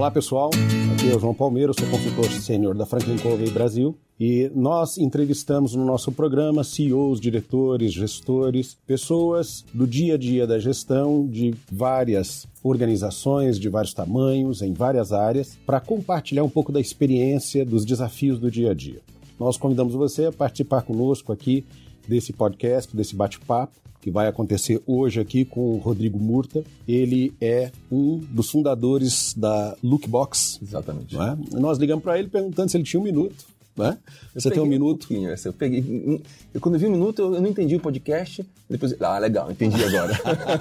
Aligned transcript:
Olá 0.00 0.10
pessoal, 0.10 0.48
aqui 0.94 1.10
é 1.10 1.14
o 1.14 1.20
João 1.20 1.34
Palmeiro, 1.34 1.74
sou 1.78 1.86
consultor 1.90 2.30
sênior 2.30 2.74
da 2.74 2.86
Franklin 2.86 3.18
Covey 3.18 3.50
Brasil 3.50 3.94
e 4.18 4.50
nós 4.54 4.96
entrevistamos 4.96 5.74
no 5.74 5.84
nosso 5.84 6.10
programa 6.10 6.64
CEOs, 6.64 7.20
diretores, 7.20 7.92
gestores, 7.92 8.78
pessoas 8.86 9.62
do 9.74 9.86
dia 9.86 10.14
a 10.14 10.16
dia 10.16 10.46
da 10.46 10.58
gestão 10.58 11.28
de 11.28 11.54
várias 11.70 12.48
organizações 12.62 13.58
de 13.58 13.68
vários 13.68 13.92
tamanhos, 13.92 14.62
em 14.62 14.72
várias 14.72 15.12
áreas, 15.12 15.58
para 15.66 15.80
compartilhar 15.80 16.44
um 16.44 16.48
pouco 16.48 16.72
da 16.72 16.80
experiência, 16.80 17.62
dos 17.62 17.84
desafios 17.84 18.38
do 18.38 18.50
dia 18.50 18.70
a 18.70 18.74
dia. 18.74 19.02
Nós 19.38 19.58
convidamos 19.58 19.92
você 19.92 20.24
a 20.24 20.32
participar 20.32 20.80
conosco 20.80 21.30
aqui 21.30 21.62
desse 22.08 22.32
podcast, 22.32 22.96
desse 22.96 23.14
bate-papo 23.14 23.78
que 24.00 24.10
vai 24.10 24.26
acontecer 24.26 24.82
hoje 24.86 25.20
aqui 25.20 25.44
com 25.44 25.74
o 25.74 25.78
Rodrigo 25.78 26.18
Murta. 26.18 26.64
Ele 26.88 27.32
é 27.40 27.70
um 27.90 28.18
dos 28.30 28.50
fundadores 28.50 29.34
da 29.34 29.76
Lookbox. 29.82 30.58
Exatamente. 30.62 31.16
É? 31.16 31.58
Nós 31.58 31.78
ligamos 31.78 32.02
para 32.02 32.18
ele 32.18 32.28
perguntando 32.28 32.70
se 32.70 32.76
ele 32.76 32.84
tinha 32.84 33.00
um 33.00 33.04
minuto. 33.04 33.44
Né? 33.76 33.96
Você 34.34 34.50
tem 34.50 34.62
um 34.62 34.66
minuto? 34.66 35.06
Um 35.10 35.28
eu 35.28 35.52
peguei. 35.52 36.20
Eu, 36.52 36.60
quando 36.60 36.74
eu 36.74 36.80
vi 36.80 36.86
um 36.86 36.90
minuto, 36.90 37.22
eu, 37.22 37.34
eu, 37.34 37.40
não 37.40 37.48
entendi 37.48 37.76
o 37.76 37.80
podcast. 37.80 38.44
Depois, 38.68 38.94
ah, 39.00 39.18
legal, 39.18 39.50
entendi 39.50 39.82
agora. 39.82 40.12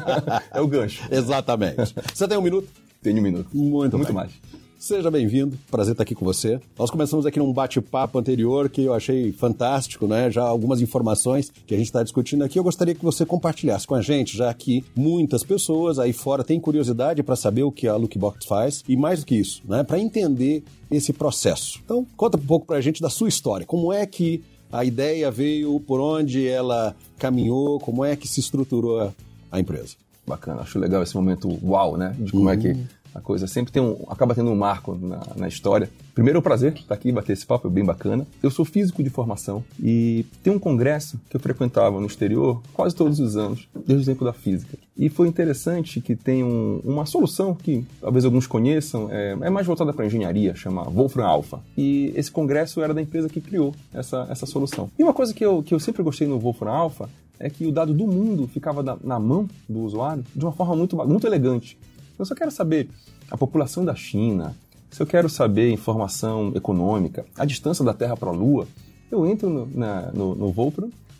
é 0.51 0.61
o 0.61 0.67
gancho. 0.67 1.03
Exatamente. 1.11 1.93
Você 2.13 2.27
tem 2.27 2.37
um 2.37 2.41
minuto? 2.41 2.69
Tenho 3.01 3.19
um 3.19 3.21
minuto. 3.21 3.49
Muito, 3.53 3.97
Muito 3.97 4.07
bem. 4.07 4.15
mais. 4.15 4.31
Seja 4.79 5.11
bem-vindo, 5.11 5.59
prazer 5.69 5.91
estar 5.91 6.03
aqui 6.03 6.15
com 6.15 6.23
você. 6.23 6.57
Nós 6.77 6.89
começamos 6.89 7.25
aqui 7.25 7.37
num 7.37 7.51
bate-papo 7.51 8.17
anterior 8.17 8.69
que 8.69 8.85
eu 8.85 8.93
achei 8.93 9.33
fantástico, 9.33 10.07
né? 10.07 10.31
Já 10.31 10.41
algumas 10.41 10.79
informações 10.79 11.51
que 11.67 11.75
a 11.75 11.77
gente 11.77 11.87
está 11.87 12.01
discutindo 12.01 12.45
aqui. 12.45 12.57
Eu 12.57 12.63
gostaria 12.63 12.95
que 12.95 13.03
você 13.03 13.25
compartilhasse 13.25 13.85
com 13.85 13.93
a 13.93 14.01
gente, 14.01 14.37
já 14.37 14.53
que 14.53 14.85
muitas 14.95 15.43
pessoas 15.43 15.99
aí 15.99 16.13
fora 16.13 16.45
têm 16.45 16.61
curiosidade 16.61 17.21
para 17.21 17.35
saber 17.35 17.63
o 17.63 17.73
que 17.73 17.89
a 17.89 17.95
Lookbox 17.97 18.45
faz 18.45 18.81
e 18.87 18.95
mais 18.95 19.19
do 19.19 19.25
que 19.25 19.35
isso, 19.35 19.61
né? 19.67 19.83
Para 19.83 19.99
entender 19.99 20.63
esse 20.89 21.11
processo. 21.11 21.81
Então, 21.83 22.07
conta 22.15 22.37
um 22.37 22.41
pouco 22.41 22.65
para 22.65 22.77
a 22.77 22.81
gente 22.81 23.01
da 23.01 23.09
sua 23.09 23.27
história. 23.27 23.65
Como 23.65 23.91
é 23.91 24.05
que 24.05 24.41
a 24.71 24.85
ideia 24.85 25.29
veio, 25.29 25.77
por 25.81 25.99
onde 25.99 26.47
ela 26.47 26.95
caminhou, 27.17 27.81
como 27.81 28.05
é 28.05 28.15
que 28.15 28.29
se 28.29 28.39
estruturou 28.39 29.11
a 29.51 29.59
empresa? 29.59 29.97
Bacana, 30.25 30.61
acho 30.61 30.79
legal 30.79 31.03
esse 31.03 31.15
momento 31.15 31.49
uau, 31.61 31.97
né? 31.97 32.15
De 32.17 32.31
como 32.31 32.45
uhum. 32.45 32.49
é 32.51 32.55
que 32.57 32.77
a 33.13 33.21
coisa 33.21 33.47
sempre 33.47 33.71
tem 33.71 33.81
um, 33.81 33.97
acaba 34.07 34.35
tendo 34.35 34.49
um 34.49 34.55
marco 34.55 34.95
na, 34.95 35.21
na 35.35 35.47
história. 35.47 35.89
Primeiro 36.13 36.39
é 36.39 36.41
prazer 36.41 36.73
estar 36.73 36.93
aqui 36.93 37.11
bater 37.11 37.33
esse 37.33 37.45
papo, 37.45 37.67
é 37.67 37.71
bem 37.71 37.83
bacana. 37.83 38.27
Eu 38.41 38.51
sou 38.51 38.65
físico 38.65 39.03
de 39.03 39.09
formação 39.09 39.63
e 39.81 40.25
tem 40.43 40.51
um 40.51 40.59
congresso 40.59 41.19
que 41.29 41.35
eu 41.35 41.39
frequentava 41.39 41.99
no 41.99 42.07
exterior 42.07 42.61
quase 42.73 42.95
todos 42.95 43.19
os 43.19 43.35
anos, 43.35 43.67
desde 43.85 44.03
o 44.03 44.13
tempo 44.13 44.25
da 44.25 44.33
física. 44.33 44.77
E 44.97 45.09
foi 45.09 45.27
interessante 45.27 46.01
que 46.01 46.15
tem 46.15 46.43
um, 46.43 46.81
uma 46.83 47.05
solução 47.05 47.55
que 47.55 47.85
talvez 48.01 48.25
alguns 48.25 48.45
conheçam, 48.45 49.07
é, 49.09 49.37
é 49.41 49.49
mais 49.49 49.65
voltada 49.65 49.93
para 49.93 50.05
engenharia, 50.05 50.53
chama 50.55 50.83
Wolfram 50.83 51.25
Alpha. 51.25 51.59
E 51.77 52.11
esse 52.15 52.29
congresso 52.29 52.81
era 52.81 52.93
da 52.93 53.01
empresa 53.01 53.29
que 53.29 53.39
criou 53.39 53.73
essa, 53.93 54.27
essa 54.29 54.45
solução. 54.45 54.89
E 54.99 55.03
uma 55.03 55.13
coisa 55.13 55.33
que 55.33 55.45
eu, 55.45 55.63
que 55.63 55.73
eu 55.73 55.79
sempre 55.79 56.03
gostei 56.03 56.27
no 56.27 56.37
Wolfram 56.37 56.71
Alpha 56.71 57.09
é 57.39 57.49
que 57.49 57.65
o 57.65 57.71
dado 57.71 57.93
do 57.93 58.05
mundo 58.05 58.47
ficava 58.47 58.83
na, 58.83 58.97
na 59.01 59.19
mão 59.19 59.47
do 59.67 59.79
usuário 59.79 60.23
de 60.35 60.43
uma 60.43 60.51
forma 60.51 60.75
muito, 60.75 60.97
muito 61.07 61.25
elegante. 61.25 61.77
Eu 62.19 62.25
só 62.25 62.35
quero 62.35 62.51
saber 62.51 62.89
a 63.31 63.37
população 63.37 63.85
da 63.85 63.95
China, 63.95 64.53
se 64.91 65.01
eu 65.01 65.07
quero 65.07 65.29
saber 65.29 65.71
informação 65.71 66.51
econômica, 66.53 67.25
a 67.37 67.45
distância 67.45 67.85
da 67.85 67.93
Terra 67.93 68.17
para 68.17 68.29
a 68.29 68.33
Lua, 68.33 68.67
eu 69.09 69.25
entro 69.25 69.49
no, 69.49 69.65
na, 69.67 70.11
no, 70.11 70.35
no 70.35 70.53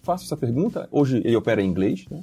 faço 0.03 0.25
essa 0.25 0.35
pergunta, 0.35 0.89
hoje 0.91 1.21
ele 1.23 1.35
opera 1.35 1.61
em 1.61 1.69
inglês, 1.69 2.05
né? 2.11 2.21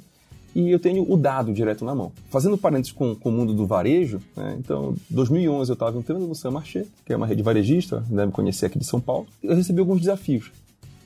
e 0.53 0.69
eu 0.69 0.79
tenho 0.79 1.11
o 1.11 1.17
dado 1.17 1.51
direto 1.51 1.83
na 1.83 1.95
mão. 1.95 2.11
Fazendo 2.29 2.57
parênteses 2.57 2.91
com, 2.91 3.15
com 3.15 3.29
o 3.29 3.31
mundo 3.31 3.53
do 3.53 3.65
varejo, 3.65 4.19
né? 4.35 4.55
então, 4.59 4.95
2011 5.09 5.71
eu 5.71 5.73
estava 5.73 5.97
entrando 5.97 6.27
no 6.27 6.35
Saint-Marché, 6.35 6.85
que 7.03 7.13
é 7.13 7.17
uma 7.17 7.25
rede 7.25 7.41
varejista, 7.41 8.03
deve 8.09 8.31
conhecer 8.31 8.67
aqui 8.67 8.77
de 8.77 8.85
São 8.85 9.01
Paulo, 9.01 9.25
eu 9.41 9.55
recebi 9.55 9.79
alguns 9.79 10.01
desafios. 10.01 10.51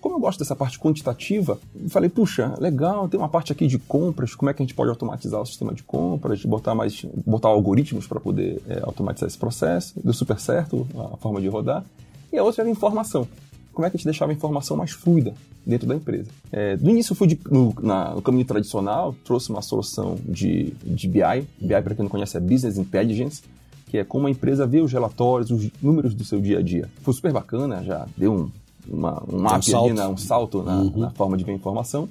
Como 0.01 0.15
eu 0.15 0.19
gosto 0.19 0.39
dessa 0.39 0.55
parte 0.55 0.79
quantitativa, 0.79 1.59
falei, 1.87 2.09
puxa, 2.09 2.55
legal, 2.59 3.07
tem 3.07 3.19
uma 3.19 3.29
parte 3.29 3.51
aqui 3.51 3.67
de 3.67 3.77
compras, 3.77 4.33
como 4.33 4.49
é 4.49 4.53
que 4.53 4.63
a 4.63 4.65
gente 4.65 4.73
pode 4.73 4.89
automatizar 4.89 5.39
o 5.39 5.45
sistema 5.45 5.75
de 5.75 5.83
compras, 5.83 6.43
botar 6.43 6.73
mais, 6.73 7.05
botar 7.25 7.49
algoritmos 7.49 8.07
para 8.07 8.19
poder 8.19 8.59
é, 8.67 8.79
automatizar 8.81 9.27
esse 9.27 9.37
processo. 9.37 9.93
Deu 10.03 10.11
super 10.11 10.39
certo 10.39 10.87
a 11.13 11.17
forma 11.17 11.39
de 11.39 11.47
rodar. 11.47 11.85
E 12.33 12.37
a 12.37 12.43
outra 12.43 12.63
era 12.63 12.69
informação. 12.71 13.27
Como 13.71 13.85
é 13.85 13.91
que 13.91 13.95
a 13.95 13.99
gente 13.99 14.05
deixava 14.05 14.31
a 14.31 14.35
informação 14.35 14.75
mais 14.75 14.89
fluida 14.89 15.35
dentro 15.63 15.87
da 15.87 15.95
empresa? 15.95 16.29
É, 16.51 16.75
no 16.77 16.89
início, 16.89 17.11
eu 17.11 17.15
fui 17.15 17.27
de, 17.27 17.39
no, 17.49 17.71
na, 17.79 18.15
no, 18.15 18.23
caminho 18.23 18.45
tradicional, 18.45 19.15
trouxe 19.23 19.51
uma 19.51 19.61
solução 19.61 20.17
de, 20.25 20.73
de 20.83 21.07
BI. 21.07 21.47
BI, 21.59 21.81
para 21.81 21.93
quem 21.93 22.03
não 22.03 22.09
conhece, 22.09 22.35
é 22.35 22.39
Business 22.39 22.77
Intelligence, 22.77 23.43
que 23.85 23.99
é 23.99 24.03
como 24.03 24.25
a 24.25 24.31
empresa 24.31 24.65
vê 24.65 24.81
os 24.81 24.91
relatórios, 24.91 25.51
os 25.51 25.69
números 25.79 26.15
do 26.15 26.25
seu 26.25 26.41
dia 26.41 26.57
a 26.57 26.61
dia. 26.61 26.89
Foi 27.03 27.13
super 27.13 27.31
bacana, 27.31 27.83
já 27.83 28.07
deu 28.17 28.33
um 28.33 28.51
uma, 28.87 29.23
um, 29.31 29.43
um 29.43 29.61
salto, 29.61 29.85
ali, 29.85 29.93
né? 29.93 30.07
um 30.07 30.17
salto 30.17 30.63
na, 30.63 30.81
uhum. 30.81 30.99
na 30.99 31.09
forma 31.11 31.37
de 31.37 31.43
ver 31.43 31.53
informação. 31.53 32.07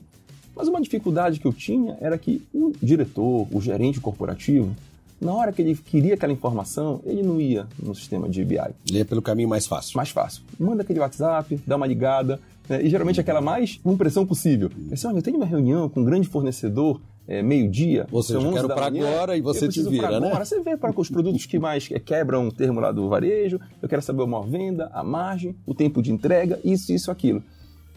Mas 0.54 0.68
uma 0.68 0.80
dificuldade 0.80 1.40
que 1.40 1.46
eu 1.46 1.52
tinha 1.52 1.96
era 2.00 2.18
que 2.18 2.42
o 2.52 2.72
diretor, 2.82 3.46
o 3.50 3.60
gerente 3.60 4.00
corporativo, 4.00 4.74
na 5.20 5.32
hora 5.34 5.52
que 5.52 5.60
ele 5.60 5.76
queria 5.76 6.14
aquela 6.14 6.32
informação, 6.32 7.00
ele 7.04 7.22
não 7.22 7.40
ia 7.40 7.66
no 7.80 7.94
sistema 7.94 8.28
de 8.28 8.44
BI. 8.44 8.58
Ele 8.88 8.98
ia 8.98 9.04
pelo 9.04 9.20
caminho 9.20 9.48
mais 9.48 9.66
fácil. 9.66 9.96
Mais 9.96 10.10
fácil. 10.10 10.42
Manda 10.58 10.82
aquele 10.82 10.98
WhatsApp, 10.98 11.60
dá 11.66 11.76
uma 11.76 11.86
ligada, 11.86 12.40
né? 12.68 12.82
e 12.82 12.88
geralmente 12.88 13.20
aquela 13.20 13.40
mais 13.40 13.78
impressão 13.84 14.24
possível. 14.24 14.70
É 14.90 14.94
assim, 14.94 15.06
olha, 15.06 15.18
eu 15.18 15.22
tenho 15.22 15.36
uma 15.36 15.46
reunião 15.46 15.88
com 15.88 16.00
um 16.00 16.04
grande 16.04 16.26
fornecedor 16.26 17.00
é, 17.26 17.42
meio-dia. 17.42 18.06
Seja, 18.22 18.40
eu 18.40 18.52
quero 18.52 18.68
para 18.68 18.86
agora 18.86 19.36
e 19.36 19.40
você 19.40 19.68
te 19.68 19.82
vira, 19.82 20.20
né? 20.20 20.28
Agora. 20.28 20.44
Você 20.44 20.60
vê 20.60 20.76
para 20.76 20.92
os 20.98 21.08
produtos 21.08 21.46
que 21.46 21.58
mais 21.58 21.88
quebram 22.04 22.48
o 22.48 22.52
termo 22.52 22.80
lá 22.80 22.90
do 22.90 23.08
varejo, 23.08 23.60
eu 23.80 23.88
quero 23.88 24.02
saber 24.02 24.22
a 24.22 24.26
maior 24.26 24.46
venda, 24.46 24.90
a 24.92 25.04
margem, 25.04 25.54
o 25.66 25.74
tempo 25.74 26.02
de 26.02 26.12
entrega, 26.12 26.58
isso, 26.64 26.92
isso, 26.92 27.10
aquilo. 27.10 27.42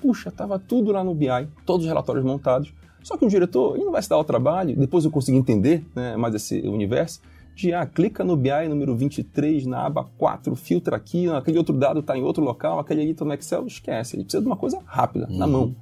Puxa, 0.01 0.31
tava 0.31 0.59
tudo 0.59 0.91
lá 0.91 1.03
no 1.03 1.15
BI, 1.15 1.27
todos 1.65 1.85
os 1.85 1.89
relatórios 1.89 2.25
montados. 2.25 2.73
Só 3.01 3.17
que 3.17 3.25
o 3.25 3.29
diretor 3.29 3.75
ele 3.75 3.85
não 3.85 3.91
vai 3.91 4.01
se 4.01 4.09
dar 4.09 4.17
o 4.17 4.23
trabalho, 4.23 4.75
depois 4.77 5.03
eu 5.03 5.11
consegui 5.11 5.37
entender 5.37 5.83
né, 5.95 6.15
mais 6.15 6.35
esse 6.35 6.59
universo, 6.61 7.19
de 7.55 7.73
ah, 7.73 7.85
clica 7.85 8.23
no 8.23 8.35
BI 8.35 8.67
número 8.67 8.95
23 8.95 9.65
na 9.65 9.85
aba 9.85 10.05
4, 10.17 10.55
filtra 10.55 10.95
aqui, 10.95 11.29
aquele 11.29 11.57
outro 11.57 11.75
dado 11.75 11.99
está 11.99 12.17
em 12.17 12.23
outro 12.23 12.43
local, 12.43 12.79
aquele 12.79 13.01
ali 13.01 13.11
está 13.11 13.25
no 13.25 13.33
Excel, 13.33 13.67
esquece. 13.67 14.15
Ele 14.15 14.23
precisa 14.23 14.41
de 14.41 14.47
uma 14.47 14.55
coisa 14.55 14.79
rápida, 14.85 15.27
uhum. 15.29 15.37
na 15.37 15.47
mão. 15.47 15.75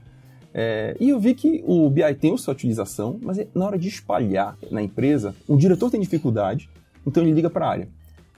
É, 0.54 0.98
e 1.00 1.10
eu 1.10 1.20
vi 1.20 1.34
que 1.34 1.64
o 1.66 1.90
BI 1.90 2.14
tem 2.16 2.36
sua 2.38 2.54
utilização, 2.54 3.18
mas 3.22 3.40
é 3.40 3.48
na 3.56 3.66
hora 3.66 3.80
de 3.80 3.88
espalhar 3.88 4.58
na 4.70 4.82
empresa, 4.82 5.34
o 5.48 5.56
diretor 5.56 5.90
tem 5.90 6.00
dificuldade, 6.00 6.70
então 7.06 7.24
ele 7.24 7.32
liga 7.32 7.50
para 7.50 7.66
a 7.66 7.70
área. 7.70 7.90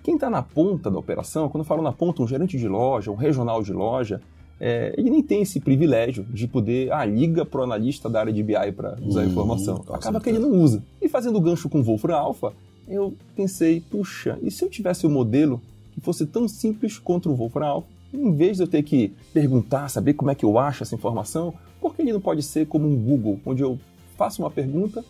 Quem 0.04 0.16
está 0.16 0.30
na 0.30 0.42
ponta 0.42 0.92
da 0.92 1.00
operação, 1.00 1.50
quando 1.50 1.64
eu 1.64 1.68
falo 1.68 1.82
na 1.82 1.92
ponta, 1.92 2.22
um 2.22 2.28
gerente 2.28 2.58
de 2.58 2.68
loja, 2.68 3.10
um 3.10 3.16
regional 3.16 3.64
de 3.64 3.72
loja, 3.72 4.22
é, 4.60 4.94
ele 4.98 5.10
nem 5.10 5.24
tem 5.24 5.42
esse 5.42 5.60
privilégio 5.60 6.24
de 6.24 6.48
poder, 6.48 6.92
ah, 6.92 7.04
liga 7.06 7.46
para 7.46 7.62
o 7.62 7.64
analista 7.64 8.10
da 8.10 8.20
área 8.20 8.32
de 8.32 8.44
BI 8.44 8.72
para 8.76 8.98
usar 9.02 9.22
a 9.22 9.24
hum, 9.24 9.28
informação. 9.28 9.84
Acaba 9.90 10.20
que 10.20 10.30
ele 10.30 10.40
não 10.40 10.52
usa. 10.52 10.84
E 11.02 11.10
fazendo 11.10 11.40
gancho 11.42 11.68
com 11.68 11.80
o 11.80 11.84
Wolfram 11.84 12.16
Alpha, 12.16 12.54
eu 12.88 13.14
pensei, 13.36 13.82
puxa, 13.82 14.38
e 14.42 14.52
se 14.52 14.64
eu 14.64 14.70
tivesse 14.70 15.08
um 15.08 15.10
modelo 15.10 15.62
que 15.94 16.02
fosse 16.02 16.26
tão 16.26 16.48
simples 16.48 17.00
quanto 17.00 17.30
o 17.32 17.36
Wolfram 17.36 17.66
Alpha? 17.66 17.88
Em 18.14 18.32
vez 18.36 18.58
de 18.58 18.64
eu 18.64 18.68
ter 18.68 18.84
que 18.84 19.14
perguntar, 19.34 19.90
saber 19.90 20.14
como 20.14 20.30
é 20.30 20.36
que 20.36 20.46
eu 20.46 20.60
acho 20.60 20.84
essa 20.84 20.94
informação, 20.94 21.54
por 21.84 21.94
que 21.94 22.02
ele 22.02 22.14
não 22.14 22.22
pode 22.22 22.42
ser 22.42 22.66
como 22.66 22.88
um 22.88 22.96
Google, 22.96 23.42
onde 23.46 23.62
eu 23.62 23.78
faço 24.16 24.42
uma 24.42 24.50
pergunta 24.50 25.04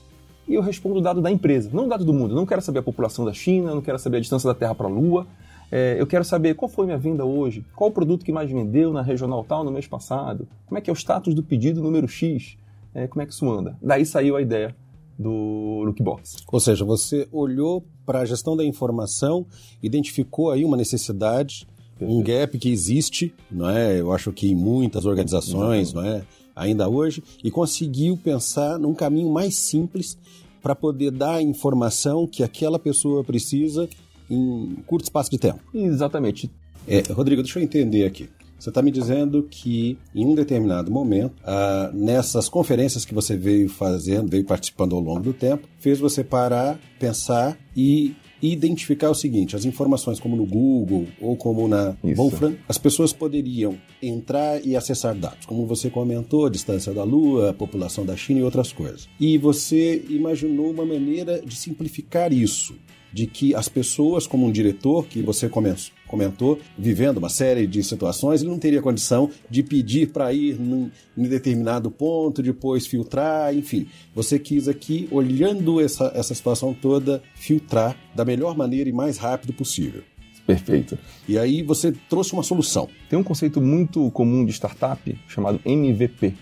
e 0.47 0.55
eu 0.55 0.61
respondo 0.61 0.97
o 0.97 1.01
dado 1.01 1.21
da 1.21 1.29
empresa, 1.29 1.69
não 1.71 1.85
o 1.85 1.87
dado 1.87 2.03
do 2.03 2.11
mundo. 2.11 2.31
Eu 2.31 2.35
não 2.35 2.47
quero 2.47 2.63
saber 2.63 2.79
a 2.79 2.83
população 2.83 3.23
da 3.23 3.31
China, 3.31 3.75
não 3.75 3.81
quero 3.81 3.99
saber 3.99 4.17
a 4.17 4.19
distância 4.19 4.47
da 4.47 4.55
Terra 4.55 4.73
para 4.73 4.87
a 4.87 4.89
Lua. 4.89 5.27
É, 5.71 5.95
eu 5.99 6.07
quero 6.07 6.25
saber 6.25 6.55
qual 6.55 6.67
foi 6.67 6.87
minha 6.87 6.97
venda 6.97 7.23
hoje, 7.23 7.63
qual 7.75 7.91
o 7.91 7.93
produto 7.93 8.25
que 8.25 8.31
mais 8.31 8.49
vendeu 8.49 8.91
na 8.91 9.03
regional 9.03 9.45
tal 9.47 9.63
no 9.63 9.71
mês 9.71 9.85
passado, 9.85 10.47
como 10.65 10.79
é 10.79 10.81
que 10.81 10.89
é 10.89 10.93
o 10.93 10.95
status 10.95 11.35
do 11.35 11.43
pedido 11.43 11.79
número 11.79 12.07
X, 12.07 12.57
é, 12.95 13.05
como 13.07 13.21
é 13.21 13.25
que 13.27 13.33
isso 13.33 13.47
anda. 13.51 13.77
Daí 13.79 14.03
saiu 14.03 14.35
a 14.35 14.41
ideia 14.41 14.75
do 15.17 15.83
Lookbox. 15.85 16.37
Ou 16.51 16.59
seja, 16.59 16.83
você 16.83 17.27
olhou 17.31 17.85
para 18.03 18.21
a 18.21 18.25
gestão 18.25 18.57
da 18.57 18.65
informação, 18.65 19.45
identificou 19.81 20.49
aí 20.49 20.65
uma 20.65 20.75
necessidade, 20.75 21.67
um 22.01 22.21
gap 22.23 22.57
que 22.57 22.71
existe, 22.71 23.31
não 23.49 23.69
é? 23.69 23.99
Eu 23.99 24.11
acho 24.11 24.33
que 24.33 24.51
em 24.51 24.55
muitas 24.55 25.05
organizações, 25.05 25.89
Exatamente. 25.89 26.13
não 26.13 26.17
é? 26.19 26.42
Ainda 26.55 26.89
hoje, 26.89 27.23
e 27.43 27.51
conseguiu 27.51 28.17
pensar 28.17 28.77
num 28.79 28.93
caminho 28.93 29.31
mais 29.31 29.55
simples 29.55 30.17
para 30.61 30.75
poder 30.75 31.11
dar 31.11 31.35
a 31.35 31.41
informação 31.41 32.25
que 32.25 32.43
aquela 32.43 32.79
pessoa 32.79 33.23
precisa 33.23 33.87
em 34.29 34.77
curto 34.87 35.03
espaço 35.03 35.29
de 35.29 35.37
tempo. 35.37 35.59
Exatamente. 35.73 36.49
É, 36.87 37.01
Rodrigo, 37.11 37.43
deixa 37.43 37.59
eu 37.59 37.63
entender 37.63 38.05
aqui. 38.05 38.29
Você 38.63 38.69
está 38.69 38.81
me 38.81 38.91
dizendo 38.91 39.43
que 39.43 39.97
em 40.15 40.25
um 40.25 40.33
determinado 40.33 40.89
momento, 40.89 41.33
ah, 41.43 41.91
nessas 41.93 42.47
conferências 42.47 43.03
que 43.03 43.13
você 43.13 43.35
veio 43.35 43.67
fazendo, 43.67 44.29
veio 44.29 44.45
participando 44.45 44.95
ao 44.95 45.01
longo 45.01 45.19
do 45.19 45.33
tempo, 45.33 45.67
fez 45.79 45.99
você 45.99 46.23
parar, 46.23 46.79
pensar 46.97 47.57
e 47.75 48.15
identificar 48.47 49.09
o 49.09 49.15
seguinte: 49.15 49.55
as 49.55 49.65
informações, 49.65 50.19
como 50.19 50.35
no 50.35 50.45
Google 50.45 51.07
ou 51.21 51.35
como 51.35 51.67
na 51.67 51.95
Isso. 52.03 52.15
Wolfram, 52.15 52.55
as 52.67 52.77
pessoas 52.77 53.13
poderiam 53.13 53.77
entrar 54.01 54.65
e 54.65 54.75
acessar 54.75 55.15
dados, 55.15 55.45
como 55.45 55.65
você 55.65 55.89
comentou, 55.89 56.45
a 56.45 56.49
distância 56.49 56.93
da 56.93 57.03
Lua, 57.03 57.51
a 57.51 57.53
população 57.53 58.05
da 58.05 58.15
China 58.15 58.41
e 58.41 58.43
outras 58.43 58.73
coisas. 58.73 59.07
E 59.19 59.37
você 59.37 60.03
imaginou 60.09 60.71
uma 60.71 60.85
maneira 60.85 61.41
de 61.41 61.55
simplificar 61.55 62.33
isso, 62.33 62.75
de 63.13 63.27
que 63.27 63.53
as 63.53 63.69
pessoas, 63.69 64.25
como 64.25 64.47
um 64.47 64.51
diretor 64.51 65.05
que 65.05 65.21
você 65.21 65.47
comentou, 65.47 65.93
comentou, 66.07 66.59
vivendo 66.77 67.17
uma 67.17 67.29
série 67.29 67.65
de 67.65 67.83
situações, 67.83 68.41
ele 68.41 68.51
não 68.51 68.59
teria 68.59 68.81
condição 68.81 69.29
de 69.49 69.63
pedir 69.63 70.11
para 70.11 70.31
ir 70.31 70.59
num, 70.59 70.91
em 71.17 71.23
determinado 71.23 71.89
ponto, 71.89 72.43
depois 72.43 72.85
filtrar, 72.85 73.55
enfim. 73.55 73.87
Você 74.13 74.37
quis 74.37 74.67
aqui, 74.67 75.07
olhando 75.11 75.81
essa, 75.81 76.11
essa 76.13 76.35
situação 76.35 76.73
toda, 76.73 77.21
filtrar 77.33 77.97
da 78.13 78.23
melhor 78.23 78.55
maneira 78.55 78.89
e 78.89 78.93
mais 78.93 79.17
rápido 79.17 79.53
possível. 79.53 80.03
Perfeito. 80.45 80.97
E 81.27 81.37
aí 81.37 81.63
você 81.63 81.91
trouxe 82.09 82.33
uma 82.33 82.43
solução. 82.43 82.89
Tem 83.09 83.17
um 83.17 83.23
conceito 83.23 83.61
muito 83.61 84.11
comum 84.11 84.45
de 84.45 84.51
startup 84.51 85.17
chamado 85.27 85.59
MVP, 85.65 86.33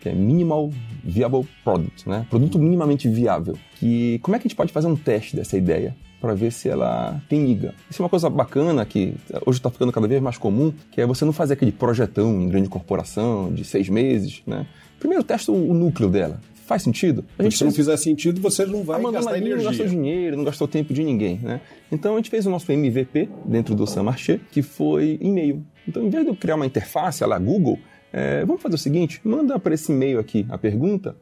que 0.00 0.08
é 0.08 0.14
Minimal 0.14 0.70
Viable 1.02 1.48
Product, 1.64 2.08
né? 2.08 2.26
Produto 2.28 2.58
minimamente 2.58 3.08
viável. 3.08 3.58
Que 3.76 4.18
como 4.22 4.36
é 4.36 4.38
que 4.38 4.46
a 4.46 4.48
gente 4.48 4.56
pode 4.56 4.72
fazer 4.72 4.86
um 4.86 4.94
teste 4.94 5.34
dessa 5.34 5.56
ideia 5.56 5.96
para 6.20 6.34
ver 6.34 6.52
se 6.52 6.68
ela 6.68 7.20
tem 7.28 7.44
liga? 7.44 7.74
Isso 7.90 8.00
é 8.00 8.04
uma 8.04 8.08
coisa 8.08 8.28
bacana 8.28 8.84
que 8.84 9.14
hoje 9.44 9.58
está 9.58 9.70
ficando 9.70 9.92
cada 9.92 10.06
vez 10.06 10.20
mais 10.20 10.38
comum, 10.38 10.72
que 10.90 11.00
é 11.00 11.06
você 11.06 11.24
não 11.24 11.32
fazer 11.32 11.54
aquele 11.54 11.72
projetão 11.72 12.40
em 12.42 12.48
grande 12.48 12.68
corporação 12.68 13.52
de 13.52 13.64
seis 13.64 13.88
meses, 13.88 14.42
né? 14.46 14.66
Primeiro 14.98 15.22
testa 15.22 15.52
o 15.52 15.74
núcleo 15.74 16.08
dela. 16.08 16.40
Faz 16.66 16.82
sentido? 16.82 17.24
A 17.38 17.44
gente 17.44 17.56
se 17.56 17.64
não 17.64 17.70
fizer 17.70 17.96
sentido, 17.96 18.40
você 18.40 18.66
não 18.66 18.82
vai 18.82 19.00
gastar 19.00 19.38
energia. 19.38 19.56
Não 19.56 19.64
gastou 19.64 19.86
dinheiro, 19.86 20.36
não 20.36 20.44
gastou 20.44 20.66
tempo 20.66 20.92
de 20.92 21.04
ninguém, 21.04 21.38
né? 21.40 21.60
Então 21.92 22.14
a 22.14 22.16
gente 22.16 22.28
fez 22.28 22.44
o 22.44 22.50
nosso 22.50 22.70
MVP 22.72 23.28
dentro 23.44 23.74
do 23.74 23.86
Samarché, 23.86 24.40
que 24.50 24.62
foi 24.62 25.16
e-mail. 25.20 25.64
Então, 25.86 26.02
em 26.02 26.10
vez 26.10 26.24
de 26.24 26.30
eu 26.30 26.34
criar 26.34 26.56
uma 26.56 26.66
interface, 26.66 27.24
lá 27.24 27.38
Google, 27.38 27.78
é, 28.12 28.44
vamos 28.44 28.60
fazer 28.60 28.74
o 28.74 28.78
seguinte: 28.78 29.20
manda 29.22 29.58
para 29.60 29.74
esse 29.74 29.92
e-mail 29.92 30.18
aqui 30.18 30.44
a 30.48 30.58
pergunta 30.58 31.14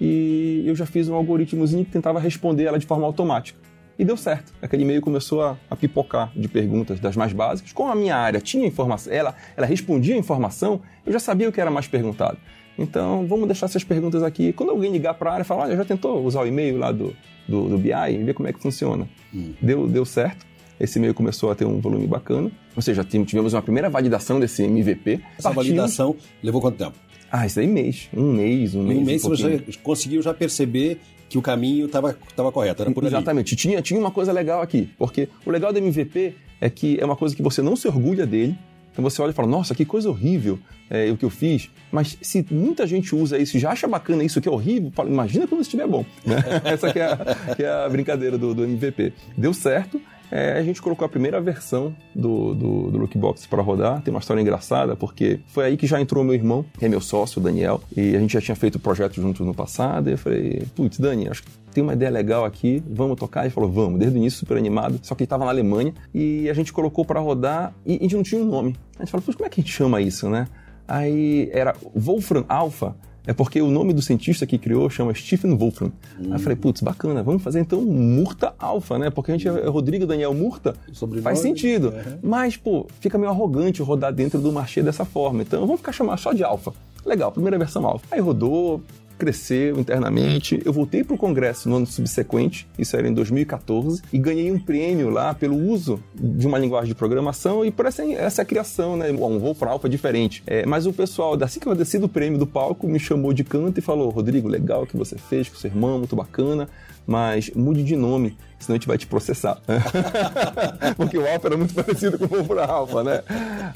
e 0.00 0.64
eu 0.66 0.74
já 0.74 0.84
fiz 0.84 1.08
um 1.08 1.14
algoritmozinho 1.14 1.84
que 1.84 1.90
tentava 1.90 2.18
responder 2.18 2.64
ela 2.64 2.78
de 2.78 2.86
forma 2.86 3.06
automática. 3.06 3.58
E 4.00 4.04
deu 4.04 4.16
certo. 4.16 4.54
Aquele 4.62 4.82
e-mail 4.82 5.02
começou 5.02 5.42
a, 5.42 5.58
a, 5.68 5.76
pipocar 5.76 6.32
de 6.34 6.48
perguntas 6.48 6.98
das 6.98 7.14
mais 7.16 7.34
básicas. 7.34 7.70
Como 7.70 7.92
a 7.92 7.94
minha 7.94 8.16
área 8.16 8.40
tinha 8.40 8.66
informação, 8.66 9.12
ela, 9.12 9.34
ela 9.54 9.66
respondia 9.66 10.14
a 10.14 10.18
informação, 10.18 10.80
eu 11.04 11.12
já 11.12 11.18
sabia 11.18 11.46
o 11.46 11.52
que 11.52 11.60
era 11.60 11.70
mais 11.70 11.86
perguntado. 11.86 12.38
Então, 12.78 13.26
vamos 13.26 13.46
deixar 13.46 13.66
essas 13.66 13.84
perguntas 13.84 14.22
aqui. 14.22 14.54
Quando 14.54 14.70
alguém 14.70 14.90
ligar 14.90 15.12
para 15.12 15.28
a 15.28 15.32
área 15.34 15.42
e 15.42 15.44
falar, 15.44 15.64
olha, 15.64 15.76
já 15.76 15.84
tentou 15.84 16.24
usar 16.24 16.40
o 16.40 16.46
e-mail 16.46 16.78
lá 16.78 16.90
do, 16.90 17.14
do, 17.46 17.68
do 17.68 17.76
BI 17.76 17.90
e 17.90 18.24
ver 18.24 18.32
como 18.32 18.48
é 18.48 18.54
que 18.54 18.58
funciona? 18.58 19.06
Hum. 19.34 19.52
Deu, 19.60 19.86
deu 19.86 20.06
certo. 20.06 20.46
Esse 20.80 20.98
e-mail 20.98 21.12
começou 21.12 21.50
a 21.50 21.54
ter 21.54 21.66
um 21.66 21.78
volume 21.78 22.06
bacana. 22.06 22.50
Ou 22.74 22.80
seja, 22.80 23.04
tivemos 23.04 23.52
uma 23.52 23.60
primeira 23.60 23.90
validação 23.90 24.40
desse 24.40 24.62
MVP. 24.62 25.20
Essa 25.38 25.52
Partimos... 25.52 25.56
validação 25.56 26.16
levou 26.42 26.62
quanto 26.62 26.78
tempo? 26.78 26.96
Ah, 27.30 27.44
isso 27.44 27.60
aí 27.60 27.66
mês. 27.66 28.08
Um 28.16 28.32
mês, 28.32 28.74
um 28.74 28.82
mês. 28.82 28.98
Um 28.98 29.04
mês 29.04 29.24
um 29.26 29.28
você 29.28 29.62
conseguiu 29.82 30.22
já 30.22 30.32
perceber 30.32 30.98
que 31.30 31.38
o 31.38 31.42
caminho 31.42 31.86
estava 31.86 32.12
correto, 32.52 32.82
era 32.82 32.90
por 32.90 33.04
ali. 33.04 33.14
Exatamente. 33.14 33.54
Tinha, 33.54 33.80
tinha 33.80 33.98
uma 33.98 34.10
coisa 34.10 34.32
legal 34.32 34.60
aqui, 34.60 34.90
porque 34.98 35.28
o 35.46 35.50
legal 35.50 35.72
do 35.72 35.78
MVP 35.78 36.34
é 36.60 36.68
que 36.68 37.00
é 37.00 37.04
uma 37.04 37.16
coisa 37.16 37.34
que 37.34 37.42
você 37.42 37.62
não 37.62 37.76
se 37.76 37.86
orgulha 37.86 38.26
dele, 38.26 38.58
então 38.92 39.02
você 39.02 39.22
olha 39.22 39.30
e 39.30 39.32
fala, 39.32 39.48
nossa, 39.48 39.72
que 39.72 39.84
coisa 39.84 40.10
horrível 40.10 40.58
é, 40.90 41.08
o 41.08 41.16
que 41.16 41.24
eu 41.24 41.30
fiz. 41.30 41.70
Mas 41.92 42.18
se 42.20 42.44
muita 42.50 42.84
gente 42.84 43.14
usa 43.14 43.38
isso 43.38 43.56
já 43.60 43.70
acha 43.70 43.86
bacana 43.86 44.24
isso 44.24 44.40
que 44.40 44.48
é 44.48 44.52
horrível, 44.52 44.90
fala, 44.92 45.08
imagina 45.08 45.46
quando 45.46 45.60
estiver 45.62 45.86
bom. 45.86 46.04
Né? 46.26 46.36
Essa 46.66 46.92
que 46.92 46.98
é, 46.98 47.04
a, 47.04 47.54
que 47.54 47.62
é 47.62 47.70
a 47.70 47.88
brincadeira 47.88 48.36
do, 48.36 48.52
do 48.52 48.64
MVP. 48.64 49.12
Deu 49.38 49.54
certo, 49.54 50.00
é, 50.30 50.52
a 50.52 50.62
gente 50.62 50.80
colocou 50.80 51.04
a 51.04 51.08
primeira 51.08 51.40
versão 51.40 51.94
do, 52.14 52.54
do, 52.54 52.90
do 52.90 52.98
Lookbox 52.98 53.46
para 53.46 53.62
rodar. 53.62 54.00
Tem 54.02 54.12
uma 54.12 54.20
história 54.20 54.40
engraçada, 54.40 54.94
porque 54.94 55.40
foi 55.46 55.66
aí 55.66 55.76
que 55.76 55.86
já 55.86 56.00
entrou 56.00 56.22
meu 56.22 56.34
irmão, 56.34 56.64
que 56.78 56.84
é 56.84 56.88
meu 56.88 57.00
sócio, 57.00 57.40
o 57.40 57.42
Daniel, 57.42 57.80
e 57.96 58.14
a 58.14 58.20
gente 58.20 58.32
já 58.32 58.40
tinha 58.40 58.54
feito 58.54 58.76
o 58.76 58.80
projeto 58.80 59.20
juntos 59.20 59.44
no 59.44 59.54
passado. 59.54 60.08
E 60.08 60.12
eu 60.12 60.18
falei, 60.18 60.62
putz, 60.74 60.98
Dani, 60.98 61.28
acho 61.28 61.42
que 61.42 61.50
tem 61.72 61.82
uma 61.82 61.94
ideia 61.94 62.10
legal 62.10 62.44
aqui, 62.44 62.82
vamos 62.88 63.18
tocar? 63.18 63.42
Ele 63.42 63.50
falou, 63.50 63.70
vamos, 63.70 63.98
desde 63.98 64.16
o 64.16 64.18
início, 64.18 64.38
super 64.38 64.56
animado. 64.56 65.00
Só 65.02 65.14
que 65.14 65.22
ele 65.22 65.26
estava 65.26 65.44
na 65.44 65.50
Alemanha 65.50 65.94
e 66.14 66.48
a 66.48 66.54
gente 66.54 66.72
colocou 66.72 67.04
para 67.04 67.20
rodar 67.20 67.74
e 67.84 67.96
a 67.96 68.02
gente 68.02 68.16
não 68.16 68.22
tinha 68.22 68.40
um 68.40 68.46
nome. 68.46 68.76
A 68.98 69.02
gente 69.02 69.10
falou, 69.10 69.24
putz, 69.24 69.36
como 69.36 69.46
é 69.46 69.50
que 69.50 69.60
a 69.60 69.62
gente 69.62 69.72
chama 69.72 70.00
isso, 70.00 70.28
né? 70.28 70.46
Aí 70.86 71.48
era 71.52 71.74
Wolfram 71.94 72.44
Alpha 72.48 72.96
é 73.30 73.32
porque 73.32 73.62
o 73.62 73.70
nome 73.70 73.92
do 73.92 74.02
cientista 74.02 74.44
que 74.44 74.58
criou 74.58 74.90
chama 74.90 75.14
Stephen 75.14 75.56
Wolfram. 75.56 75.92
Hum. 76.18 76.24
Aí 76.24 76.32
eu 76.32 76.38
falei, 76.40 76.56
putz, 76.56 76.80
bacana, 76.80 77.22
vamos 77.22 77.44
fazer 77.44 77.60
então 77.60 77.80
Murta 77.80 78.52
Alpha, 78.58 78.98
né? 78.98 79.08
Porque 79.08 79.30
a 79.30 79.36
gente 79.36 79.46
é 79.46 79.68
Rodrigo 79.68 80.04
Daniel 80.04 80.34
Murta, 80.34 80.74
faz 81.22 81.38
sentido. 81.38 81.94
É. 81.94 82.18
Mas, 82.20 82.56
pô, 82.56 82.88
fica 82.98 83.16
meio 83.16 83.30
arrogante 83.30 83.80
rodar 83.82 84.12
dentro 84.12 84.40
do 84.40 84.50
marché 84.50 84.82
dessa 84.82 85.04
forma. 85.04 85.42
Então 85.42 85.60
vamos 85.60 85.76
ficar 85.76 85.92
chamando 85.92 86.18
só 86.18 86.32
de 86.32 86.42
Alpha. 86.42 86.72
Legal, 87.06 87.30
primeira 87.30 87.56
versão 87.56 87.86
Alpha. 87.86 88.04
Aí 88.10 88.20
rodou, 88.20 88.82
cresceu 89.20 89.78
internamente. 89.78 90.58
Eu 90.64 90.72
voltei 90.72 91.04
para 91.04 91.14
o 91.14 91.18
congresso 91.18 91.68
no 91.68 91.76
ano 91.76 91.86
subsequente, 91.86 92.66
isso 92.78 92.96
era 92.96 93.06
em 93.06 93.12
2014, 93.12 94.02
e 94.10 94.18
ganhei 94.18 94.50
um 94.50 94.58
prêmio 94.58 95.10
lá 95.10 95.34
pelo 95.34 95.54
uso 95.54 96.02
de 96.14 96.46
uma 96.46 96.58
linguagem 96.58 96.88
de 96.88 96.94
programação 96.94 97.62
e 97.62 97.70
por 97.70 97.84
essa, 97.84 98.02
essa 98.02 98.44
criação, 98.46 98.96
né? 98.96 99.12
Um 99.12 99.38
Wolfram 99.38 99.72
Alpha 99.72 99.88
diferente. 99.90 100.42
É, 100.46 100.64
mas 100.64 100.86
o 100.86 100.92
pessoal, 100.92 101.36
assim 101.42 101.60
que 101.60 101.66
eu 101.66 101.74
desci 101.74 101.98
do 101.98 102.08
prêmio 102.08 102.38
do 102.38 102.46
palco, 102.46 102.88
me 102.88 102.98
chamou 102.98 103.34
de 103.34 103.44
canto 103.44 103.78
e 103.78 103.82
falou: 103.82 104.08
Rodrigo, 104.08 104.48
legal 104.48 104.84
o 104.84 104.86
que 104.86 104.96
você 104.96 105.18
fez 105.18 105.50
com 105.50 105.56
seu 105.56 105.70
irmão, 105.70 105.98
muito 105.98 106.16
bacana, 106.16 106.66
mas 107.10 107.50
mude 107.56 107.82
de 107.82 107.96
nome 107.96 108.36
senão 108.56 108.74
a 108.74 108.78
gente 108.78 108.86
vai 108.86 108.96
te 108.96 109.06
processar. 109.06 109.60
Porque 110.96 111.18
o 111.18 111.26
Alfa 111.26 111.48
era 111.48 111.56
muito 111.56 111.74
parecido 111.74 112.16
com 112.18 112.26
o 112.26 112.28
Wolfram 112.28 112.62
Alpha, 112.62 113.02
né? 113.02 113.22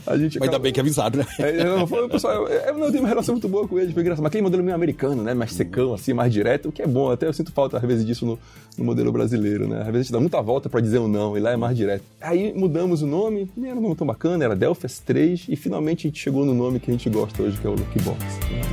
A 0.07 0.17
gente 0.17 0.37
acaba... 0.37 0.53
ainda 0.53 0.59
bem 0.59 0.73
que 0.73 0.79
é 0.79 0.83
avisado, 0.83 1.19
né? 1.19 1.27
É, 1.39 1.65
não, 1.65 1.87
foi, 1.87 2.09
pessoal, 2.09 2.47
eu, 2.47 2.79
eu, 2.79 2.91
tenho 2.93 3.03
uma 3.03 3.09
relação 3.09 3.35
muito 3.35 3.49
boa 3.49 3.67
com 3.67 3.79
ele, 3.79 3.93
foi 3.93 4.03
engraçado. 4.03 4.23
Mas 4.23 4.29
aquele 4.29 4.43
modelo 4.43 4.63
meio 4.63 4.75
americano, 4.75 5.23
né? 5.23 5.35
Mais 5.35 5.53
secão, 5.53 5.95
assim, 5.95 6.13
mais 6.13 6.33
direto, 6.33 6.69
o 6.69 6.73
que 6.73 6.83
é 6.83 6.87
bom. 6.87 7.11
Até 7.11 7.27
eu 7.27 7.33
sinto 7.33 7.51
falta, 7.51 7.79
às 7.79 7.83
vezes, 7.83 8.05
disso 8.05 8.25
no, 8.25 8.39
no 8.79 8.85
modelo 8.85 9.11
brasileiro, 9.11 9.67
né? 9.67 9.81
Às 9.81 9.87
vezes 9.87 9.97
a 9.97 10.03
gente 10.03 10.13
dá 10.13 10.21
muita 10.21 10.41
volta 10.41 10.69
para 10.69 10.81
dizer 10.81 10.99
o 10.99 11.05
um 11.05 11.09
não, 11.09 11.37
e 11.37 11.41
lá 11.41 11.51
é 11.51 11.57
mais 11.57 11.77
direto. 11.77 12.05
Aí 12.21 12.53
mudamos 12.55 13.03
o 13.03 13.07
nome, 13.07 13.51
nem 13.57 13.71
era 13.71 13.81
um 13.81 13.83
nome 13.83 13.97
tão 13.97 14.07
bacana, 14.07 14.45
era 14.45 14.55
Delphis 14.55 15.01
3, 15.01 15.47
e 15.49 15.57
finalmente 15.57 16.07
a 16.07 16.11
gente 16.11 16.21
chegou 16.21 16.45
no 16.45 16.55
nome 16.55 16.79
que 16.79 16.91
a 16.91 16.95
gente 16.95 17.09
gosta 17.09 17.43
hoje, 17.43 17.59
que 17.59 17.67
é 17.67 17.71
o 17.71 17.75
Lookbox. 17.75 18.23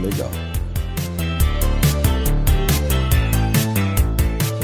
Legal. 0.04 0.71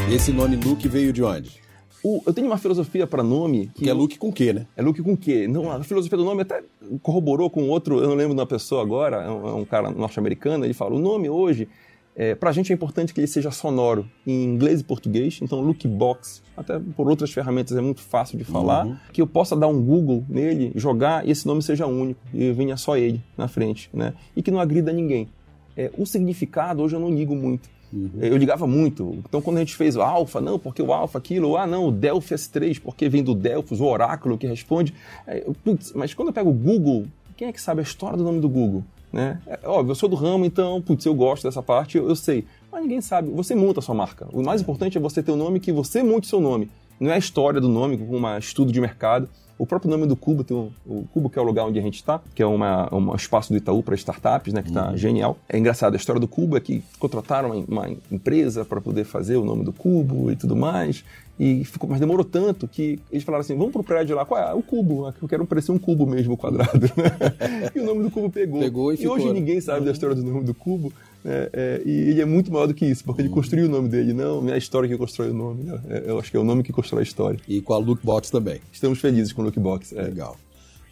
Esse 0.10 0.32
nome 0.32 0.56
Luke 0.56 0.88
veio 0.88 1.12
de 1.12 1.22
onde? 1.22 1.60
O, 2.02 2.24
eu 2.26 2.34
tenho 2.34 2.48
uma 2.48 2.58
filosofia 2.58 3.06
para 3.06 3.22
nome 3.22 3.70
que, 3.76 3.84
que 3.84 3.90
é 3.90 3.94
Luke 3.94 4.18
com 4.18 4.32
Q, 4.32 4.54
né? 4.54 4.68
É 4.78 4.82
Luke 4.82 5.02
com 5.02 5.18
Q. 5.18 5.50
Não, 5.50 5.70
a 5.70 5.84
filosofia 5.84 6.18
do 6.18 6.24
nome 6.24 6.44
até 6.44 6.64
corroborou 7.02 7.50
com 7.50 7.68
outro, 7.68 8.00
eu 8.00 8.08
não 8.08 8.16
lembro 8.16 8.34
de 8.34 8.40
uma 8.40 8.48
pessoa 8.48 8.82
agora, 8.82 9.18
é 9.18 9.30
um, 9.30 9.48
é 9.50 9.54
um 9.54 9.66
cara 9.66 9.92
norte-americano, 9.92 10.64
ele 10.64 10.74
fala: 10.74 10.96
o 10.96 11.00
nome 11.00 11.30
hoje, 11.30 11.68
é, 12.16 12.34
para 12.36 12.52
a 12.52 12.54
gente 12.54 12.72
é 12.72 12.76
importante 12.76 13.14
que 13.14 13.20
ele 13.20 13.28
seja 13.28 13.52
sonoro 13.52 14.10
em 14.26 14.46
inglês 14.46 14.80
e 14.80 14.84
português, 14.86 15.40
então 15.42 15.60
Luke 15.60 15.86
Box, 15.90 16.42
até 16.56 16.80
por 16.80 17.10
outras 17.10 17.32
ferramentas 17.32 17.76
é 17.76 17.82
muito 17.82 18.02
fácil 18.02 18.38
de 18.38 18.46
falar, 18.46 18.86
uhum. 18.86 18.96
que 19.12 19.22
eu 19.22 19.28
possa 19.28 19.58
dar 19.58 19.68
um 19.68 19.84
Google 19.84 20.24
nele, 20.30 20.72
jogar 20.74 21.28
e 21.28 21.32
esse 21.32 21.46
nome 21.46 21.62
seja 21.62 21.86
único 21.86 22.22
e 22.34 22.50
venha 22.54 22.78
só 22.78 22.96
ele 22.96 23.22
na 23.38 23.50
frente, 23.50 23.90
né? 23.94 24.14
E 24.34 24.42
que 24.42 24.52
não 24.52 24.62
agrida 24.62 24.94
ninguém. 24.94 25.28
É, 25.76 25.92
o 25.98 26.06
significado 26.06 26.82
hoje 26.82 26.96
eu 26.96 27.00
não 27.00 27.10
ligo 27.10 27.36
muito. 27.36 27.70
Uhum. 27.92 28.12
Eu 28.20 28.38
ligava 28.38 28.68
muito. 28.68 29.18
Então, 29.28 29.42
quando 29.42 29.58
a 29.58 29.60
gente 29.60 29.76
fez 29.76 29.96
o 29.96 30.02
Alpha, 30.02 30.42
não, 30.42 30.60
porque 30.60 30.82
o 30.82 30.92
Alpha 30.92 31.18
aquilo, 31.18 31.56
ah, 31.58 31.66
não, 31.66 31.88
o 31.88 31.92
Delphi 31.92 32.36
S3, 32.36 32.82
porque 32.82 33.08
vem 33.08 33.24
do 33.24 33.34
Delphos, 33.34 33.80
o 33.80 33.86
oráculo 33.86 34.38
que 34.38 34.46
responde. 34.46 34.94
É, 35.26 35.46
putz, 35.64 35.94
mas 35.94 36.14
quando 36.14 36.30
eu 36.30 36.34
pego 36.34 36.50
o 36.50 36.54
Google, 36.54 37.06
quem 37.36 37.48
é 37.48 37.54
que 37.54 37.62
sabe 37.62 37.80
a 37.80 37.84
história 37.84 38.18
do 38.18 38.24
nome 38.24 38.40
do 38.40 38.50
Google? 38.50 38.84
Né? 39.12 39.40
É, 39.48 39.60
óbvio, 39.64 39.92
eu 39.92 39.96
sou 39.96 40.10
do 40.10 40.16
ramo, 40.16 40.44
então, 40.44 40.82
putz, 40.82 41.06
eu 41.06 41.16
gosto 41.16 41.44
dessa 41.44 41.64
parte, 41.64 41.98
eu, 41.98 42.10
eu 42.10 42.16
sei. 42.16 42.46
Mas 42.72 42.82
ninguém 42.82 43.02
sabe. 43.02 43.30
Você 43.32 43.56
monta 43.56 43.80
a 43.80 43.84
sua 43.84 43.96
marca. 43.96 44.28
O 44.34 44.44
mais 44.44 44.62
importante 44.62 44.98
é 44.98 45.02
você 45.02 45.24
ter 45.24 45.32
o 45.32 45.36
um 45.36 45.38
nome 45.38 45.60
que 45.60 45.72
você 45.72 46.04
monte 46.04 46.28
seu 46.28 46.42
nome. 46.42 46.70
Não 47.00 47.12
é 47.12 47.14
a 47.14 47.18
história 47.18 47.62
do 47.62 47.70
nome, 47.70 47.98
como 47.98 48.28
um 48.28 48.38
estudo 48.38 48.72
de 48.72 48.82
mercado. 48.82 49.30
O 49.58 49.66
próprio 49.66 49.90
nome 49.90 50.06
do 50.06 50.16
Cubo 50.16 50.44
tem 50.44 50.56
um, 50.56 50.70
o 50.86 51.08
Cubo 51.14 51.30
que 51.30 51.40
é 51.40 51.42
o 51.42 51.46
lugar 51.46 51.66
onde 51.66 51.80
a 51.80 51.82
gente 51.82 51.96
está, 51.96 52.22
que 52.36 52.44
é 52.44 52.46
uma, 52.46 52.94
um 52.94 53.16
espaço 53.16 53.52
do 53.52 53.58
Itaú 53.58 53.82
para 53.82 53.96
startups, 53.96 54.54
né, 54.54 54.62
que 54.62 54.70
está 54.70 54.90
uhum. 54.90 54.98
genial. 54.98 55.38
É 55.50 55.58
engraçado, 55.58 55.94
a 55.94 55.98
história 55.98 56.20
do 56.20 56.28
Cubo 56.28 56.56
é 56.56 56.60
que 56.60 56.84
contrataram 57.00 57.66
uma, 57.68 57.90
empresa 58.12 58.64
para 58.64 58.80
poder 58.80 59.04
fazer 59.04 59.38
o 59.38 59.44
nome 59.44 59.64
do 59.64 59.74
Cubo 59.74 60.32
e 60.32 60.36
tudo 60.36 60.56
mais. 60.56 61.04
E 61.40 61.64
ficou, 61.66 61.88
mas 61.88 62.00
demorou 62.00 62.26
tanto 62.26 62.68
que 62.68 63.00
eles 63.12 63.24
falaram 63.24 63.42
assim: 63.42 63.56
vamos 63.56 63.72
pro 63.72 63.84
prédio 63.84 64.16
lá, 64.16 64.26
qual 64.26 64.42
é? 64.42 64.54
O 64.56 64.64
cubo, 64.64 65.14
eu 65.22 65.28
quero 65.28 65.46
parecer 65.46 65.72
um 65.72 65.78
cubo 65.78 66.08
mesmo, 66.08 66.36
quadrado. 66.36 66.80
Né? 66.98 67.72
e 67.76 67.80
o 67.80 67.86
nome 67.86 68.02
do 68.02 68.10
cubo 68.10 68.28
pegou. 68.28 68.60
pegou 68.60 68.92
e, 68.92 69.04
e 69.04 69.08
hoje 69.08 69.32
ninguém 69.32 69.62
sabe 69.62 69.86
da 69.86 69.92
história 69.92 70.16
do 70.16 70.24
nome 70.24 70.44
do 70.44 70.54
cubo. 70.56 70.92
É, 71.30 71.50
é, 71.52 71.82
e 71.86 71.92
ele 71.92 72.22
é 72.22 72.26
muito 72.26 72.50
maior 72.50 72.68
do 72.68 72.74
que 72.74 72.86
isso, 72.86 73.04
porque 73.04 73.22
ele 73.22 73.28
construiu 73.28 73.66
o 73.66 73.70
nome 73.70 73.90
dele, 73.90 74.14
não 74.14 74.48
é 74.50 74.54
a 74.54 74.58
história 74.58 74.88
que 74.88 74.98
constrói 74.98 75.32
o 75.32 75.34
nome. 75.34 75.64
Né? 75.64 75.78
É, 75.90 76.04
eu 76.08 76.18
acho 76.18 76.32
que 76.32 76.38
é 76.38 76.40
o 76.40 76.44
nome 76.44 76.64
que 76.64 76.72
constrói 76.72 77.02
a 77.02 77.04
história. 77.04 77.38
E 77.46 77.62
com 77.62 77.74
a 77.74 77.78
Lookbox 77.78 78.30
também. 78.30 78.62
Estamos 78.72 79.00
felizes 79.00 79.34
com 79.34 79.42
a 79.42 79.46
Lookbox. 79.46 79.92
É. 79.92 80.04
Legal. 80.04 80.38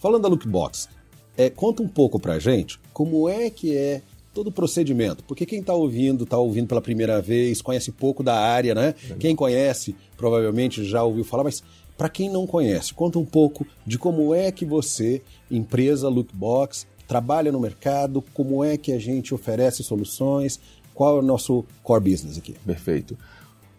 Falando 0.01 0.23
da 0.23 0.27
Lookbox, 0.27 0.89
é, 1.37 1.49
conta 1.49 1.81
um 1.81 1.87
pouco 1.87 2.19
para 2.19 2.33
a 2.33 2.39
gente 2.39 2.77
como 2.91 3.29
é 3.29 3.49
que 3.49 3.75
é 3.75 4.01
todo 4.33 4.47
o 4.47 4.51
procedimento. 4.51 5.23
Porque 5.23 5.45
quem 5.45 5.61
está 5.61 5.73
ouvindo, 5.73 6.25
está 6.25 6.37
ouvindo 6.37 6.67
pela 6.67 6.81
primeira 6.81 7.21
vez, 7.21 7.61
conhece 7.61 7.89
pouco 7.91 8.21
da 8.21 8.37
área, 8.37 8.75
né? 8.75 8.93
Quem 9.17 9.33
conhece 9.33 9.95
provavelmente 10.17 10.83
já 10.83 11.01
ouviu 11.01 11.23
falar, 11.23 11.45
mas 11.45 11.63
para 11.97 12.09
quem 12.09 12.29
não 12.29 12.45
conhece, 12.45 12.93
conta 12.93 13.17
um 13.17 13.25
pouco 13.25 13.65
de 13.87 13.97
como 13.97 14.35
é 14.35 14.51
que 14.51 14.65
você, 14.65 15.21
empresa 15.49 16.09
Lookbox, 16.09 16.85
trabalha 17.07 17.51
no 17.51 17.59
mercado, 17.59 18.23
como 18.33 18.63
é 18.63 18.77
que 18.77 18.91
a 18.91 18.99
gente 18.99 19.33
oferece 19.33 19.83
soluções, 19.83 20.59
qual 20.93 21.17
é 21.17 21.19
o 21.19 21.21
nosso 21.21 21.65
core 21.83 22.11
business 22.11 22.37
aqui. 22.37 22.55
Perfeito. 22.65 23.17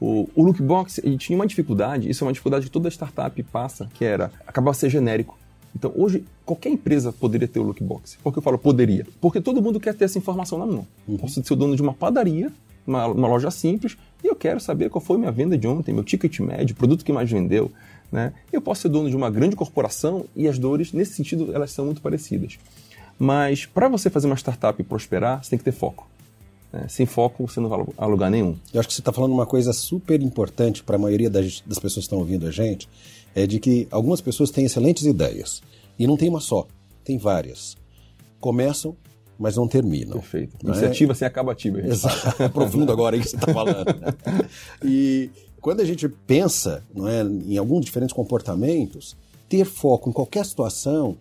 O, 0.00 0.28
o 0.34 0.42
Lookbox 0.42 0.98
ele 0.98 1.16
tinha 1.16 1.36
uma 1.36 1.46
dificuldade, 1.46 2.08
isso 2.08 2.22
é 2.22 2.26
uma 2.26 2.32
dificuldade 2.32 2.66
que 2.66 2.70
toda 2.70 2.88
startup 2.88 3.42
passa, 3.44 3.88
que 3.94 4.04
era 4.04 4.30
acabar 4.46 4.74
ser 4.74 4.90
genérico. 4.90 5.38
Então, 5.74 5.92
hoje, 5.94 6.24
qualquer 6.44 6.70
empresa 6.70 7.12
poderia 7.12 7.46
ter 7.46 7.60
o 7.60 7.62
Lookbox. 7.62 8.16
Por 8.22 8.32
que 8.32 8.38
eu 8.38 8.42
falo 8.42 8.58
poderia? 8.58 9.06
Porque 9.20 9.40
todo 9.40 9.60
mundo 9.60 9.78
quer 9.78 9.94
ter 9.94 10.06
essa 10.06 10.18
informação 10.18 10.58
na 10.58 10.66
mão. 10.66 10.86
Uhum. 11.06 11.18
Posso 11.18 11.42
ser 11.42 11.52
o 11.52 11.56
dono 11.56 11.76
de 11.76 11.82
uma 11.82 11.92
padaria, 11.92 12.50
uma, 12.86 13.06
uma, 13.06 13.28
loja 13.28 13.50
simples, 13.50 13.96
e 14.24 14.26
eu 14.26 14.34
quero 14.34 14.58
saber 14.58 14.88
qual 14.88 15.02
foi 15.02 15.18
minha 15.18 15.32
venda 15.32 15.58
de 15.58 15.66
ontem, 15.66 15.92
meu 15.92 16.04
ticket 16.04 16.40
médio, 16.40 16.72
o 16.72 16.76
produto 16.76 17.04
que 17.04 17.12
mais 17.12 17.30
vendeu. 17.30 17.70
Né? 18.10 18.32
Eu 18.50 18.62
posso 18.62 18.82
ser 18.82 18.88
dono 18.88 19.10
de 19.10 19.16
uma 19.16 19.28
grande 19.28 19.56
corporação 19.56 20.24
e 20.34 20.48
as 20.48 20.58
dores, 20.58 20.92
nesse 20.92 21.12
sentido, 21.14 21.54
elas 21.54 21.72
são 21.72 21.84
muito 21.84 22.00
parecidas. 22.00 22.58
Mas 23.18 23.64
para 23.64 23.88
você 23.88 24.10
fazer 24.10 24.26
uma 24.26 24.36
startup 24.36 24.80
prosperar, 24.84 25.42
você 25.42 25.50
tem 25.50 25.58
que 25.58 25.64
ter 25.64 25.72
foco. 25.72 26.08
É, 26.72 26.88
sem 26.88 27.06
foco, 27.06 27.46
você 27.48 27.60
não 27.60 27.68
vai 27.68 27.84
a 27.96 28.06
lugar 28.06 28.30
nenhum. 28.30 28.56
Eu 28.72 28.80
acho 28.80 28.88
que 28.88 28.94
você 28.94 29.00
está 29.00 29.12
falando 29.12 29.32
uma 29.32 29.46
coisa 29.46 29.72
super 29.72 30.20
importante 30.20 30.82
para 30.82 30.96
a 30.96 30.98
maioria 30.98 31.30
das, 31.30 31.62
das 31.66 31.78
pessoas 31.78 32.04
que 32.04 32.08
estão 32.08 32.18
ouvindo 32.18 32.46
a 32.46 32.50
gente, 32.50 32.88
é 33.34 33.46
de 33.46 33.58
que 33.58 33.86
algumas 33.90 34.20
pessoas 34.20 34.50
têm 34.50 34.64
excelentes 34.64 35.04
ideias. 35.04 35.62
E 35.98 36.06
não 36.06 36.16
tem 36.16 36.28
uma 36.28 36.40
só, 36.40 36.66
tem 37.04 37.16
várias. 37.16 37.76
Começam, 38.40 38.94
mas 39.38 39.56
não 39.56 39.66
terminam. 39.66 40.18
Perfeito. 40.18 40.56
Não 40.62 40.72
Iniciativa 40.72 41.14
sem 41.14 41.26
acabativa. 41.26 41.80
Exato. 41.80 42.42
É 42.42 42.48
profundo 42.48 42.92
agora 42.92 43.16
aí 43.16 43.22
que 43.22 43.28
você 43.28 43.36
está 43.36 43.52
falando. 43.52 43.86
Né? 43.86 44.14
E 44.84 45.30
quando 45.60 45.80
a 45.80 45.84
gente 45.84 46.08
pensa 46.08 46.82
não 46.94 47.08
é, 47.08 47.22
em 47.22 47.56
alguns 47.56 47.84
diferentes 47.84 48.14
comportamentos, 48.14 49.16
ter 49.48 49.64
foco 49.64 50.10
em 50.10 50.12
qualquer 50.12 50.44
situação 50.44 51.16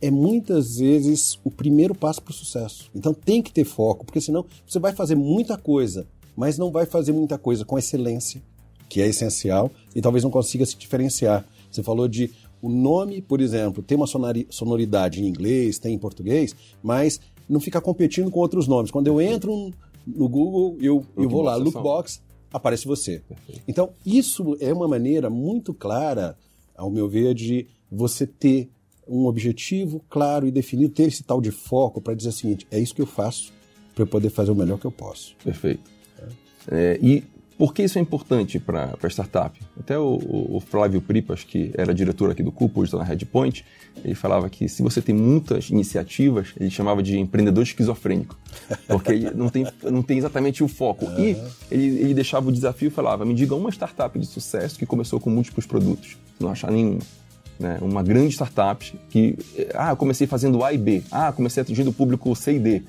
é 0.00 0.10
muitas 0.10 0.78
vezes 0.78 1.38
o 1.44 1.50
primeiro 1.50 1.94
passo 1.94 2.22
para 2.22 2.30
o 2.30 2.34
sucesso. 2.34 2.90
Então 2.94 3.12
tem 3.12 3.42
que 3.42 3.52
ter 3.52 3.64
foco, 3.64 4.04
porque 4.04 4.20
senão 4.20 4.44
você 4.66 4.78
vai 4.78 4.92
fazer 4.92 5.14
muita 5.14 5.56
coisa, 5.56 6.06
mas 6.36 6.56
não 6.56 6.70
vai 6.70 6.86
fazer 6.86 7.12
muita 7.12 7.36
coisa 7.36 7.64
com 7.64 7.78
excelência, 7.78 8.42
que 8.88 9.00
é 9.00 9.08
essencial, 9.08 9.70
e 9.94 10.00
talvez 10.00 10.22
não 10.22 10.30
consiga 10.30 10.64
se 10.64 10.76
diferenciar. 10.76 11.44
Você 11.70 11.82
falou 11.82 12.08
de 12.08 12.30
o 12.60 12.68
nome, 12.68 13.20
por 13.22 13.40
exemplo, 13.40 13.82
tem 13.82 13.96
uma 13.96 14.06
sonoridade 14.50 15.22
em 15.22 15.26
inglês, 15.26 15.78
tem 15.78 15.94
em 15.94 15.98
português, 15.98 16.54
mas 16.82 17.20
não 17.48 17.60
fica 17.60 17.80
competindo 17.80 18.30
com 18.30 18.40
outros 18.40 18.66
nomes. 18.66 18.90
Quando 18.90 19.06
eu 19.06 19.20
entro 19.20 19.72
no 20.06 20.28
Google, 20.28 20.76
eu, 20.80 21.04
eu 21.16 21.28
vou 21.28 21.42
lá, 21.42 21.56
Lookbox, 21.56 22.20
aparece 22.52 22.86
você. 22.86 23.22
Então, 23.66 23.90
isso 24.04 24.56
é 24.60 24.72
uma 24.72 24.88
maneira 24.88 25.30
muito 25.30 25.72
clara, 25.72 26.36
ao 26.76 26.90
meu 26.90 27.08
ver, 27.08 27.34
de 27.34 27.66
você 27.90 28.26
ter 28.26 28.70
um 29.08 29.26
objetivo 29.26 30.04
claro 30.08 30.46
e 30.46 30.50
definido, 30.50 30.92
ter 30.92 31.04
esse 31.04 31.22
tal 31.22 31.40
de 31.40 31.50
foco 31.50 32.00
para 32.00 32.14
dizer 32.14 32.30
o 32.30 32.32
seguinte: 32.32 32.66
é 32.70 32.78
isso 32.78 32.94
que 32.94 33.02
eu 33.02 33.06
faço 33.06 33.52
para 33.94 34.02
eu 34.02 34.06
poder 34.06 34.30
fazer 34.30 34.50
o 34.50 34.54
melhor 34.54 34.78
que 34.78 34.84
eu 34.84 34.92
posso. 34.92 35.34
Perfeito. 35.42 35.90
É. 36.70 36.98
E 37.02 37.24
por 37.58 37.74
que 37.74 37.82
isso 37.82 37.98
é 37.98 38.00
importante 38.00 38.60
para 38.60 38.94
a 39.02 39.06
startup? 39.08 39.60
Até 39.80 39.98
o, 39.98 40.16
o, 40.56 40.60
Flávio 40.60 41.00
Pripas, 41.00 41.42
que 41.42 41.72
era 41.74 41.92
diretor 41.92 42.30
aqui 42.30 42.40
do 42.40 42.52
Cupo, 42.52 42.80
hoje 42.80 42.88
está 42.88 42.98
na 42.98 43.04
Redpoint, 43.04 43.64
ele 44.04 44.14
falava 44.14 44.48
que 44.48 44.68
se 44.68 44.80
você 44.80 45.02
tem 45.02 45.12
muitas 45.12 45.68
iniciativas, 45.68 46.54
ele 46.60 46.70
chamava 46.70 47.02
de 47.02 47.18
empreendedor 47.18 47.64
esquizofrênico, 47.64 48.38
porque 48.86 49.32
não 49.34 49.48
tem, 49.48 49.66
não 49.82 50.02
tem 50.02 50.18
exatamente 50.18 50.62
o 50.62 50.68
foco. 50.68 51.06
Uhum. 51.06 51.18
E 51.18 51.36
ele, 51.68 51.98
ele 51.98 52.14
deixava 52.14 52.48
o 52.48 52.52
desafio 52.52 52.86
e 52.86 52.90
falava: 52.90 53.24
me 53.24 53.34
diga 53.34 53.56
uma 53.56 53.70
startup 53.70 54.16
de 54.16 54.26
sucesso 54.26 54.78
que 54.78 54.86
começou 54.86 55.18
com 55.18 55.28
múltiplos 55.28 55.66
produtos. 55.66 56.16
Não 56.38 56.50
achar 56.50 56.70
nenhuma 56.70 57.00
né, 57.58 57.78
uma 57.80 58.02
grande 58.02 58.34
startup 58.34 58.92
que, 59.08 59.36
ah, 59.74 59.94
comecei 59.96 60.26
fazendo 60.26 60.62
A 60.62 60.72
e 60.72 60.78
B, 60.78 61.02
ah, 61.10 61.32
comecei 61.32 61.62
atingindo 61.62 61.90
o 61.90 61.92
público 61.92 62.34
C 62.34 62.54
e 62.54 62.58
D. 62.58 62.82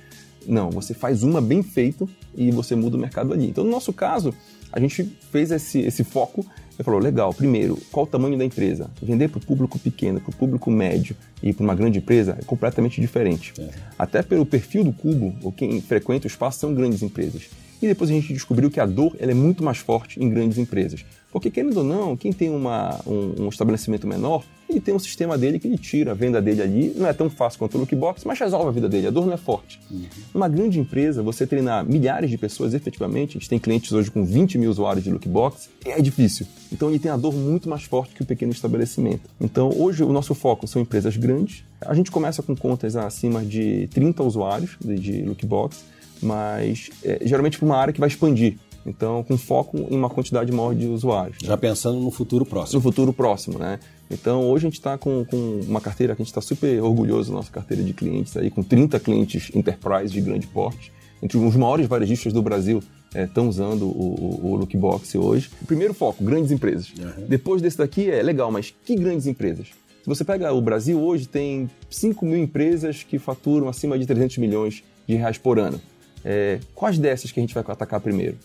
Não, 0.48 0.70
você 0.70 0.94
faz 0.94 1.24
uma 1.24 1.42
bem 1.42 1.62
feita 1.62 2.06
e 2.36 2.52
você 2.52 2.76
muda 2.76 2.96
o 2.96 3.00
mercado 3.00 3.34
ali. 3.34 3.50
Então, 3.50 3.64
no 3.64 3.70
nosso 3.70 3.92
caso, 3.92 4.34
a 4.72 4.80
gente 4.80 5.04
fez 5.32 5.52
esse, 5.52 5.80
esse 5.80 6.04
foco 6.04 6.46
e 6.80 6.84
falou: 6.84 7.00
legal, 7.00 7.34
primeiro, 7.34 7.78
qual 7.92 8.06
o 8.06 8.08
tamanho 8.08 8.38
da 8.38 8.46
empresa? 8.46 8.90
Vender 9.02 9.28
para 9.28 9.40
o 9.40 9.46
público 9.46 9.78
pequeno, 9.78 10.22
para 10.22 10.30
o 10.30 10.36
público 10.36 10.72
médio 10.72 11.16
e 11.44 11.54
para 11.54 11.64
uma 11.64 11.76
grande 11.76 12.00
empresa 12.00 12.38
é 12.40 12.44
completamente 12.44 13.02
diferente. 13.02 13.54
É. 13.60 13.70
Até 13.98 14.22
pelo 14.22 14.46
perfil 14.46 14.84
do 14.84 14.94
Cubo, 14.94 15.36
ou 15.44 15.52
quem 15.52 15.82
frequenta 15.82 16.26
o 16.26 16.28
espaço 16.28 16.60
são 16.60 16.74
grandes 16.74 17.02
empresas. 17.02 17.50
E 17.82 17.88
depois 17.88 18.10
a 18.10 18.14
gente 18.14 18.34
descobriu 18.34 18.70
que 18.70 18.80
a 18.80 18.86
dor 18.86 19.16
ela 19.20 19.32
é 19.32 19.36
muito 19.36 19.64
mais 19.64 19.78
forte 19.78 20.22
em 20.22 20.30
grandes 20.30 20.58
empresas. 20.58 21.06
Porque, 21.32 21.52
querendo 21.52 21.78
ou 21.78 21.84
não, 21.84 22.18
quem 22.18 22.34
tem 22.34 22.50
uma, 22.50 23.00
um, 23.06 23.44
um, 23.44 23.50
estabelecimento 23.50 24.08
menor, 24.08 24.44
ele 24.68 24.80
tem 24.80 24.96
um 24.96 25.00
sistema 25.00 25.38
dele 25.38 25.60
que 25.60 25.68
ele 25.68 25.78
tira 25.78 26.12
a 26.12 26.14
venda 26.16 26.42
dele 26.42 26.62
ali. 26.62 26.94
Não 26.96 27.08
é 27.08 27.14
tão 27.14 27.30
fácil 27.30 27.60
quanto 27.60 27.76
o 27.76 27.80
Lookbox, 27.80 28.24
mas 28.26 28.40
resolve 28.40 28.68
a 28.68 28.72
vida 28.72 28.90
dele. 28.90 29.08
A 29.08 29.12
dor 29.12 29.28
não 29.28 29.34
é 29.34 29.38
forte. 29.38 29.80
Uhum. 29.92 30.06
Numa 30.34 30.48
grande 30.48 30.80
empresa, 30.80 31.22
você 31.22 31.46
treinar 31.46 31.86
milhares 31.86 32.32
de 32.32 32.38
pessoas 32.38 32.74
efetivamente, 32.74 33.38
a 33.38 33.40
gente 33.40 33.50
tem 33.50 33.60
clientes 33.60 33.92
hoje 33.92 34.10
com 34.10 34.26
20 34.26 34.58
mil 34.58 34.72
usuários 34.72 35.04
de 35.04 35.12
Lookbox, 35.12 35.70
é 35.86 36.02
difícil. 36.02 36.48
Então, 36.72 36.90
ele 36.90 36.98
tem 36.98 37.12
a 37.12 37.18
dor 37.18 37.34
muito 37.34 37.70
mais 37.70 37.84
forte 37.84 38.16
que 38.16 38.24
o 38.24 38.26
pequeno 38.26 38.52
estabelecimento. 38.52 39.30
Então, 39.40 39.72
hoje, 39.76 40.04
o 40.04 40.12
nosso 40.12 40.34
foco 40.34 40.68
são 40.68 40.82
empresas 40.82 41.16
grandes. 41.16 41.64
A 41.82 41.94
gente 41.94 42.10
começa 42.10 42.42
com 42.42 42.56
contas 42.56 42.96
acima 42.96 43.46
de 43.46 43.88
30 43.94 44.24
usuários 44.24 44.78
de, 44.84 44.96
de 44.96 45.22
Lookbox, 45.22 45.84
mas 46.22 46.90
é, 47.04 47.20
geralmente 47.24 47.58
para 47.58 47.66
uma 47.66 47.78
área 47.78 47.94
que 47.94 48.00
vai 48.00 48.10
expandir. 48.10 48.58
Então, 48.86 49.24
com 49.24 49.38
foco 49.38 49.78
em 49.78 49.96
uma 49.96 50.10
quantidade 50.10 50.52
maior 50.52 50.74
de 50.74 50.88
usuários. 50.88 51.38
Já 51.44 51.58
pensando 51.58 52.00
no 52.00 52.12
futuro 52.12 52.46
próximo. 52.46 52.78
No 52.78 52.82
futuro 52.82 53.14
próximo, 53.14 53.60
né? 53.60 53.80
Então, 54.10 54.50
hoje 54.50 54.66
a 54.66 54.70
gente 54.70 54.80
está 54.80 54.98
com, 54.98 55.26
com, 55.26 55.62
uma 55.68 55.82
carteira 55.82 56.16
que 56.16 56.22
a 56.22 56.24
gente 56.24 56.32
está 56.32 56.42
super 56.42 56.82
orgulhoso 56.82 57.32
nossa 57.32 57.52
carteira 57.52 57.84
de 57.84 57.94
clientes 57.94 58.36
aí, 58.36 58.50
com 58.50 58.64
30 58.64 59.00
clientes 59.00 59.52
enterprise 59.54 60.12
de 60.12 60.22
grande 60.22 60.48
porte. 60.48 60.92
Entre 61.22 61.38
os 61.38 61.56
maiores 61.56 61.86
varejistas 61.88 62.32
do 62.32 62.42
Brasil 62.42 62.82
estão 63.14 63.46
é, 63.46 63.50
usando 63.50 63.84
o, 63.84 64.40
o, 64.44 64.52
o 64.52 64.56
Lookbox 64.56 65.14
hoje. 65.16 65.52
Primeiro 65.68 65.94
foco, 65.94 66.24
grandes 66.24 66.52
empresas. 66.52 66.92
Uhum. 66.98 67.26
Depois 67.28 67.62
desse 67.62 67.78
daqui 67.78 68.10
é 68.10 68.24
legal, 68.24 68.52
mas 68.52 68.74
que 68.84 68.96
grandes 68.96 69.28
empresas? 69.28 69.68
Se 70.02 70.08
você 70.08 70.24
pega 70.24 70.52
o 70.54 70.62
Brasil 70.62 71.00
hoje, 71.00 71.28
tem 71.28 71.70
5 71.90 72.26
mil 72.26 72.38
empresas 72.38 73.04
que 73.04 73.20
faturam 73.20 73.68
acima 73.68 74.00
de 74.00 74.06
300 74.06 74.38
milhões 74.38 74.84
de 75.06 75.16
reais 75.16 75.38
por 75.38 75.60
ano. 75.60 75.80
É, 76.24 76.60
quais 76.76 76.98
dessas 76.98 77.32
que 77.32 77.40
a 77.40 77.44
gente 77.44 77.54
vai 77.54 77.64
atacar 77.66 78.00
primeiro? 78.00 78.38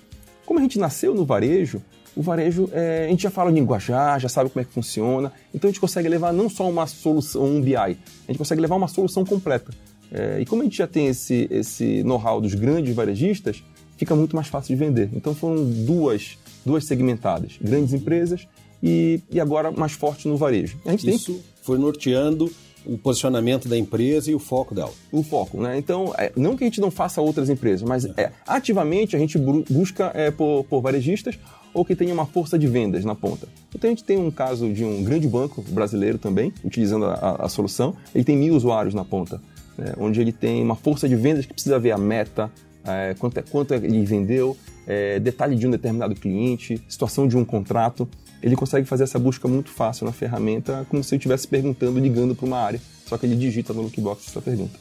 Como 0.46 0.58
a 0.58 0.62
gente 0.62 0.78
nasceu 0.78 1.14
no 1.14 1.24
varejo, 1.24 1.82
o 2.16 2.22
varejo, 2.22 2.68
é, 2.72 3.06
a 3.06 3.08
gente 3.08 3.22
já 3.22 3.30
fala 3.30 3.50
linguajar, 3.50 4.20
já 4.20 4.28
sabe 4.28 4.50
como 4.50 4.62
é 4.62 4.64
que 4.64 4.72
funciona, 4.72 5.32
então 5.52 5.68
a 5.68 5.72
gente 5.72 5.80
consegue 5.80 6.08
levar 6.08 6.32
não 6.32 6.48
só 6.48 6.68
uma 6.68 6.86
solução, 6.86 7.44
um 7.44 7.60
BI, 7.60 7.76
a 7.76 7.88
gente 8.28 8.38
consegue 8.38 8.60
levar 8.60 8.76
uma 8.76 8.88
solução 8.88 9.24
completa. 9.24 9.72
É, 10.12 10.38
e 10.40 10.46
como 10.46 10.62
a 10.62 10.64
gente 10.64 10.76
já 10.76 10.86
tem 10.86 11.08
esse, 11.08 11.48
esse 11.50 12.04
know-how 12.04 12.40
dos 12.40 12.54
grandes 12.54 12.94
varejistas, 12.94 13.64
fica 13.96 14.14
muito 14.14 14.36
mais 14.36 14.48
fácil 14.48 14.76
de 14.76 14.84
vender. 14.84 15.10
Então 15.12 15.34
foram 15.34 15.64
duas, 15.64 16.38
duas 16.64 16.86
segmentadas, 16.86 17.58
grandes 17.60 17.92
empresas 17.92 18.46
e, 18.82 19.20
e 19.30 19.40
agora 19.40 19.72
mais 19.72 19.92
forte 19.92 20.28
no 20.28 20.36
varejo. 20.36 20.78
Isso 20.86 21.32
tem... 21.32 21.42
foi 21.62 21.78
norteando 21.78 22.50
o 22.86 22.98
posicionamento 22.98 23.68
da 23.68 23.76
empresa 23.76 24.30
e 24.30 24.34
o 24.34 24.38
foco 24.38 24.74
dela. 24.74 24.92
O 25.10 25.22
foco, 25.22 25.60
né? 25.60 25.78
Então, 25.78 26.14
é, 26.18 26.32
não 26.36 26.56
que 26.56 26.64
a 26.64 26.66
gente 26.66 26.80
não 26.80 26.90
faça 26.90 27.20
outras 27.20 27.48
empresas, 27.48 27.82
mas 27.82 28.04
é, 28.16 28.30
ativamente 28.46 29.16
a 29.16 29.18
gente 29.18 29.38
busca 29.38 30.10
é, 30.14 30.30
por, 30.30 30.64
por 30.64 30.80
varejistas 30.80 31.38
ou 31.72 31.84
que 31.84 31.96
tenha 31.96 32.14
uma 32.14 32.24
força 32.24 32.58
de 32.58 32.68
vendas 32.68 33.04
na 33.04 33.14
ponta. 33.14 33.48
Então 33.74 33.88
a 33.88 33.92
gente 33.92 34.04
tem 34.04 34.16
um 34.16 34.30
caso 34.30 34.72
de 34.72 34.84
um 34.84 35.02
grande 35.02 35.26
banco 35.26 35.60
brasileiro 35.60 36.18
também, 36.18 36.52
utilizando 36.62 37.06
a, 37.06 37.14
a, 37.14 37.46
a 37.46 37.48
solução, 37.48 37.96
ele 38.14 38.22
tem 38.22 38.36
mil 38.36 38.54
usuários 38.54 38.94
na 38.94 39.04
ponta, 39.04 39.40
né? 39.76 39.92
onde 39.98 40.20
ele 40.20 40.32
tem 40.32 40.62
uma 40.62 40.76
força 40.76 41.08
de 41.08 41.16
vendas 41.16 41.44
que 41.44 41.52
precisa 41.52 41.78
ver 41.78 41.90
a 41.90 41.98
meta, 41.98 42.50
é, 42.84 43.14
quanto, 43.18 43.38
é, 43.38 43.42
quanto 43.42 43.74
ele 43.74 44.04
vendeu, 44.04 44.56
é, 44.86 45.18
detalhe 45.18 45.56
de 45.56 45.66
um 45.66 45.70
determinado 45.70 46.14
cliente, 46.14 46.80
situação 46.88 47.26
de 47.26 47.36
um 47.36 47.44
contrato 47.44 48.08
ele 48.44 48.56
consegue 48.56 48.86
fazer 48.86 49.04
essa 49.04 49.18
busca 49.18 49.48
muito 49.48 49.70
fácil 49.70 50.04
na 50.04 50.12
ferramenta, 50.12 50.86
como 50.90 51.02
se 51.02 51.14
ele 51.14 51.18
estivesse 51.18 51.48
perguntando, 51.48 51.98
ligando 51.98 52.34
para 52.34 52.44
uma 52.44 52.58
área, 52.58 52.80
só 53.06 53.16
que 53.16 53.24
ele 53.24 53.36
digita 53.36 53.72
no 53.72 53.80
Lookbox 53.80 54.28
essa 54.28 54.42
pergunta. 54.42 54.78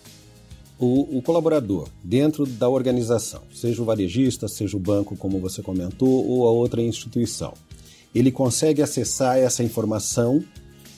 O, 0.77 1.17
o, 1.17 1.21
colaborador 1.21 1.87
dentro 2.03 2.45
da 2.45 2.67
organização, 2.67 3.41
seja 3.53 3.81
o 3.81 3.85
varejista, 3.85 4.49
seja 4.49 4.75
o 4.75 4.79
banco, 4.79 5.15
como 5.15 5.39
você 5.39 5.61
comentou, 5.61 6.27
ou 6.27 6.45
a 6.45 6.51
outra 6.51 6.81
instituição, 6.81 7.53
ele 8.13 8.33
consegue 8.33 8.81
acessar 8.81 9.37
essa 9.37 9.63
informação 9.63 10.43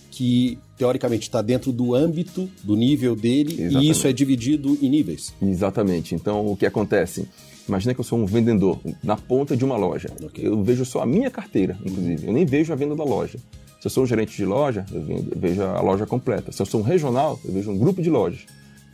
que 0.09 0.57
teoricamente 0.75 1.27
está 1.27 1.43
dentro 1.43 1.71
do 1.71 1.93
âmbito, 1.93 2.49
do 2.63 2.75
nível 2.75 3.15
dele, 3.15 3.61
Exatamente. 3.61 3.85
e 3.85 3.89
isso 3.91 4.07
é 4.07 4.13
dividido 4.13 4.75
em 4.81 4.89
níveis. 4.89 5.35
Exatamente. 5.39 6.15
Então, 6.15 6.47
o 6.47 6.57
que 6.57 6.65
acontece? 6.65 7.27
Imagina 7.67 7.93
que 7.93 7.99
eu 7.99 8.03
sou 8.05 8.19
um 8.19 8.25
vendedor 8.25 8.79
na 9.03 9.15
ponta 9.15 9.55
de 9.57 9.65
uma 9.65 9.75
loja. 9.75 10.09
Okay. 10.23 10.47
Eu 10.47 10.63
vejo 10.63 10.85
só 10.85 11.01
a 11.01 11.05
minha 11.05 11.31
carteira, 11.31 11.77
inclusive. 11.83 12.27
Eu 12.27 12.33
nem 12.33 12.45
vejo 12.45 12.71
a 12.71 12.75
venda 12.75 12.95
da 12.95 13.03
loja. 13.03 13.39
Se 13.79 13.87
eu 13.87 13.91
sou 13.91 14.03
um 14.03 14.07
gerente 14.07 14.35
de 14.35 14.45
loja, 14.45 14.85
eu 14.91 15.01
vejo 15.35 15.61
a 15.61 15.81
loja 15.81 16.05
completa. 16.05 16.51
Se 16.51 16.61
eu 16.61 16.65
sou 16.65 16.81
um 16.81 16.83
regional, 16.83 17.39
eu 17.43 17.51
vejo 17.51 17.71
um 17.71 17.77
grupo 17.77 18.01
de 18.01 18.09
lojas. 18.09 18.45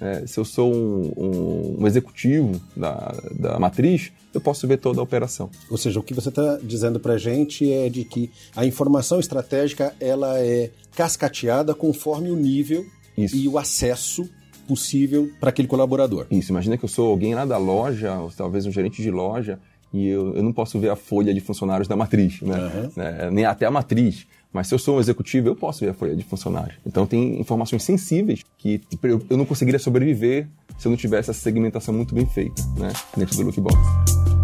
É, 0.01 0.25
se 0.25 0.39
eu 0.39 0.43
sou 0.43 0.73
um, 0.73 1.13
um, 1.15 1.75
um 1.81 1.87
executivo 1.87 2.59
da, 2.75 3.15
da 3.39 3.59
matriz, 3.59 4.11
eu 4.33 4.41
posso 4.41 4.67
ver 4.67 4.77
toda 4.77 4.99
a 4.99 5.03
operação. 5.03 5.49
Ou 5.69 5.77
seja, 5.77 5.99
o 5.99 6.03
que 6.03 6.13
você 6.13 6.29
está 6.29 6.57
dizendo 6.63 6.99
para 6.99 7.13
a 7.13 7.17
gente 7.17 7.71
é 7.71 7.87
de 7.87 8.03
que 8.03 8.31
a 8.55 8.65
informação 8.65 9.19
estratégica 9.19 9.93
ela 9.99 10.39
é 10.39 10.71
cascateada 10.95 11.75
conforme 11.75 12.31
o 12.31 12.35
nível 12.35 12.83
Isso. 13.15 13.35
e 13.35 13.47
o 13.47 13.59
acesso 13.59 14.27
possível 14.67 15.29
para 15.39 15.49
aquele 15.49 15.67
colaborador. 15.67 16.25
Isso, 16.31 16.51
imagina 16.51 16.77
que 16.77 16.85
eu 16.85 16.89
sou 16.89 17.09
alguém 17.09 17.35
lá 17.35 17.45
da 17.45 17.57
loja, 17.57 18.13
ou 18.17 18.31
talvez 18.31 18.65
um 18.65 18.71
gerente 18.71 19.01
de 19.01 19.11
loja, 19.11 19.59
e 19.93 20.07
eu, 20.07 20.35
eu 20.35 20.43
não 20.43 20.53
posso 20.53 20.79
ver 20.79 20.89
a 20.89 20.95
folha 20.95 21.33
de 21.33 21.41
funcionários 21.41 21.87
da 21.87 21.95
matriz, 21.95 22.41
né? 22.41 22.57
Uhum. 22.57 22.91
né? 22.95 23.29
nem 23.31 23.45
até 23.45 23.65
a 23.65 23.71
matriz. 23.71 24.25
Mas 24.53 24.67
se 24.67 24.73
eu 24.73 24.79
sou 24.79 24.97
um 24.97 24.99
executivo, 24.99 25.47
eu 25.47 25.55
posso 25.55 25.81
ver 25.81 25.91
a 25.91 25.93
folha 25.93 26.15
de 26.15 26.23
funcionário. 26.23 26.73
Então 26.85 27.05
tem 27.05 27.39
informações 27.39 27.83
sensíveis 27.83 28.43
que 28.57 28.81
eu 29.29 29.37
não 29.37 29.45
conseguiria 29.45 29.79
sobreviver 29.79 30.47
se 30.77 30.87
eu 30.87 30.89
não 30.89 30.97
tivesse 30.97 31.29
essa 31.29 31.39
segmentação 31.39 31.93
muito 31.93 32.13
bem 32.13 32.25
feita 32.25 32.61
né? 32.77 32.91
dentro 33.15 33.35
do 33.37 33.43
Lookbox. 33.43 34.40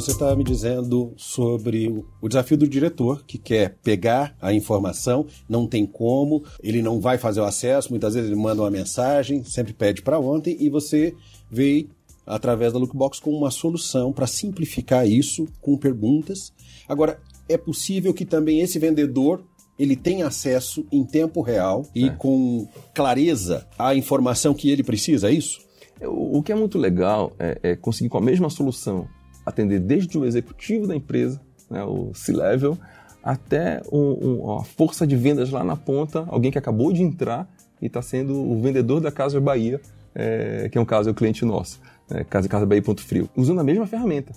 Você 0.00 0.12
está 0.12 0.34
me 0.36 0.44
dizendo 0.44 1.12
sobre 1.16 1.88
o 2.20 2.28
desafio 2.28 2.56
do 2.56 2.68
diretor, 2.68 3.24
que 3.26 3.36
quer 3.36 3.76
pegar 3.82 4.36
a 4.40 4.52
informação, 4.52 5.26
não 5.48 5.66
tem 5.66 5.84
como, 5.84 6.44
ele 6.62 6.82
não 6.82 7.00
vai 7.00 7.18
fazer 7.18 7.40
o 7.40 7.44
acesso, 7.44 7.90
muitas 7.90 8.14
vezes 8.14 8.30
ele 8.30 8.40
manda 8.40 8.62
uma 8.62 8.70
mensagem, 8.70 9.42
sempre 9.42 9.72
pede 9.72 10.02
para 10.02 10.20
ontem, 10.20 10.56
e 10.60 10.70
você 10.70 11.14
veio 11.50 11.88
através 12.24 12.72
da 12.72 12.78
Lookbox 12.78 13.18
com 13.18 13.30
uma 13.30 13.50
solução 13.50 14.12
para 14.12 14.26
simplificar 14.26 15.08
isso 15.08 15.46
com 15.60 15.76
perguntas 15.76 16.52
Agora, 16.88 17.20
é 17.48 17.58
possível 17.58 18.14
que 18.14 18.24
também 18.24 18.60
esse 18.60 18.78
vendedor 18.78 19.44
ele 19.78 19.94
tenha 19.94 20.26
acesso 20.26 20.86
em 20.90 21.04
tempo 21.04 21.42
real 21.42 21.84
e 21.94 22.06
é. 22.06 22.10
com 22.10 22.66
clareza 22.94 23.66
à 23.78 23.94
informação 23.94 24.54
que 24.54 24.70
ele 24.70 24.82
precisa, 24.82 25.28
é 25.28 25.32
isso? 25.32 25.60
O, 26.00 26.42
que 26.42 26.52
é 26.52 26.54
muito 26.54 26.78
legal 26.78 27.32
é, 27.38 27.58
é, 27.62 27.76
conseguir 27.76 28.08
com 28.08 28.18
a 28.18 28.22
mesma 28.22 28.48
solução 28.48 29.06
atender 29.48 29.80
desde 29.80 30.16
o 30.18 30.24
executivo 30.24 30.86
da 30.86 30.94
empresa, 30.94 31.40
né, 31.70 31.82
o 31.84 32.12
C-level, 32.14 32.78
até 33.22 33.82
um, 33.92 34.42
um, 34.44 34.58
a 34.58 34.64
força 34.64 35.06
de 35.06 35.16
vendas 35.16 35.50
lá 35.50 35.62
na 35.64 35.76
ponta, 35.76 36.24
alguém 36.28 36.50
que 36.50 36.58
acabou 36.58 36.92
de 36.92 37.02
entrar 37.02 37.48
e 37.80 37.86
está 37.86 38.00
sendo 38.00 38.34
o 38.34 38.60
vendedor 38.60 39.00
da 39.00 39.10
Casa 39.10 39.40
Bahia, 39.40 39.80
é, 40.14 40.68
que 40.70 40.78
é 40.78 40.80
um 40.80 40.84
caso 40.84 41.08
é 41.08 41.12
o 41.12 41.14
cliente 41.14 41.44
nosso, 41.44 41.80
é, 42.10 42.24
Casa 42.24 42.48
Casa 42.48 42.66
Bahia 42.66 42.82
Ponto 42.82 43.02
Frio, 43.02 43.28
usando 43.36 43.60
a 43.60 43.64
mesma 43.64 43.86
ferramenta. 43.86 44.32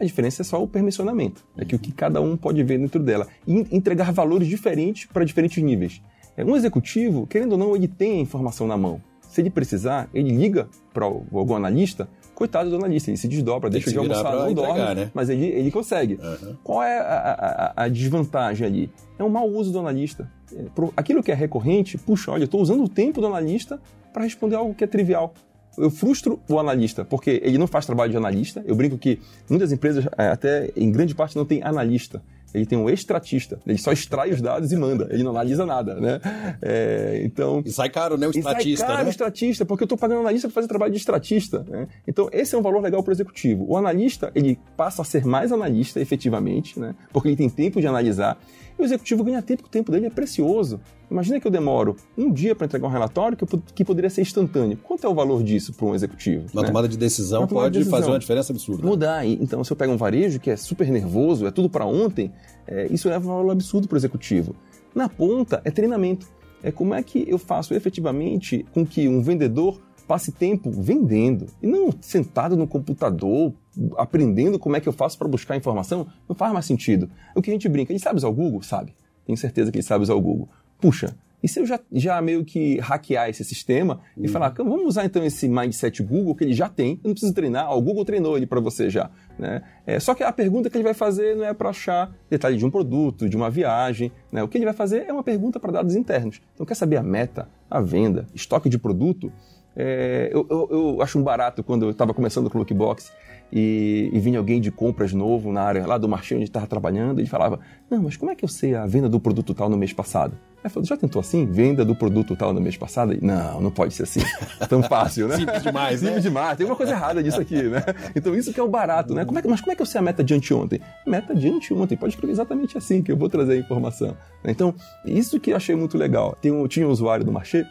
A 0.00 0.04
diferença 0.04 0.42
é 0.42 0.44
só 0.44 0.60
o 0.62 0.66
permissionamento, 0.66 1.44
é 1.56 1.64
que 1.64 1.76
o 1.76 1.78
que 1.78 1.92
cada 1.92 2.20
um 2.20 2.36
pode 2.36 2.62
ver 2.64 2.78
dentro 2.78 3.00
dela 3.00 3.28
e 3.46 3.66
entregar 3.70 4.12
valores 4.12 4.48
diferentes 4.48 5.06
para 5.06 5.24
diferentes 5.24 5.62
níveis. 5.62 6.02
É, 6.36 6.44
um 6.44 6.56
executivo, 6.56 7.26
querendo 7.26 7.52
ou 7.52 7.58
não, 7.58 7.76
ele 7.76 7.86
tem 7.86 8.18
a 8.18 8.20
informação 8.20 8.66
na 8.66 8.76
mão. 8.76 9.00
Se 9.28 9.40
ele 9.40 9.50
precisar, 9.50 10.10
ele 10.12 10.30
liga 10.30 10.68
para 10.92 11.04
algum 11.04 11.54
analista, 11.54 12.08
coitado 12.34 12.70
do 12.70 12.76
analista, 12.76 13.10
ele 13.10 13.16
se 13.16 13.28
desdobra, 13.28 13.70
tem 13.70 13.80
deixa 13.80 13.90
de 13.90 13.98
almoçar, 13.98 14.34
não 14.34 14.50
entregar, 14.50 14.74
dorme, 14.74 14.94
né? 14.94 15.10
mas 15.14 15.28
ele, 15.28 15.46
ele 15.46 15.70
consegue. 15.70 16.18
Uhum. 16.22 16.56
Qual 16.62 16.82
é 16.82 16.98
a, 16.98 17.72
a, 17.76 17.84
a, 17.84 17.88
desvantagem 17.88 18.66
ali? 18.66 18.90
É 19.18 19.24
um 19.24 19.28
mau 19.28 19.48
uso 19.48 19.72
do 19.72 19.78
analista. 19.78 20.30
É, 20.52 20.64
aquilo 20.96 21.22
que 21.22 21.30
é 21.30 21.34
recorrente, 21.34 21.98
puxa, 21.98 22.30
olha, 22.30 22.42
eu 22.42 22.46
estou 22.46 22.60
usando 22.60 22.82
o 22.82 22.88
tempo 22.88 23.20
do 23.20 23.26
analista 23.26 23.80
para 24.12 24.24
responder 24.24 24.56
algo 24.56 24.74
que 24.74 24.84
é 24.84 24.86
trivial 24.86 25.32
eu 25.76 25.90
frustro 25.90 26.40
o 26.48 26.58
analista, 26.58 27.04
porque 27.04 27.40
ele 27.42 27.58
não 27.58 27.66
faz 27.66 27.86
trabalho 27.86 28.10
de 28.10 28.16
analista. 28.16 28.62
Eu 28.66 28.74
brinco 28.74 28.98
que 28.98 29.20
muitas 29.48 29.72
empresas, 29.72 30.06
é, 30.18 30.28
até 30.28 30.70
em 30.76 30.90
grande 30.90 31.14
parte, 31.14 31.36
não 31.36 31.44
tem 31.44 31.62
analista. 31.62 32.22
Ele 32.54 32.66
tem 32.66 32.78
um 32.78 32.88
extratista. 32.88 33.60
Ele 33.66 33.78
só 33.78 33.92
extrai 33.92 34.30
os 34.30 34.40
dados 34.40 34.72
e 34.72 34.76
manda. 34.76 35.08
Ele 35.10 35.22
não 35.22 35.30
analisa 35.30 35.64
nada, 35.64 35.94
né? 35.94 36.20
É, 36.60 37.22
então... 37.24 37.62
E 37.64 37.70
sai 37.70 37.88
caro, 37.88 38.16
né? 38.16 38.26
O 38.26 38.30
extratista, 38.30 38.68
e 38.68 38.76
sai 38.76 38.86
caro 38.86 39.00
né? 39.00 39.06
o 39.06 39.10
extratista, 39.10 39.64
porque 39.64 39.82
eu 39.82 39.86
estou 39.86 39.98
pagando 39.98 40.20
analista 40.20 40.48
para 40.48 40.54
fazer 40.54 40.68
trabalho 40.68 40.92
de 40.92 40.98
extratista. 40.98 41.64
Né? 41.68 41.88
Então, 42.06 42.28
esse 42.32 42.54
é 42.54 42.58
um 42.58 42.62
valor 42.62 42.80
legal 42.80 43.02
para 43.02 43.10
o 43.10 43.14
executivo. 43.14 43.64
O 43.68 43.76
analista, 43.76 44.30
ele 44.34 44.58
passa 44.76 45.02
a 45.02 45.04
ser 45.04 45.24
mais 45.24 45.52
analista, 45.52 46.00
efetivamente, 46.00 46.78
né? 46.78 46.94
Porque 47.12 47.28
ele 47.28 47.36
tem 47.36 47.48
tempo 47.48 47.80
de 47.80 47.86
analisar. 47.86 48.38
O 48.82 48.84
executivo 48.84 49.22
ganha 49.22 49.40
tempo, 49.40 49.64
o 49.64 49.68
tempo 49.68 49.92
dele 49.92 50.06
é 50.06 50.10
precioso. 50.10 50.80
Imagina 51.08 51.38
que 51.38 51.46
eu 51.46 51.52
demoro 51.52 51.94
um 52.18 52.32
dia 52.32 52.52
para 52.52 52.64
entregar 52.64 52.88
um 52.88 52.90
relatório 52.90 53.36
que, 53.36 53.46
que, 53.72 53.84
poderia 53.84 54.10
ser 54.10 54.22
instantâneo. 54.22 54.76
Quanto 54.76 55.06
é 55.06 55.08
o 55.08 55.14
valor 55.14 55.40
disso 55.40 55.72
para 55.72 55.86
um 55.86 55.94
executivo? 55.94 56.46
Uma 56.52 56.62
né? 56.62 56.66
tomada 56.66 56.88
de 56.88 56.98
decisão 56.98 57.46
tomada 57.46 57.66
pode 57.66 57.74
de 57.74 57.78
decisão. 57.78 58.00
fazer 58.00 58.10
uma 58.10 58.18
diferença 58.18 58.52
absurda. 58.52 58.84
Mudar. 58.84 59.24
Então, 59.24 59.62
se 59.62 59.72
eu 59.72 59.76
pego 59.76 59.92
um 59.92 59.96
varejo 59.96 60.40
que 60.40 60.50
é 60.50 60.56
super 60.56 60.90
nervoso, 60.90 61.46
é 61.46 61.52
tudo 61.52 61.70
para 61.70 61.86
ontem, 61.86 62.32
é, 62.66 62.88
isso 62.90 63.08
leva 63.08 63.24
um 63.24 63.36
valor 63.36 63.52
absurdo 63.52 63.86
para 63.86 63.94
o 63.94 63.98
executivo. 63.98 64.52
Na 64.92 65.08
ponta, 65.08 65.62
é 65.64 65.70
treinamento. 65.70 66.26
É 66.60 66.72
como 66.72 66.92
é 66.92 67.04
que 67.04 67.24
eu 67.28 67.38
faço 67.38 67.74
efetivamente 67.74 68.66
com 68.74 68.84
que 68.84 69.06
um 69.06 69.22
vendedor 69.22 69.80
passe 70.02 70.32
tempo 70.32 70.70
vendendo 70.70 71.46
e 71.62 71.66
não 71.66 71.90
sentado 72.00 72.56
no 72.56 72.66
computador 72.66 73.52
aprendendo 73.96 74.58
como 74.58 74.76
é 74.76 74.80
que 74.80 74.88
eu 74.88 74.92
faço 74.92 75.16
para 75.18 75.28
buscar 75.28 75.56
informação, 75.56 76.06
não 76.28 76.36
faz 76.36 76.52
mais 76.52 76.66
sentido. 76.66 77.10
O 77.34 77.40
que 77.40 77.50
a 77.50 77.52
gente 77.52 77.68
brinca, 77.68 77.92
ele 77.92 77.98
sabe 77.98 78.16
usar 78.16 78.28
o 78.28 78.32
Google? 78.32 78.62
Sabe. 78.62 78.94
Tenho 79.24 79.36
certeza 79.36 79.70
que 79.70 79.78
ele 79.78 79.84
sabe 79.84 80.02
usar 80.02 80.14
o 80.14 80.20
Google. 80.20 80.48
Puxa, 80.80 81.14
e 81.42 81.48
se 81.48 81.58
eu 81.58 81.66
já, 81.66 81.80
já 81.90 82.22
meio 82.22 82.44
que 82.44 82.78
hackear 82.78 83.28
esse 83.28 83.44
sistema 83.44 84.00
uhum. 84.16 84.24
e 84.24 84.28
falar, 84.28 84.50
vamos 84.50 84.86
usar 84.86 85.04
então 85.04 85.24
esse 85.24 85.48
mindset 85.48 86.02
Google 86.02 86.36
que 86.36 86.44
ele 86.44 86.52
já 86.52 86.68
tem, 86.68 87.00
eu 87.02 87.08
não 87.08 87.12
preciso 87.12 87.34
treinar, 87.34 87.76
o 87.76 87.82
Google 87.82 88.04
treinou 88.04 88.36
ele 88.36 88.46
para 88.46 88.60
você 88.60 88.88
já. 88.88 89.10
Né? 89.38 89.62
É, 89.84 89.98
só 89.98 90.14
que 90.14 90.22
a 90.22 90.32
pergunta 90.32 90.70
que 90.70 90.76
ele 90.76 90.84
vai 90.84 90.94
fazer 90.94 91.34
não 91.34 91.44
é 91.44 91.52
para 91.52 91.70
achar 91.70 92.14
detalhe 92.30 92.56
de 92.56 92.64
um 92.64 92.70
produto, 92.70 93.28
de 93.28 93.36
uma 93.36 93.50
viagem. 93.50 94.12
Né? 94.30 94.42
O 94.42 94.48
que 94.48 94.56
ele 94.56 94.64
vai 94.64 94.74
fazer 94.74 95.04
é 95.08 95.12
uma 95.12 95.24
pergunta 95.24 95.58
para 95.58 95.72
dados 95.72 95.96
internos. 95.96 96.40
Então, 96.54 96.64
quer 96.64 96.74
saber 96.74 96.96
a 96.96 97.02
meta, 97.02 97.48
a 97.68 97.80
venda, 97.80 98.26
estoque 98.34 98.68
de 98.68 98.78
produto? 98.78 99.32
É, 99.76 100.30
eu, 100.32 100.46
eu, 100.50 100.68
eu, 100.70 101.02
acho 101.02 101.18
um 101.18 101.22
barato 101.22 101.62
quando 101.62 101.86
eu 101.86 101.90
estava 101.90 102.12
começando 102.12 102.50
com 102.50 102.58
o 102.58 102.60
Lookbox 102.60 103.10
e, 103.50 104.10
e, 104.12 104.18
vinha 104.18 104.38
alguém 104.38 104.60
de 104.60 104.70
compras 104.70 105.12
novo 105.12 105.52
na 105.52 105.62
área 105.62 105.86
lá 105.86 105.98
do 105.98 106.08
marchão 106.08 106.36
onde 106.36 106.46
estava 106.46 106.66
trabalhando 106.66 107.20
e 107.20 107.26
falava: 107.26 107.58
Não, 107.90 108.02
mas 108.02 108.16
como 108.16 108.30
é 108.30 108.34
que 108.34 108.44
eu 108.44 108.48
sei 108.48 108.74
a 108.74 108.86
venda 108.86 109.08
do 109.08 109.20
produto 109.20 109.54
tal 109.54 109.68
no 109.68 109.76
mês 109.76 109.92
passado? 109.92 110.38
Aí 110.64 110.70
falei: 110.70 110.86
Já 110.86 110.96
tentou 110.96 111.20
assim? 111.20 111.46
Venda 111.46 111.84
do 111.84 111.94
produto 111.94 112.34
tal 112.36 112.52
no 112.52 112.60
mês 112.60 112.76
passado? 112.76 113.14
E, 113.14 113.22
não, 113.22 113.60
não 113.60 113.70
pode 113.70 113.92
ser 113.92 114.04
assim. 114.04 114.20
Tão 114.68 114.82
fácil, 114.82 115.28
né? 115.28 115.36
Simples 115.36 115.62
demais, 115.62 116.00
né? 116.00 116.08
Simples 116.08 116.22
demais. 116.22 116.56
Tem 116.56 116.66
uma 116.66 116.76
coisa 116.76 116.92
errada 116.92 117.20
nisso 117.20 117.40
aqui, 117.40 117.62
né? 117.62 117.82
Então 118.14 118.34
isso 118.34 118.52
que 118.52 118.60
é 118.60 118.62
o 118.62 118.68
barato, 118.68 119.14
né? 119.14 119.24
Como 119.24 119.38
é 119.38 119.42
que, 119.42 119.48
mas 119.48 119.60
como 119.60 119.72
é 119.72 119.74
que 119.74 119.82
eu 119.82 119.86
sei 119.86 119.98
a 119.98 120.02
meta 120.02 120.24
de 120.24 120.34
anteontem? 120.34 120.80
Meta 121.06 121.34
de 121.34 121.48
anteontem. 121.48 121.96
Pode 121.96 122.14
escrever 122.14 122.32
exatamente 122.32 122.76
assim 122.76 123.02
que 123.02 123.12
eu 123.12 123.16
vou 123.16 123.28
trazer 123.28 123.54
a 123.54 123.56
informação. 123.56 124.16
Então, 124.44 124.74
isso 125.04 125.38
que 125.38 125.52
eu 125.52 125.56
achei 125.56 125.74
muito 125.74 125.98
legal. 125.98 126.36
Tem 126.40 126.50
um, 126.50 126.66
tinha 126.66 126.86
um 126.86 126.90
usuário 126.90 127.24
do 127.24 127.32
Marché, 127.32 127.66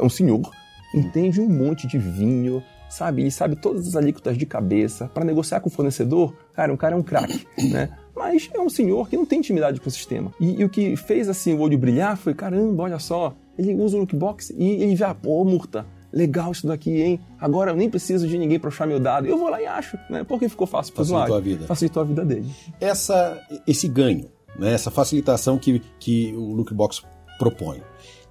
é 0.00 0.04
um 0.04 0.08
senhor 0.08 0.48
entende 0.94 1.40
um 1.40 1.48
monte 1.48 1.86
de 1.86 1.98
vinho, 1.98 2.62
sabe? 2.88 3.22
Ele 3.22 3.30
sabe 3.30 3.56
todas 3.56 3.86
as 3.86 3.96
alíquotas 3.96 4.36
de 4.36 4.46
cabeça. 4.46 5.06
Para 5.08 5.24
negociar 5.24 5.60
com 5.60 5.68
o 5.68 5.72
fornecedor, 5.72 6.34
cara, 6.52 6.72
um 6.72 6.76
cara 6.76 6.94
é 6.94 6.98
um 6.98 7.02
craque, 7.02 7.46
né? 7.70 7.90
Mas 8.14 8.48
é 8.52 8.60
um 8.60 8.70
senhor 8.70 9.08
que 9.08 9.16
não 9.16 9.26
tem 9.26 9.40
intimidade 9.40 9.80
com 9.80 9.88
o 9.88 9.92
sistema. 9.92 10.32
E, 10.40 10.60
e, 10.60 10.64
o 10.64 10.68
que 10.68 10.96
fez 10.96 11.28
assim 11.28 11.52
o 11.52 11.60
olho 11.60 11.76
brilhar 11.76 12.16
foi, 12.16 12.34
caramba, 12.34 12.84
olha 12.84 12.98
só, 12.98 13.34
ele 13.58 13.74
usa 13.74 13.96
o 13.96 14.00
lookbox 14.00 14.50
e 14.50 14.82
ele 14.82 14.94
vê, 14.94 15.04
pô, 15.22 15.44
Murta, 15.44 15.86
legal 16.12 16.50
isso 16.50 16.66
daqui, 16.66 17.02
hein? 17.02 17.20
Agora 17.38 17.72
eu 17.72 17.76
nem 17.76 17.90
preciso 17.90 18.26
de 18.26 18.38
ninguém 18.38 18.58
para 18.58 18.68
achar 18.68 18.86
meu 18.86 18.98
dado. 18.98 19.26
Eu 19.26 19.36
vou 19.36 19.50
lá 19.50 19.60
e 19.60 19.66
acho, 19.66 19.98
né? 20.08 20.24
Porque 20.24 20.48
ficou 20.48 20.66
fácil 20.66 20.94
para 20.94 21.02
o 21.02 21.04
usuário. 21.04 21.34
a 21.34 21.40
vida. 21.40 21.66
Facilitou 21.66 22.02
a 22.02 22.06
vida 22.06 22.24
dele. 22.24 22.50
Essa, 22.80 23.38
esse 23.66 23.86
ganho, 23.86 24.30
né? 24.58 24.72
essa 24.72 24.90
facilitação 24.90 25.58
que, 25.58 25.82
que 25.98 26.32
o 26.34 26.54
lookbox 26.54 27.02
propõe 27.38 27.82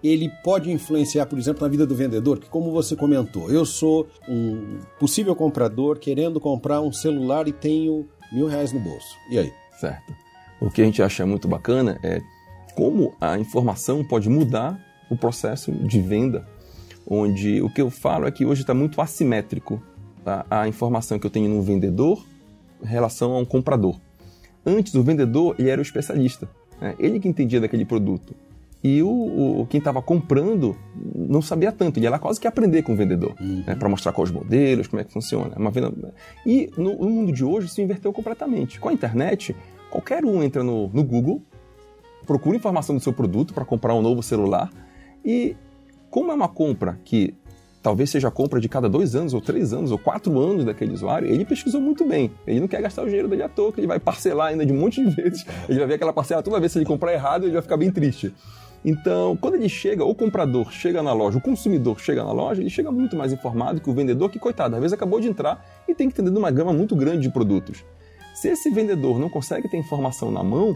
ele 0.07 0.29
pode 0.43 0.71
influenciar, 0.71 1.25
por 1.25 1.39
exemplo, 1.39 1.61
na 1.63 1.67
vida 1.67 1.85
do 1.85 1.95
vendedor, 1.95 2.39
que 2.39 2.49
como 2.49 2.71
você 2.71 2.95
comentou, 2.95 3.49
eu 3.49 3.65
sou 3.65 4.07
um 4.27 4.79
possível 4.99 5.35
comprador 5.35 5.99
querendo 5.99 6.39
comprar 6.39 6.81
um 6.81 6.91
celular 6.91 7.47
e 7.47 7.53
tenho 7.53 8.07
mil 8.31 8.47
reais 8.47 8.71
no 8.71 8.79
bolso. 8.79 9.15
E 9.29 9.39
aí? 9.39 9.51
Certo. 9.79 10.13
O 10.59 10.69
que 10.69 10.81
a 10.81 10.85
gente 10.85 11.01
acha 11.01 11.25
muito 11.25 11.47
bacana 11.47 11.99
é 12.03 12.21
como 12.75 13.15
a 13.19 13.37
informação 13.37 14.03
pode 14.03 14.29
mudar 14.29 14.79
o 15.09 15.15
processo 15.15 15.71
de 15.71 16.01
venda, 16.01 16.45
onde 17.07 17.61
o 17.61 17.69
que 17.69 17.81
eu 17.81 17.89
falo 17.89 18.27
é 18.27 18.31
que 18.31 18.45
hoje 18.45 18.61
está 18.61 18.73
muito 18.73 18.99
assimétrico 19.01 19.81
a, 20.25 20.61
a, 20.61 20.67
informação 20.67 21.19
que 21.19 21.25
eu 21.25 21.31
tenho 21.31 21.49
no 21.49 21.61
vendedor 21.61 22.25
em 22.83 22.87
relação 22.87 23.33
a 23.33 23.39
um 23.39 23.45
comprador. 23.45 23.99
Antes, 24.65 24.95
o 24.95 25.03
vendedor 25.03 25.55
ele 25.59 25.69
era 25.69 25.79
o 25.79 25.83
especialista, 25.83 26.49
né? 26.81 26.95
ele 26.97 27.19
que 27.19 27.27
entendia 27.27 27.61
daquele 27.61 27.85
produto. 27.85 28.35
E 28.87 29.01
o, 29.01 29.61
o 29.61 29.65
quem 29.65 29.79
estava 29.79 29.99
comprando 29.99 30.77
não 31.15 31.41
sabia 31.41 31.71
tanto, 31.71 31.97
ele 31.97 32.05
ia 32.05 32.11
lá 32.11 32.19
quase 32.19 32.39
que 32.39 32.45
aprender 32.45 32.83
com 32.83 32.93
o 32.93 32.95
vendedor, 32.95 33.33
uhum. 33.41 33.63
né, 33.65 33.73
para 33.73 33.89
mostrar 33.89 34.11
quais 34.11 34.29
modelos, 34.29 34.85
como 34.85 35.01
é 35.01 35.03
que 35.03 35.11
funciona. 35.11 35.53
É 35.55 35.59
uma 35.59 35.71
venda... 35.71 35.91
E 36.45 36.69
no, 36.77 36.95
no, 36.95 37.09
mundo 37.09 37.31
de 37.31 37.43
hoje 37.43 37.65
isso 37.65 37.81
inverteu 37.81 38.13
completamente. 38.13 38.79
Com 38.79 38.89
a 38.89 38.93
internet, 38.93 39.55
qualquer 39.89 40.23
um 40.23 40.43
entra 40.43 40.63
no, 40.63 40.87
no 40.89 41.03
Google, 41.03 41.41
procura 42.27 42.55
informação 42.55 42.95
do 42.95 43.01
seu 43.01 43.11
produto 43.11 43.55
para 43.55 43.65
comprar 43.65 43.95
um 43.95 44.03
novo 44.03 44.21
celular 44.21 44.69
e 45.25 45.55
como 46.11 46.31
é 46.31 46.35
uma 46.35 46.47
compra 46.47 46.99
que 47.03 47.33
talvez 47.81 48.11
seja 48.11 48.27
a 48.27 48.31
compra 48.31 48.59
de 48.59 48.69
cada 48.69 48.87
dois 48.87 49.15
anos, 49.15 49.33
ou 49.33 49.41
três 49.41 49.73
anos, 49.73 49.91
ou 49.91 49.97
quatro 49.97 50.39
anos 50.39 50.63
daquele 50.63 50.93
usuário, 50.93 51.27
ele 51.27 51.43
pesquisou 51.43 51.81
muito 51.81 52.05
bem. 52.05 52.31
Ele 52.45 52.59
não 52.59 52.67
quer 52.67 52.83
gastar 52.83 53.01
o 53.01 53.05
dinheiro 53.05 53.27
dele 53.27 53.41
à 53.41 53.49
toa, 53.49 53.71
que 53.71 53.79
ele 53.79 53.87
vai 53.87 53.99
parcelar 53.99 54.49
ainda 54.49 54.63
de 54.63 54.71
um 54.71 54.79
monte 54.79 55.03
de 55.03 55.09
vezes. 55.15 55.43
Ele 55.67 55.79
vai 55.79 55.87
ver 55.87 55.93
aquela 55.95 56.13
parcela 56.13 56.43
toda 56.43 56.59
vez 56.59 56.71
se 56.71 56.77
ele 56.77 56.85
comprar 56.85 57.13
errado, 57.13 57.45
ele 57.45 57.53
vai 57.53 57.63
ficar 57.63 57.77
bem 57.77 57.91
triste. 57.91 58.33
Então, 58.87 59.35
quando 59.35 59.55
ele 59.55 59.67
chega, 59.67 60.05
o 60.05 60.13
comprador 60.13 60.71
chega 60.71 61.01
na 61.01 61.11
loja, 61.11 61.39
o 61.39 61.41
consumidor 61.41 61.99
chega 61.99 62.23
na 62.23 62.31
loja, 62.31 62.61
ele 62.61 62.69
chega 62.69 62.91
muito 62.91 63.15
mais 63.15 63.33
informado 63.33 63.81
que 63.81 63.89
o 63.89 63.93
vendedor, 63.93 64.29
que, 64.29 64.37
coitado, 64.37 64.75
às 64.75 64.81
vezes 64.81 64.93
acabou 64.93 65.19
de 65.19 65.27
entrar 65.27 65.65
e 65.87 65.95
tem 65.95 66.07
que 66.07 66.21
entender 66.21 66.37
uma 66.37 66.51
gama 66.51 66.71
muito 66.71 66.95
grande 66.95 67.23
de 67.23 67.31
produtos. 67.31 67.83
Se 68.35 68.47
esse 68.47 68.69
vendedor 68.69 69.17
não 69.17 69.27
consegue 69.27 69.67
ter 69.67 69.77
informação 69.77 70.29
na 70.29 70.43
mão, 70.43 70.75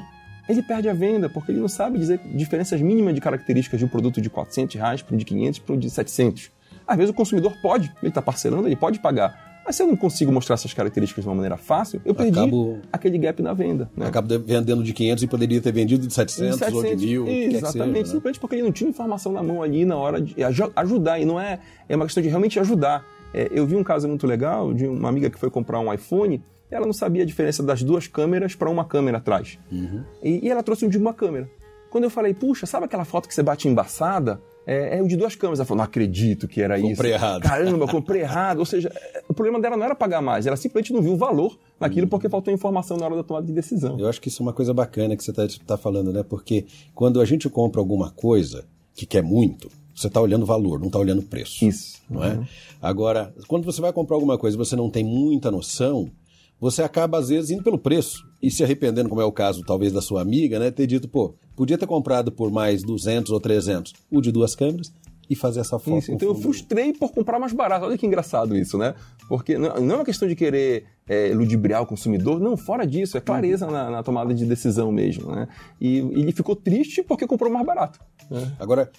ele 0.50 0.64
perde 0.64 0.90
a 0.90 0.94
venda, 0.94 1.30
porque 1.30 1.52
ele 1.52 1.60
não 1.60 1.68
sabe 1.68 2.00
dizer 2.00 2.20
diferenças 2.34 2.82
mínimas 2.82 3.14
de 3.14 3.22
características 3.22 3.80
de 3.80 3.86
um 3.86 3.90
produto 3.90 4.20
de 4.20 4.28
400 4.28 4.76
reais 4.76 5.02
para 5.04 5.14
um 5.14 5.18
de 5.18 5.26
500 5.26 5.60
para 5.60 5.76
um 5.76 5.78
de 5.78 5.88
700. 5.92 6.50
Às 6.88 6.98
vezes 6.98 7.12
o 7.12 7.14
consumidor 7.14 7.54
pode, 7.62 7.94
ele 8.02 8.10
está 8.10 8.24
parcelando, 8.24 8.68
ele 8.68 8.76
pode 8.76 8.98
pagar. 8.98 9.49
Mas 9.70 9.76
se 9.76 9.84
eu 9.84 9.88
não 9.88 9.96
consigo 9.96 10.32
mostrar 10.32 10.56
essas 10.56 10.74
características 10.74 11.24
de 11.24 11.30
uma 11.30 11.36
maneira 11.36 11.56
fácil, 11.56 12.02
eu 12.04 12.16
perdi 12.16 12.40
Acabo... 12.40 12.80
aquele 12.92 13.20
gap 13.20 13.40
na 13.44 13.54
venda. 13.54 13.88
Né? 13.96 14.08
Acabo 14.08 14.28
vendendo 14.40 14.84
de 14.84 14.92
500 14.92 15.24
e 15.24 15.28
poderia 15.28 15.62
ter 15.62 15.72
vendido 15.72 16.08
de 16.08 16.12
700, 16.12 16.54
de 16.54 16.58
700 16.58 16.74
ou 16.74 16.96
de 16.96 17.06
1000. 17.06 17.28
Exatamente, 17.28 17.72
seja, 17.72 17.86
né? 17.86 18.06
simplesmente 18.06 18.40
porque 18.40 18.56
ele 18.56 18.64
não 18.64 18.72
tinha 18.72 18.90
informação 18.90 19.32
na 19.32 19.44
mão 19.44 19.62
ali 19.62 19.86
na 19.86 19.96
hora 19.96 20.20
de 20.20 20.36
ajudar. 20.76 21.20
E 21.20 21.26
não 21.26 21.40
é, 21.40 21.60
é 21.88 21.96
uma 21.96 22.06
questão 22.06 22.24
de 22.24 22.30
realmente 22.30 22.60
ajudar. 22.60 23.06
É, 23.32 23.48
eu 23.52 23.64
vi 23.68 23.76
um 23.76 23.84
caso 23.84 24.08
muito 24.08 24.26
legal 24.26 24.74
de 24.74 24.88
uma 24.88 25.08
amiga 25.08 25.30
que 25.30 25.38
foi 25.38 25.52
comprar 25.52 25.80
um 25.80 25.94
iPhone 25.94 26.42
ela 26.72 26.86
não 26.86 26.94
sabia 26.94 27.24
a 27.24 27.26
diferença 27.26 27.64
das 27.64 27.82
duas 27.82 28.08
câmeras 28.08 28.54
para 28.54 28.70
uma 28.70 28.86
câmera 28.86 29.18
atrás. 29.18 29.58
Uhum. 29.72 30.04
E, 30.22 30.46
e, 30.46 30.50
ela 30.52 30.62
trouxe 30.62 30.86
um 30.86 30.90
de 30.90 31.00
uma 31.00 31.16
câmera. 31.16 31.50
Quando 31.90 32.04
eu 32.04 32.12
falei, 32.12 32.34
puxa, 32.34 32.68
sabe 32.68 32.86
aquela 32.86 33.06
foto 33.06 33.28
que 33.28 33.34
você 33.34 33.42
bate 33.42 33.68
embaçada? 33.68 34.40
É, 34.70 35.00
é 35.00 35.02
o 35.02 35.08
de 35.08 35.18
duas 35.18 35.36
câmeras. 35.36 35.60
Ela 35.60 35.66
falou, 35.66 35.80
não 35.80 35.86
acredito 35.86 36.48
que 36.48 36.62
era 36.62 36.76
comprei 36.76 36.92
isso. 36.92 36.98
Comprei 36.98 37.14
errado. 37.14 37.42
Caramba, 37.42 37.88
comprei 37.90 38.22
errado. 38.22 38.60
Ou 38.60 38.66
seja, 38.66 38.92
o 39.28 39.34
problema 39.34 39.60
dela 39.60 39.76
não 39.76 39.84
era 39.84 39.96
pagar 39.96 40.22
mais, 40.22 40.46
ela 40.46 40.56
simplesmente 40.56 40.94
não 40.94 41.02
viu 41.02 41.14
o 41.14 41.18
valor 41.18 41.58
naquilo 41.80 42.08
porque 42.08 42.30
faltou 42.30 42.54
informação 42.54 42.96
na 42.96 43.06
hora 43.06 43.16
da 43.16 43.24
tomada 43.24 43.48
de 43.48 43.52
decisão. 43.52 44.00
Eu 44.00 44.08
acho 44.08 44.22
que 44.22 44.28
isso 44.28 44.44
é 44.44 44.46
uma 44.46 44.54
coisa 44.54 44.72
bacana 44.72 45.18
que 45.18 45.24
você 45.24 45.32
está 45.32 45.48
tá 45.66 45.76
falando, 45.76 46.14
né? 46.14 46.22
Porque 46.22 46.68
quando 46.94 47.20
a 47.20 47.26
gente 47.26 47.50
compra 47.50 47.82
alguma 47.82 48.12
coisa 48.12 48.66
que 48.94 49.08
quer 49.08 49.24
muito, 49.24 49.72
você 49.96 50.06
está 50.06 50.22
olhando 50.22 50.46
valor, 50.46 50.80
não 50.80 50.88
está 50.88 51.00
olhando 51.00 51.24
preço. 51.24 51.66
Isso. 51.66 51.98
Não 52.08 52.24
é? 52.24 52.36
Uhum. 52.36 52.46
Agora, 52.80 53.34
quando 53.48 53.66
você 53.66 53.82
vai 53.82 53.92
comprar 53.92 54.18
alguma 54.18 54.38
coisa 54.38 54.56
e 54.56 54.58
você 54.58 54.76
não 54.76 54.90
tem 54.90 55.04
muita 55.04 55.50
noção, 55.50 56.12
você 56.60 56.84
acaba, 56.84 57.18
às 57.18 57.30
vezes, 57.30 57.52
indo 57.52 57.64
pelo 57.64 57.78
preço 57.78 58.28
e 58.42 58.52
se 58.52 58.64
arrependendo, 58.64 59.10
como 59.10 59.22
é 59.22 59.26
o 59.26 59.32
caso, 59.32 59.64
talvez, 59.66 59.94
da 59.94 60.02
sua 60.02 60.22
amiga, 60.22 60.60
né? 60.60 60.72
Ter 60.72 60.88
dito, 60.88 61.08
pô, 61.08 61.36
podia 61.56 61.78
ter 61.78 61.88
comprado 61.88 62.32
por 62.32 62.52
mais 62.52 62.84
200 62.84 63.32
ou 63.32 63.40
300 63.40 63.94
o 64.12 64.22
de 64.22 64.32
duas 64.32 64.56
câmeras 64.56 64.92
e 65.30 65.36
fazer 65.36 65.60
essa 65.60 65.78
foto. 65.78 66.00
Isso, 66.00 66.12
então 66.12 66.28
eu 66.28 66.36
frustrei 66.36 66.92
por 66.92 67.12
comprar 67.12 67.38
mais 67.38 67.54
barato. 67.54 67.86
Olha 67.86 67.98
que 67.98 68.06
engraçado 68.06 68.58
isso, 68.58 68.78
né? 68.78 68.96
Porque 69.28 69.58
não, 69.58 69.70
é 69.70 69.80
uma 69.80 70.04
questão 70.04 70.28
de 70.28 70.36
querer 70.36 70.86
é, 71.08 71.32
ludibriar 71.34 71.84
o 71.84 71.86
consumidor, 71.86 72.40
não, 72.40 72.58
fora 72.58 72.86
disso, 72.86 73.16
é 73.16 73.22
clareza 73.22 73.68
uhum. 73.68 73.72
na, 73.72 73.92
na, 73.92 74.04
tomada 74.04 74.34
de 74.34 74.44
decisão 74.44 74.92
mesmo, 74.92 75.32
né? 75.32 75.48
E, 75.80 76.00
e 76.00 76.22
ele 76.22 76.32
ficou 76.32 76.56
triste 76.56 77.04
porque 77.04 77.28
comprou 77.28 77.52
mais 77.52 77.66
barato. 77.66 78.00
Né? 78.30 78.52
Agora, 78.60 78.90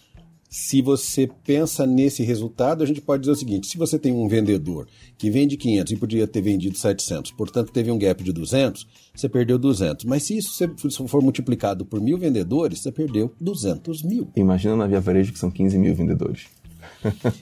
se 0.50 0.82
você 0.82 1.30
pensa 1.46 1.86
nesse 1.86 2.24
resultado, 2.24 2.82
a 2.82 2.86
gente 2.86 3.00
pode 3.00 3.20
dizer 3.20 3.32
o 3.32 3.36
seguinte: 3.36 3.68
se 3.68 3.78
você 3.78 3.96
tem 3.96 4.12
um 4.12 4.26
vendedor 4.26 4.88
que 5.16 5.30
vende 5.30 5.56
500 5.56 5.92
e 5.92 5.96
podia 5.96 6.26
ter 6.26 6.42
vendido 6.42 6.76
700, 6.76 7.30
portanto 7.30 7.70
teve 7.70 7.88
um 7.88 7.96
gap 7.96 8.22
de 8.24 8.32
200, 8.32 8.84
você 9.14 9.28
perdeu 9.28 9.56
200. 9.56 10.04
Mas 10.06 10.24
se 10.24 10.36
isso 10.36 10.66
for 11.06 11.22
multiplicado 11.22 11.86
por 11.86 12.00
mil 12.00 12.18
vendedores, 12.18 12.80
você 12.80 12.90
perdeu 12.90 13.32
200 13.40 14.02
mil. 14.02 14.28
Imagina 14.34 14.74
na 14.74 14.88
Via 14.88 15.00
Varejo 15.00 15.32
que 15.32 15.38
são 15.38 15.52
15 15.52 15.78
mil 15.78 15.94
vendedores. 15.94 16.46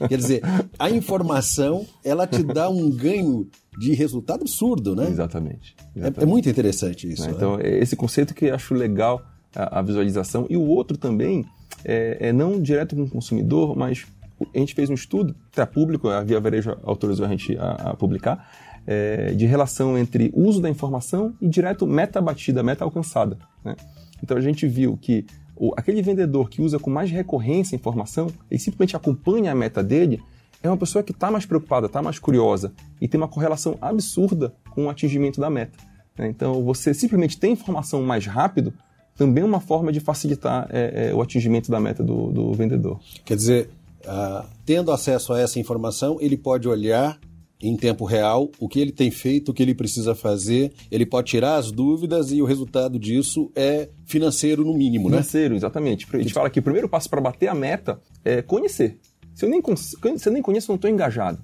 Quer 0.06 0.18
dizer, 0.18 0.42
a 0.78 0.90
informação 0.90 1.86
ela 2.04 2.26
te 2.26 2.42
dá 2.42 2.68
um 2.68 2.90
ganho 2.90 3.48
de 3.78 3.94
resultado 3.94 4.42
absurdo, 4.42 4.94
né? 4.94 5.08
Exatamente. 5.08 5.74
exatamente. 5.96 6.20
É, 6.20 6.22
é, 6.22 6.26
muito 6.26 6.48
interessante 6.48 7.10
isso. 7.10 7.22
Né? 7.22 7.32
Então, 7.34 7.56
né? 7.56 7.78
esse 7.78 7.96
conceito 7.96 8.34
que 8.34 8.46
eu 8.46 8.54
acho 8.54 8.74
legal 8.74 9.24
a, 9.54 9.78
a 9.78 9.82
visualização. 9.82 10.46
E 10.50 10.56
o 10.56 10.62
outro 10.62 10.98
também 10.98 11.44
é, 11.84 12.16
é, 12.20 12.32
não 12.32 12.60
direto 12.60 12.96
com 12.96 13.02
o 13.02 13.08
consumidor, 13.08 13.76
mas 13.76 14.06
a 14.54 14.58
gente 14.58 14.74
fez 14.74 14.88
um 14.88 14.94
estudo, 14.94 15.34
até 15.52 15.64
público, 15.66 16.08
a 16.08 16.22
Via 16.22 16.40
Varejo 16.40 16.76
autorizou 16.82 17.26
a 17.26 17.28
gente 17.28 17.56
a, 17.58 17.90
a 17.90 17.96
publicar, 17.96 18.48
é, 18.86 19.32
de 19.32 19.46
relação 19.46 19.98
entre 19.98 20.32
uso 20.34 20.60
da 20.60 20.70
informação 20.70 21.34
e 21.40 21.48
direto 21.48 21.86
meta 21.86 22.20
batida, 22.20 22.62
meta 22.62 22.84
alcançada. 22.84 23.38
Né? 23.64 23.76
Então 24.22 24.36
a 24.36 24.40
gente 24.40 24.66
viu 24.66 24.96
que 24.96 25.26
o, 25.54 25.74
aquele 25.76 26.00
vendedor 26.00 26.48
que 26.48 26.62
usa 26.62 26.78
com 26.78 26.90
mais 26.90 27.10
recorrência 27.10 27.74
a 27.74 27.78
informação, 27.78 28.28
ele 28.50 28.60
simplesmente 28.60 28.96
acompanha 28.96 29.52
a 29.52 29.54
meta 29.54 29.82
dele, 29.82 30.22
é 30.62 30.68
uma 30.68 30.76
pessoa 30.76 31.02
que 31.02 31.12
está 31.12 31.30
mais 31.30 31.44
preocupada, 31.44 31.86
está 31.86 32.00
mais 32.00 32.18
curiosa 32.18 32.72
e 33.00 33.06
tem 33.06 33.20
uma 33.20 33.28
correlação 33.28 33.76
absurda 33.80 34.54
com 34.70 34.86
o 34.86 34.90
atingimento 34.90 35.40
da 35.40 35.50
meta. 35.50 35.78
Né? 36.16 36.28
Então 36.28 36.64
você 36.64 36.94
simplesmente 36.94 37.38
tem 37.38 37.52
informação 37.52 38.02
mais 38.02 38.26
rápido, 38.26 38.72
também 39.18 39.42
uma 39.42 39.60
forma 39.60 39.92
de 39.92 39.98
facilitar 39.98 40.68
é, 40.70 41.08
é, 41.08 41.14
o 41.14 41.20
atingimento 41.20 41.70
da 41.70 41.80
meta 41.80 42.04
do, 42.04 42.30
do 42.30 42.52
vendedor. 42.52 43.00
Quer 43.24 43.36
dizer, 43.36 43.70
uh, 44.04 44.46
tendo 44.64 44.92
acesso 44.92 45.32
a 45.32 45.40
essa 45.40 45.58
informação, 45.58 46.18
ele 46.20 46.36
pode 46.36 46.68
olhar 46.68 47.18
em 47.60 47.76
tempo 47.76 48.04
real 48.04 48.48
o 48.60 48.68
que 48.68 48.78
ele 48.78 48.92
tem 48.92 49.10
feito, 49.10 49.48
o 49.48 49.52
que 49.54 49.60
ele 49.60 49.74
precisa 49.74 50.14
fazer, 50.14 50.72
ele 50.88 51.04
pode 51.04 51.28
tirar 51.28 51.56
as 51.56 51.72
dúvidas 51.72 52.30
e 52.30 52.40
o 52.40 52.44
resultado 52.44 52.96
disso 52.96 53.50
é 53.56 53.88
financeiro 54.06 54.64
no 54.64 54.72
mínimo, 54.72 55.08
né? 55.08 55.16
Financeiro, 55.16 55.56
exatamente. 55.56 56.06
A 56.12 56.18
gente 56.18 56.32
fala 56.32 56.48
que 56.48 56.60
o 56.60 56.62
primeiro 56.62 56.88
passo 56.88 57.10
para 57.10 57.20
bater 57.20 57.48
a 57.48 57.54
meta 57.56 58.00
é 58.24 58.40
conhecer. 58.40 59.00
Se 59.34 59.44
eu 59.44 59.50
nem, 59.50 59.60
se 59.76 60.28
eu 60.28 60.32
nem 60.32 60.40
conheço, 60.40 60.70
eu 60.70 60.74
não 60.74 60.76
estou 60.76 60.88
engajado. 60.88 61.42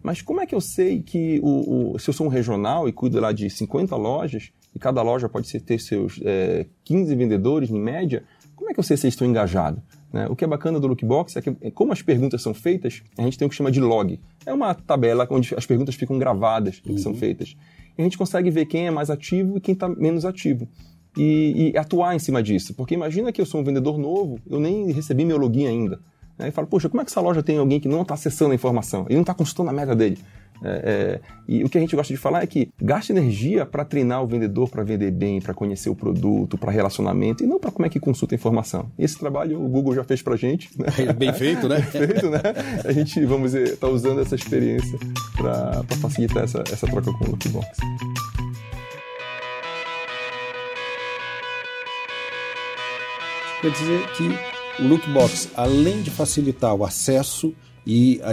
Mas 0.00 0.22
como 0.22 0.40
é 0.40 0.46
que 0.46 0.54
eu 0.54 0.60
sei 0.60 1.02
que 1.02 1.40
o, 1.42 1.94
o, 1.94 1.98
se 1.98 2.08
eu 2.08 2.14
sou 2.14 2.28
um 2.28 2.30
regional 2.30 2.88
e 2.88 2.92
cuido 2.92 3.18
lá 3.18 3.32
de 3.32 3.50
50 3.50 3.96
lojas, 3.96 4.52
e 4.76 4.78
cada 4.78 5.00
loja 5.00 5.26
pode 5.26 5.58
ter 5.60 5.80
seus 5.80 6.20
é, 6.22 6.66
15 6.84 7.14
vendedores 7.16 7.70
em 7.70 7.80
média, 7.80 8.22
como 8.54 8.70
é 8.70 8.74
que 8.74 8.78
eu 8.78 8.84
sei 8.84 8.94
se 8.94 9.06
eles 9.06 9.14
estão 9.14 9.26
engajados? 9.26 9.82
Né? 10.12 10.26
O 10.28 10.36
que 10.36 10.44
é 10.44 10.46
bacana 10.46 10.78
do 10.78 10.86
Lookbox 10.86 11.34
é 11.34 11.40
que, 11.40 11.50
como 11.70 11.94
as 11.94 12.02
perguntas 12.02 12.42
são 12.42 12.52
feitas, 12.52 13.02
a 13.16 13.22
gente 13.22 13.38
tem 13.38 13.46
o 13.46 13.48
que 13.48 13.56
chama 13.56 13.70
de 13.70 13.80
log. 13.80 14.20
É 14.44 14.52
uma 14.52 14.74
tabela 14.74 15.26
onde 15.30 15.54
as 15.54 15.64
perguntas 15.64 15.94
ficam 15.94 16.18
gravadas 16.18 16.82
uhum. 16.84 16.94
que 16.94 17.00
são 17.00 17.12
uhum. 17.12 17.18
feitas. 17.18 17.56
E 17.96 18.02
a 18.02 18.04
gente 18.04 18.18
consegue 18.18 18.50
ver 18.50 18.66
quem 18.66 18.86
é 18.86 18.90
mais 18.90 19.08
ativo 19.08 19.56
e 19.56 19.60
quem 19.62 19.72
está 19.72 19.88
menos 19.88 20.26
ativo. 20.26 20.68
E, 21.16 21.72
e, 21.72 21.78
atuar 21.78 22.14
em 22.14 22.18
cima 22.18 22.42
disso. 22.42 22.74
Porque 22.74 22.92
imagina 22.92 23.32
que 23.32 23.40
eu 23.40 23.46
sou 23.46 23.62
um 23.62 23.64
vendedor 23.64 23.96
novo, 23.96 24.38
eu 24.46 24.60
nem 24.60 24.92
recebi 24.92 25.24
meu 25.24 25.38
login 25.38 25.66
ainda. 25.66 25.98
Né? 26.38 26.48
E 26.48 26.50
falo, 26.50 26.66
poxa, 26.66 26.88
como 26.88 27.00
é 27.00 27.04
que 27.04 27.10
essa 27.10 27.20
loja 27.20 27.42
tem 27.42 27.58
alguém 27.58 27.80
que 27.80 27.88
não 27.88 28.02
está 28.02 28.14
acessando 28.14 28.52
a 28.52 28.54
informação? 28.54 29.04
Ele 29.06 29.14
não 29.14 29.22
está 29.22 29.34
consultando 29.34 29.70
a 29.70 29.72
meta 29.72 29.94
dele. 29.94 30.18
É, 30.62 30.68
é, 30.68 31.20
e 31.46 31.62
o 31.64 31.68
que 31.68 31.76
a 31.76 31.80
gente 31.80 31.94
gosta 31.94 32.12
de 32.12 32.18
falar 32.18 32.42
é 32.42 32.46
que 32.46 32.70
gaste 32.80 33.12
energia 33.12 33.66
para 33.66 33.84
treinar 33.84 34.22
o 34.22 34.26
vendedor 34.26 34.68
para 34.70 34.82
vender 34.82 35.10
bem, 35.10 35.40
para 35.40 35.52
conhecer 35.52 35.90
o 35.90 35.94
produto, 35.94 36.56
para 36.56 36.70
relacionamento, 36.70 37.44
e 37.44 37.46
não 37.46 37.60
para 37.60 37.70
como 37.70 37.86
é 37.86 37.88
que 37.88 38.00
consulta 38.00 38.34
a 38.34 38.36
informação. 38.36 38.90
Esse 38.98 39.18
trabalho 39.18 39.62
o 39.62 39.68
Google 39.68 39.94
já 39.94 40.04
fez 40.04 40.22
para 40.22 40.34
a 40.34 40.36
gente. 40.36 40.70
Né? 40.78 40.86
É 41.08 41.12
bem 41.12 41.32
feito, 41.32 41.68
né? 41.68 41.76
Bem 41.92 42.06
feito, 42.06 42.30
né? 42.30 42.40
A 42.84 42.92
gente, 42.92 43.24
vamos 43.24 43.52
dizer, 43.52 43.74
está 43.74 43.88
usando 43.88 44.20
essa 44.20 44.34
experiência 44.34 44.98
para 45.36 45.82
facilitar 46.00 46.44
essa, 46.44 46.62
essa 46.70 46.86
troca 46.86 47.12
com 47.12 47.24
o 47.24 47.30
Lookbox. 47.30 47.68
Quer 53.60 53.70
dizer 53.70 54.06
que 54.12 54.55
o 54.78 54.86
Lookbox, 54.86 55.48
além 55.54 56.02
de 56.02 56.10
facilitar 56.10 56.74
o 56.74 56.84
acesso 56.84 57.54
e 57.86 58.20
a 58.22 58.32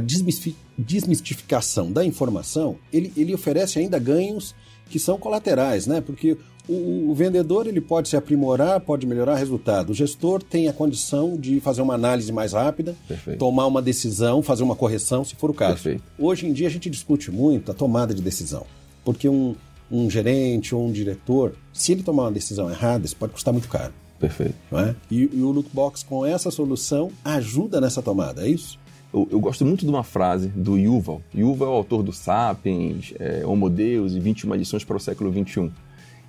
desmistificação 0.78 1.92
da 1.92 2.04
informação, 2.04 2.78
ele, 2.92 3.14
ele 3.16 3.34
oferece 3.34 3.80
ainda 3.80 4.00
ganhos 4.00 4.56
que 4.90 5.00
são 5.00 5.18
colaterais, 5.18 5.88
né? 5.88 6.02
Porque 6.02 6.38
o, 6.68 7.10
o, 7.12 7.16
vendedor 7.16 7.68
ele 7.68 7.82
pode 7.82 8.10
se 8.10 8.16
aprimorar, 8.16 8.80
pode 8.82 9.06
melhorar 9.06 9.34
o 9.34 9.38
resultado. 9.38 9.92
O 9.92 9.94
gestor 9.94 10.42
tem 10.42 10.68
a 10.68 10.74
condição 10.74 11.38
de 11.38 11.60
fazer 11.60 11.82
uma 11.82 11.94
análise 11.94 12.32
mais 12.32 12.54
rápida, 12.54 12.96
Perfeito. 13.08 13.40
tomar 13.40 13.68
uma 13.68 13.82
decisão, 13.82 14.42
fazer 14.42 14.64
uma 14.64 14.76
correção, 14.76 15.24
se 15.24 15.36
for 15.36 15.50
o 15.50 15.54
caso. 15.54 15.74
Perfeito. 15.74 16.04
Hoje 16.18 16.48
em 16.48 16.54
dia 16.54 16.68
a 16.68 16.72
gente 16.72 16.90
discute 16.90 17.32
muito 17.32 17.72
a 17.72 17.74
tomada 17.74 18.14
de 18.14 18.22
decisão, 18.22 18.66
porque 19.04 19.28
um, 19.30 19.56
um 19.92 20.10
gerente 20.10 20.74
ou 20.74 20.86
um 20.86 20.92
diretor, 20.92 21.56
se 21.72 21.92
ele 21.92 22.04
tomar 22.04 22.24
uma 22.24 22.32
decisão 22.32 22.70
errada, 22.70 23.06
isso 23.06 23.16
pode 23.16 23.34
custar 23.34 23.54
muito 23.54 23.68
caro. 23.68 23.94
Perfeito. 24.20 24.56
É? 24.72 24.96
e, 25.12 25.30
e 25.34 25.42
o 25.42 25.52
Lookbox, 25.52 26.04
com 26.04 26.26
essa 26.26 26.50
solução, 26.50 27.12
ajuda 27.24 27.82
nessa 27.82 28.02
tomada, 28.02 28.46
é 28.46 28.50
isso? 28.50 28.80
Eu, 29.14 29.28
eu, 29.32 29.40
gosto 29.40 29.64
muito 29.64 29.86
de 29.86 29.92
uma 29.92 30.04
frase 30.04 30.48
do 30.48 30.78
Yuval. 30.78 31.22
Yuval 31.36 31.68
é 31.68 31.72
o 31.72 31.76
autor 31.76 32.02
do 32.02 32.12
Sapiens, 32.12 33.14
é, 33.20 33.46
Homo 33.46 33.70
Deus 33.70 34.14
e 34.14 34.20
21 34.20 34.56
lições 34.56 34.84
para 34.84 34.98
o 34.98 35.00
século 35.00 35.32
XXI. 35.32 35.72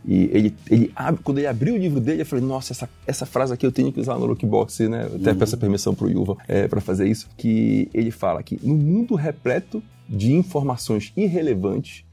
E 0.06 0.28
ele, 0.32 0.54
ele 0.70 0.92
quando 1.22 1.38
ele 1.38 1.46
abriu 1.46 1.74
o 1.74 1.78
livro 1.78 1.98
dele, 1.98 2.20
eu 2.20 2.26
falei, 2.26 2.44
nossa, 2.44 2.74
essa, 2.74 2.88
essa 3.06 3.24
frase 3.24 3.54
aqui 3.54 3.64
eu 3.64 3.72
tenho 3.72 3.90
que 3.90 3.98
usar 3.98 4.18
no 4.18 4.26
Lookbox, 4.26 4.80
né? 4.80 5.08
Eu 5.10 5.16
até 5.16 5.32
uhum. 5.32 5.38
peço 5.38 5.54
a 5.54 5.58
permissão 5.58 5.94
para 5.94 6.06
o 6.06 6.10
Yuval 6.10 6.36
é, 6.46 6.68
para 6.68 6.80
fazer 6.82 7.08
isso. 7.08 7.26
Que 7.38 7.88
ele 7.94 8.10
fala 8.10 8.42
que 8.42 8.58
no 8.62 8.74
mundo 8.74 9.14
repleto 9.14 9.82
de 10.06 10.34
informações 10.34 11.10
irrelevantes, 11.16 12.04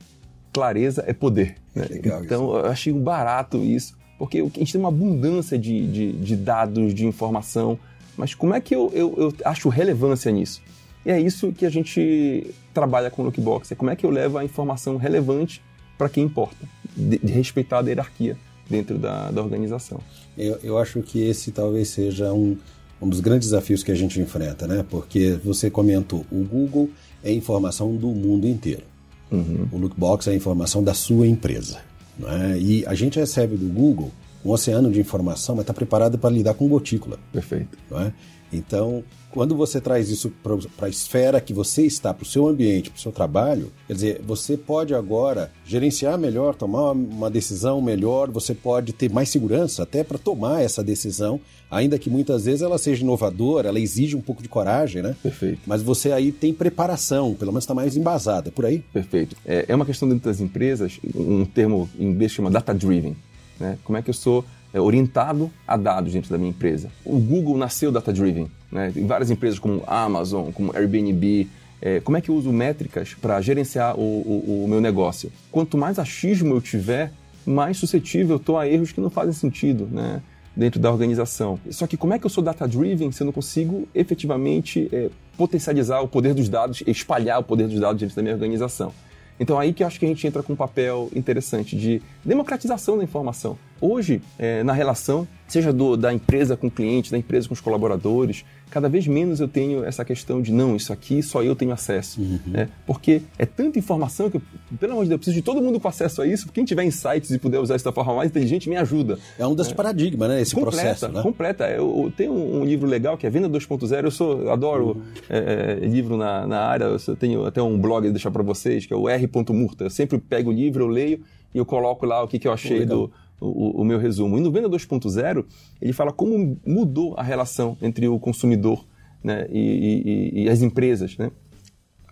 clareza 0.53 1.03
é 1.05 1.11
poder. 1.11 1.55
Né? 1.75 1.85
então, 1.95 2.23
isso. 2.23 2.33
eu 2.33 2.65
achei 2.65 2.93
um 2.93 3.01
barato 3.01 3.57
isso, 3.57 3.97
porque 4.21 4.37
a 4.37 4.43
gente 4.43 4.71
tem 4.71 4.79
uma 4.79 4.89
abundância 4.89 5.57
de, 5.57 5.87
de, 5.87 6.11
de 6.11 6.35
dados, 6.35 6.93
de 6.93 7.07
informação, 7.07 7.79
mas 8.15 8.35
como 8.35 8.53
é 8.53 8.61
que 8.61 8.75
eu, 8.75 8.91
eu, 8.93 9.15
eu 9.17 9.33
acho 9.43 9.67
relevância 9.67 10.31
nisso? 10.31 10.61
E 11.03 11.09
é 11.09 11.19
isso 11.19 11.51
que 11.51 11.65
a 11.65 11.71
gente 11.71 12.53
trabalha 12.71 13.09
com 13.09 13.23
o 13.23 13.25
Lookbox, 13.25 13.71
é 13.71 13.75
como 13.75 13.89
é 13.89 13.95
que 13.95 14.05
eu 14.05 14.11
levo 14.11 14.37
a 14.37 14.45
informação 14.45 14.95
relevante 14.95 15.59
para 15.97 16.07
quem 16.07 16.23
importa, 16.23 16.67
de, 16.95 17.17
de, 17.17 17.33
respeitar 17.33 17.79
a 17.79 17.81
hierarquia 17.81 18.37
dentro 18.69 18.99
da, 18.99 19.31
da 19.31 19.41
organização. 19.41 19.99
Eu, 20.37 20.59
eu 20.61 20.77
acho 20.77 21.01
que 21.01 21.19
esse 21.23 21.51
talvez 21.51 21.89
seja 21.89 22.31
um, 22.31 22.55
um 23.01 23.09
dos 23.09 23.21
grandes 23.21 23.47
desafios 23.47 23.81
que 23.81 23.91
a 23.91 23.95
gente 23.95 24.21
enfrenta, 24.21 24.67
né? 24.67 24.85
Porque 24.87 25.39
você 25.43 25.67
comentou, 25.71 26.27
o 26.31 26.43
Google 26.43 26.91
é 27.23 27.33
informação 27.33 27.95
do 27.95 28.09
mundo 28.09 28.47
inteiro. 28.47 28.83
Uhum. 29.31 29.67
O 29.71 29.77
Lookbox 29.79 30.27
é 30.27 30.35
informação 30.35 30.83
da 30.83 30.93
sua 30.93 31.25
empresa. 31.25 31.89
Né? 32.21 32.57
E 32.59 32.85
a 32.85 32.93
gente 32.93 33.19
recebe 33.19 33.57
do 33.57 33.67
Google 33.67 34.11
um 34.43 34.51
oceano 34.51 34.91
de 34.91 34.99
informação, 34.99 35.55
mas 35.55 35.63
está 35.63 35.73
preparado 35.73 36.17
para 36.17 36.29
lidar 36.29 36.53
com 36.53 36.67
gotícula. 36.67 37.19
Perfeito. 37.31 37.77
Né? 37.89 38.13
Então, 38.51 39.03
quando 39.31 39.55
você 39.55 39.79
traz 39.79 40.09
isso 40.09 40.31
para 40.43 40.87
a 40.87 40.89
esfera 40.89 41.39
que 41.39 41.53
você 41.53 41.83
está, 41.83 42.13
para 42.13 42.23
o 42.23 42.27
seu 42.27 42.47
ambiente, 42.47 42.89
para 42.89 42.97
o 42.97 43.01
seu 43.01 43.11
trabalho, 43.11 43.71
quer 43.87 43.93
dizer, 43.93 44.21
você 44.25 44.57
pode 44.57 44.93
agora 44.93 45.51
gerenciar 45.65 46.17
melhor, 46.17 46.53
tomar 46.53 46.91
uma 46.91 47.29
decisão 47.29 47.81
melhor, 47.81 48.29
você 48.29 48.53
pode 48.53 48.91
ter 48.91 49.09
mais 49.09 49.29
segurança 49.29 49.83
até 49.83 50.03
para 50.03 50.17
tomar 50.17 50.61
essa 50.61 50.83
decisão, 50.83 51.39
ainda 51.69 51.97
que 51.97 52.09
muitas 52.09 52.43
vezes 52.43 52.61
ela 52.61 52.77
seja 52.77 53.03
inovadora, 53.03 53.69
ela 53.69 53.79
exige 53.79 54.17
um 54.17 54.21
pouco 54.21 54.43
de 54.43 54.49
coragem, 54.49 55.01
né? 55.01 55.15
Perfeito. 55.23 55.61
Mas 55.65 55.81
você 55.81 56.11
aí 56.11 56.31
tem 56.31 56.53
preparação, 56.53 57.33
pelo 57.33 57.53
menos 57.53 57.63
está 57.63 57.73
mais 57.73 57.95
embasada, 57.95 58.49
é 58.49 58.51
por 58.51 58.65
aí? 58.65 58.79
Perfeito. 58.91 59.37
É, 59.45 59.65
é 59.69 59.75
uma 59.75 59.85
questão 59.85 60.09
dentro 60.09 60.29
das 60.29 60.41
empresas, 60.41 60.99
um 61.15 61.45
termo 61.45 61.89
em 61.97 62.07
inglês 62.07 62.33
chama 62.33 62.51
data-driven. 62.51 63.15
Né? 63.57 63.77
Como 63.83 63.97
é 63.97 64.01
que 64.01 64.09
eu 64.09 64.13
sou 64.13 64.43
orientado 64.79 65.51
a 65.67 65.75
dados 65.75 66.13
dentro 66.13 66.29
da 66.29 66.37
minha 66.37 66.49
empresa. 66.49 66.89
O 67.03 67.19
Google 67.19 67.57
nasceu 67.57 67.91
data-driven. 67.91 68.49
Né? 68.71 68.93
Em 68.95 69.05
várias 69.05 69.29
empresas 69.29 69.59
como 69.59 69.83
Amazon, 69.85 70.51
como 70.51 70.75
Airbnb, 70.75 71.47
é, 71.81 71.99
como 71.99 72.15
é 72.15 72.21
que 72.21 72.29
eu 72.29 72.35
uso 72.35 72.51
métricas 72.51 73.13
para 73.13 73.41
gerenciar 73.41 73.99
o, 73.99 74.01
o, 74.01 74.63
o, 74.65 74.67
meu 74.67 74.79
negócio? 74.79 75.31
Quanto 75.51 75.77
mais 75.77 75.97
achismo 75.97 76.53
eu 76.53 76.61
tiver, 76.61 77.11
mais 77.45 77.77
suscetível 77.77 78.35
eu 78.35 78.37
estou 78.37 78.57
a 78.57 78.67
erros 78.67 78.91
que 78.91 79.01
não 79.01 79.09
fazem 79.09 79.33
sentido 79.33 79.89
né? 79.91 80.21
dentro 80.55 80.79
da 80.79 80.91
organização. 80.91 81.59
Só 81.71 81.87
que 81.87 81.97
como 81.97 82.13
é 82.13 82.19
que 82.19 82.25
eu 82.25 82.29
sou 82.29 82.43
data-driven 82.43 83.11
se 83.11 83.23
eu 83.23 83.25
não 83.25 83.33
consigo 83.33 83.87
efetivamente 83.95 84.87
é, 84.91 85.09
potencializar 85.35 86.01
o 86.01 86.07
poder 86.07 86.33
dos 86.35 86.47
dados, 86.47 86.83
espalhar 86.85 87.39
o 87.39 87.43
poder 87.43 87.67
dos 87.67 87.79
dados 87.79 87.99
dentro 87.99 88.15
da 88.15 88.21
minha 88.21 88.35
organização? 88.35 88.93
Então 89.39 89.57
aí 89.57 89.73
que 89.73 89.81
eu 89.81 89.87
acho 89.87 89.99
que 89.99 90.05
a 90.05 90.07
gente 90.07 90.25
entra 90.27 90.43
com 90.43 90.53
um 90.53 90.55
papel 90.55 91.09
interessante 91.15 91.75
de 91.75 91.99
democratização 92.23 92.95
da 92.95 93.03
informação. 93.03 93.57
Hoje, 93.81 94.21
é, 94.37 94.63
na 94.63 94.73
relação, 94.73 95.27
seja 95.47 95.73
do, 95.73 95.97
da 95.97 96.13
empresa 96.13 96.55
com 96.55 96.67
o 96.67 96.71
cliente, 96.71 97.11
da 97.11 97.17
empresa 97.17 97.47
com 97.47 97.53
os 97.55 97.59
colaboradores, 97.59 98.45
cada 98.69 98.87
vez 98.87 99.07
menos 99.07 99.39
eu 99.39 99.47
tenho 99.47 99.83
essa 99.83 100.05
questão 100.05 100.41
de 100.41 100.51
não, 100.51 100.75
isso 100.75 100.93
aqui 100.93 101.21
só 101.23 101.41
eu 101.41 101.55
tenho 101.55 101.73
acesso. 101.73 102.21
Uhum. 102.21 102.39
Né? 102.45 102.69
Porque 102.85 103.23
é 103.39 103.45
tanta 103.45 103.79
informação 103.79 104.29
que, 104.29 104.39
pelo 104.79 104.93
amor 104.93 105.03
de 105.03 105.09
Deus, 105.09 105.15
eu 105.15 105.17
preciso 105.17 105.35
de 105.35 105.41
todo 105.41 105.61
mundo 105.61 105.79
com 105.79 105.87
acesso 105.87 106.21
a 106.21 106.27
isso. 106.27 106.49
Quem 106.51 106.63
tiver 106.63 106.83
insights 106.83 107.31
e 107.31 107.39
puder 107.39 107.59
usar 107.59 107.75
isso 107.75 107.83
da 107.83 107.91
forma 107.91 108.15
mais 108.15 108.29
inteligente, 108.29 108.69
me 108.69 108.77
ajuda. 108.77 109.17
É 109.37 109.45
um 109.45 109.55
dos 109.55 109.69
é. 109.69 109.73
paradigmas, 109.73 110.29
né? 110.29 110.41
Esse 110.41 110.53
completa, 110.53 110.77
processo. 110.77 111.09
Né? 111.09 111.21
Completa. 111.23 111.67
Eu, 111.69 112.03
eu 112.05 112.13
tenho 112.15 112.33
um, 112.33 112.63
livro 112.63 112.87
legal 112.87 113.17
que 113.17 113.25
é 113.25 113.29
Venda 113.31 113.49
2.0. 113.49 114.03
Eu 114.03 114.11
sou, 114.11 114.43
eu 114.43 114.51
adoro 114.51 114.89
uhum. 114.89 115.01
é, 115.27 115.79
é, 115.81 115.85
livro 115.85 116.15
na, 116.17 116.45
na 116.45 116.59
área. 116.61 116.85
Eu 116.85 117.15
tenho 117.15 117.45
até 117.45 117.61
um 117.61 117.77
blog 117.79 118.05
de 118.05 118.11
deixar 118.11 118.29
para 118.29 118.43
vocês, 118.43 118.85
que 118.85 118.93
é 118.93 118.95
o 118.95 119.09
R.Murta. 119.09 119.85
Eu 119.85 119.89
sempre 119.89 120.19
pego 120.19 120.51
o 120.51 120.53
livro, 120.53 120.83
eu 120.83 120.87
leio 120.87 121.19
e 121.53 121.57
eu 121.57 121.65
coloco 121.65 122.05
lá 122.05 122.23
o 122.23 122.27
que, 122.27 122.39
que 122.39 122.47
eu 122.47 122.53
achei 122.53 122.85
do 122.85 123.11
o, 123.41 123.81
o, 123.81 123.83
meu 123.83 123.97
resumo. 123.97 124.37
E 124.37 124.41
no 124.41 124.51
Venda 124.51 124.69
2.0, 124.69 125.45
ele 125.81 125.91
fala 125.91 126.13
como 126.13 126.57
mudou 126.65 127.15
a 127.17 127.23
relação 127.23 127.75
entre 127.81 128.07
o 128.07 128.19
consumidor 128.19 128.85
né, 129.23 129.47
e, 129.49 130.33
e, 130.35 130.43
e, 130.43 130.49
as 130.49 130.61
empresas, 130.61 131.17
né? 131.17 131.31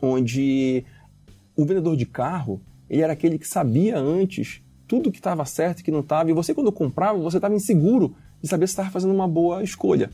onde 0.01 0.83
o 1.55 1.65
vendedor 1.65 1.95
de 1.95 2.05
carro 2.05 2.61
ele 2.89 3.01
era 3.01 3.13
aquele 3.13 3.37
que 3.37 3.47
sabia 3.47 3.97
antes 3.97 4.61
tudo 4.87 5.11
que 5.11 5.19
estava 5.19 5.45
certo 5.45 5.81
e 5.81 5.83
que 5.83 5.91
não 5.91 5.99
estava, 5.99 6.31
e 6.31 6.33
você 6.33 6.53
quando 6.53 6.71
comprava, 6.71 7.19
você 7.19 7.37
estava 7.37 7.53
inseguro 7.53 8.15
de 8.41 8.47
saber 8.47 8.65
se 8.65 8.71
estava 8.71 8.89
fazendo 8.89 9.13
uma 9.13 9.27
boa 9.27 9.63
escolha. 9.63 10.09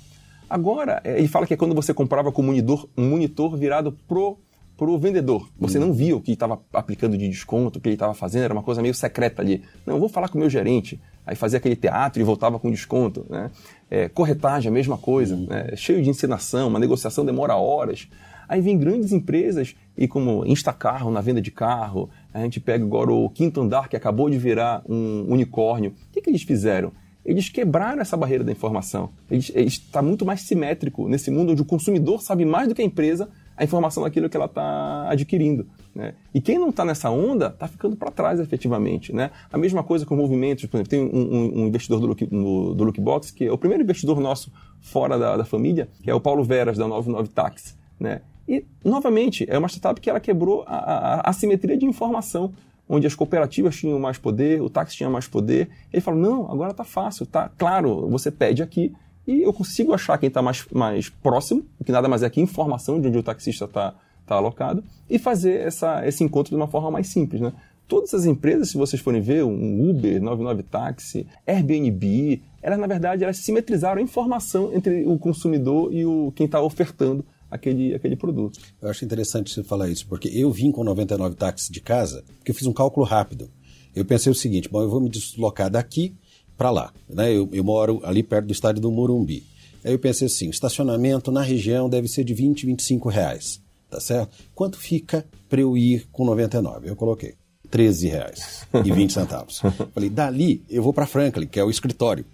Agora, 0.49 1.01
é, 1.03 1.17
ele 1.17 1.29
fala 1.29 1.47
que 1.47 1.53
é 1.53 1.57
quando 1.57 1.73
você 1.73 1.93
comprava 1.93 2.31
com 2.31 2.41
um 2.41 2.45
monitor, 2.45 2.89
um 2.97 3.09
monitor 3.09 3.55
virado 3.55 3.93
pro 4.05 4.37
para 4.77 4.89
o 4.89 4.97
vendedor. 4.97 5.49
Você 5.57 5.79
não 5.79 5.93
via 5.93 6.15
o 6.15 6.21
que 6.21 6.33
estava 6.33 6.59
aplicando 6.73 7.17
de 7.17 7.27
desconto, 7.27 7.79
o 7.79 7.81
que 7.81 7.87
ele 7.87 7.95
estava 7.95 8.13
fazendo, 8.13 8.43
era 8.43 8.53
uma 8.53 8.63
coisa 8.63 8.81
meio 8.81 8.93
secreta 8.93 9.41
ali. 9.41 9.63
Não, 9.85 9.95
eu 9.95 9.99
vou 9.99 10.09
falar 10.09 10.29
com 10.29 10.37
o 10.37 10.41
meu 10.41 10.49
gerente. 10.49 10.99
Aí 11.25 11.35
fazia 11.35 11.57
aquele 11.57 11.75
teatro 11.75 12.21
e 12.21 12.25
voltava 12.25 12.59
com 12.59 12.69
desconto. 12.69 13.25
Né? 13.29 13.49
É, 13.89 14.09
corretagem, 14.09 14.69
a 14.69 14.73
mesma 14.73 14.97
coisa. 14.97 15.35
Né? 15.35 15.75
Cheio 15.75 16.01
de 16.01 16.09
encenação, 16.09 16.67
uma 16.67 16.79
negociação 16.79 17.25
demora 17.25 17.55
horas. 17.55 18.07
Aí 18.47 18.61
vem 18.61 18.77
grandes 18.77 19.11
empresas 19.11 19.75
e 19.97 20.07
como 20.07 20.45
Instacarro 20.45 21.09
na 21.09 21.21
venda 21.21 21.41
de 21.41 21.49
carro, 21.49 22.09
a 22.33 22.41
gente 22.41 22.59
pega 22.59 22.83
agora 22.83 23.11
o 23.11 23.29
quinto 23.29 23.61
andar 23.61 23.89
que 23.89 23.95
acabou 23.95 24.29
de 24.29 24.37
virar 24.37 24.83
um 24.87 25.25
unicórnio. 25.27 25.91
O 26.09 26.13
que, 26.13 26.21
que 26.21 26.29
eles 26.29 26.43
fizeram? 26.43 26.91
Eles 27.25 27.49
quebraram 27.49 28.01
essa 28.01 28.15
barreira 28.15 28.43
da 28.43 28.51
informação. 28.51 29.09
Está 29.31 29.99
muito 30.01 30.23
mais 30.23 30.41
simétrico 30.41 31.09
nesse 31.09 31.31
mundo 31.31 31.53
onde 31.53 31.61
o 31.63 31.65
consumidor 31.65 32.21
sabe 32.21 32.45
mais 32.45 32.67
do 32.67 32.75
que 32.75 32.83
a 32.83 32.85
empresa 32.85 33.29
a 33.57 33.63
informação 33.63 34.03
daquilo 34.03 34.29
que 34.29 34.35
ela 34.35 34.47
está 34.47 35.09
adquirindo. 35.09 35.65
Né? 35.93 36.13
E 36.33 36.41
quem 36.41 36.57
não 36.57 36.69
está 36.69 36.83
nessa 36.83 37.09
onda 37.09 37.47
está 37.47 37.67
ficando 37.67 37.95
para 37.95 38.11
trás 38.11 38.39
efetivamente. 38.39 39.13
Né? 39.13 39.31
A 39.51 39.57
mesma 39.57 39.83
coisa 39.83 40.05
com 40.05 40.15
movimentos, 40.15 40.65
por 40.65 40.77
exemplo, 40.77 40.89
tem 40.89 41.01
um, 41.01 41.61
um, 41.61 41.67
investidor 41.67 41.99
do, 41.99 42.07
Look, 42.07 42.27
no, 42.29 42.73
do 42.73 42.83
Lookbox, 42.83 43.31
que 43.31 43.45
é 43.45 43.51
o 43.51 43.57
primeiro 43.57 43.83
investidor 43.83 44.19
nosso 44.19 44.51
fora 44.81 45.17
da, 45.17 45.37
da, 45.37 45.45
família, 45.45 45.89
que 46.03 46.09
é 46.09 46.13
o 46.13 46.19
Paulo 46.19 46.43
Veras, 46.43 46.77
da 46.77 46.87
99 46.87 47.29
Tax. 47.29 47.77
Né? 47.99 48.21
E, 48.47 48.65
novamente, 48.83 49.45
é 49.49 49.57
uma 49.57 49.67
startup 49.67 49.99
que 49.99 50.09
ela 50.09 50.19
quebrou 50.19 50.63
a, 50.67 50.75
a, 50.75 51.15
a 51.21 51.29
assimetria 51.29 51.77
de 51.77 51.85
informação 51.85 52.53
onde 52.87 53.07
as 53.07 53.15
cooperativas 53.15 53.75
tinham 53.75 53.99
mais 53.99 54.17
poder, 54.17 54.61
o 54.61 54.69
táxi 54.69 54.97
tinha 54.97 55.09
mais 55.09 55.27
poder. 55.27 55.69
Ele 55.91 56.01
falou: 56.01 56.19
não, 56.19 56.51
agora 56.51 56.71
está 56.71 56.83
fácil, 56.83 57.25
tá 57.25 57.49
claro, 57.57 58.07
você 58.09 58.29
pede 58.29 58.61
aqui, 58.61 58.93
e 59.27 59.41
eu 59.41 59.53
consigo 59.53 59.93
achar 59.93 60.17
quem 60.17 60.27
está 60.27 60.41
mais, 60.41 60.65
mais 60.71 61.09
próximo, 61.09 61.65
que 61.83 61.91
nada 61.91 62.07
mais 62.07 62.23
é 62.23 62.29
que 62.29 62.41
informação 62.41 62.99
de 62.99 63.07
onde 63.07 63.17
o 63.17 63.23
taxista 63.23 63.65
está 63.65 63.95
tá 64.25 64.35
alocado, 64.35 64.83
e 65.09 65.19
fazer 65.19 65.59
essa, 65.61 66.05
esse 66.07 66.23
encontro 66.23 66.49
de 66.49 66.55
uma 66.55 66.67
forma 66.67 66.89
mais 66.91 67.07
simples. 67.07 67.41
Né? 67.41 67.53
Todas 67.87 68.13
as 68.13 68.25
empresas, 68.25 68.69
se 68.69 68.77
vocês 68.77 69.01
forem 69.01 69.21
ver, 69.21 69.43
um 69.43 69.89
Uber, 69.89 70.21
99 70.21 70.63
Táxi, 70.63 71.27
Airbnb, 71.45 72.41
elas 72.61 72.79
na 72.79 72.87
verdade 72.87 73.23
elas 73.23 73.37
simetrizaram 73.37 73.99
a 73.99 74.03
informação 74.03 74.73
entre 74.73 75.05
o 75.05 75.19
consumidor 75.19 75.93
e 75.93 76.05
o 76.05 76.31
quem 76.35 76.47
está 76.47 76.59
ofertando 76.61 77.23
aquele, 77.49 77.93
aquele 77.93 78.15
produto. 78.15 78.59
Eu 78.81 78.89
acho 78.89 79.05
interessante 79.05 79.53
você 79.53 79.63
falar 79.63 79.89
isso, 79.89 80.07
porque 80.07 80.27
eu 80.29 80.51
vim 80.51 80.71
com 80.71 80.83
99 80.83 81.35
táxis 81.35 81.69
de 81.69 81.79
casa, 81.79 82.23
porque 82.37 82.51
eu 82.51 82.55
fiz 82.55 82.65
um 82.65 82.73
cálculo 82.73 83.05
rápido. 83.05 83.49
Eu 83.95 84.03
pensei 84.03 84.31
o 84.31 84.35
seguinte, 84.35 84.67
bom, 84.67 84.81
eu 84.81 84.89
vou 84.89 84.99
me 84.99 85.09
deslocar 85.09 85.69
daqui 85.69 86.15
para 86.57 86.69
lá. 86.69 86.93
Né? 87.09 87.35
Eu, 87.35 87.49
eu, 87.51 87.63
moro 87.63 88.01
ali 88.03 88.23
perto 88.23 88.47
do 88.47 88.51
estádio 88.51 88.81
do 88.81 88.91
Morumbi. 88.91 89.43
Aí 89.83 89.91
eu 89.91 89.99
pensei 89.99 90.27
assim, 90.27 90.49
estacionamento 90.49 91.31
na 91.31 91.41
região 91.41 91.89
deve 91.89 92.07
ser 92.07 92.23
de 92.23 92.33
20, 92.33 92.65
25 92.65 93.09
reais, 93.09 93.61
tá 93.89 93.99
certo? 93.99 94.35
Quanto 94.53 94.77
fica 94.77 95.25
para 95.47 95.61
eu 95.61 95.77
ir 95.77 96.07
com 96.11 96.25
99? 96.25 96.89
Eu 96.89 96.95
coloquei 96.95 97.35
13 97.69 98.07
reais 98.07 98.67
e 98.83 98.91
20 98.91 99.13
centavos. 99.13 99.61
Falei, 99.93 100.09
dali 100.09 100.63
eu 100.69 100.81
vou 100.81 100.93
para 100.93 101.05
Franklin, 101.05 101.45
que 101.45 101.59
é 101.59 101.63
o 101.63 101.69
escritório. 101.69 102.25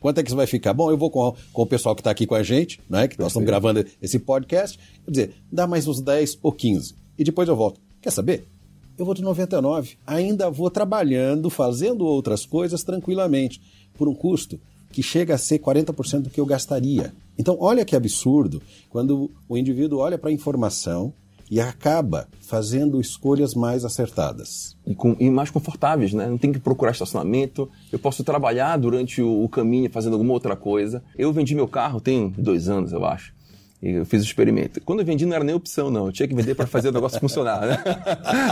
Quanto 0.00 0.18
é 0.18 0.22
que 0.22 0.28
isso 0.28 0.36
vai 0.36 0.46
ficar? 0.46 0.72
Bom, 0.72 0.90
eu 0.90 0.98
vou 0.98 1.10
com, 1.10 1.34
com 1.52 1.62
o 1.62 1.66
pessoal 1.66 1.94
que 1.94 2.00
está 2.00 2.10
aqui 2.10 2.26
com 2.26 2.34
a 2.34 2.42
gente, 2.42 2.80
né, 2.88 3.08
que 3.08 3.18
nós 3.18 3.28
estamos 3.28 3.46
gravando 3.46 3.84
esse 4.00 4.18
podcast. 4.18 4.78
Quer 5.04 5.10
dizer, 5.10 5.34
dá 5.50 5.66
mais 5.66 5.88
uns 5.88 6.00
10 6.00 6.38
ou 6.42 6.52
15. 6.52 6.94
E 7.18 7.24
depois 7.24 7.48
eu 7.48 7.56
volto. 7.56 7.80
Quer 8.00 8.10
saber? 8.10 8.46
Eu 8.98 9.04
vou 9.04 9.14
de 9.14 9.22
99. 9.22 9.96
Ainda 10.06 10.50
vou 10.50 10.70
trabalhando, 10.70 11.48
fazendo 11.48 12.04
outras 12.04 12.44
coisas 12.44 12.82
tranquilamente, 12.82 13.60
por 13.96 14.08
um 14.08 14.14
custo 14.14 14.60
que 14.90 15.02
chega 15.02 15.34
a 15.34 15.38
ser 15.38 15.60
40% 15.60 16.22
do 16.22 16.30
que 16.30 16.40
eu 16.40 16.46
gastaria. 16.46 17.14
Então, 17.38 17.56
olha 17.60 17.84
que 17.84 17.94
absurdo 17.94 18.60
quando 18.90 19.30
o 19.48 19.56
indivíduo 19.56 20.00
olha 20.00 20.18
para 20.18 20.30
a 20.30 20.32
informação 20.32 21.12
e 21.50 21.60
acaba 21.60 22.28
fazendo 22.40 23.00
escolhas 23.00 23.54
mais 23.54 23.84
acertadas. 23.84 24.76
E, 24.86 24.94
com, 24.94 25.16
e, 25.18 25.30
mais 25.30 25.50
confortáveis, 25.50 26.12
né? 26.12 26.26
Não 26.26 26.36
tem 26.36 26.52
que 26.52 26.58
procurar 26.58 26.92
estacionamento. 26.92 27.70
Eu 27.92 27.98
posso 27.98 28.24
trabalhar 28.24 28.76
durante 28.76 29.22
o, 29.22 29.44
o 29.44 29.48
caminho 29.48 29.90
fazendo 29.90 30.14
alguma 30.14 30.32
outra 30.32 30.56
coisa. 30.56 31.02
Eu 31.16 31.32
vendi 31.32 31.54
meu 31.54 31.68
carro 31.68 32.00
tem 32.00 32.30
dois 32.36 32.68
anos, 32.68 32.92
eu 32.92 33.04
acho. 33.04 33.37
E 33.80 33.92
eu 33.92 34.04
fiz 34.04 34.22
o 34.22 34.24
experimento. 34.24 34.80
Quando 34.80 35.00
eu 35.00 35.04
vendi 35.04 35.24
não 35.24 35.36
era 35.36 35.44
nem 35.44 35.54
opção, 35.54 35.88
não. 35.88 36.06
Eu 36.06 36.12
tinha 36.12 36.26
que 36.26 36.34
vender 36.34 36.54
para 36.54 36.66
fazer 36.66 36.88
o 36.88 36.92
negócio 36.92 37.20
funcionar, 37.20 37.60
né? 37.60 37.78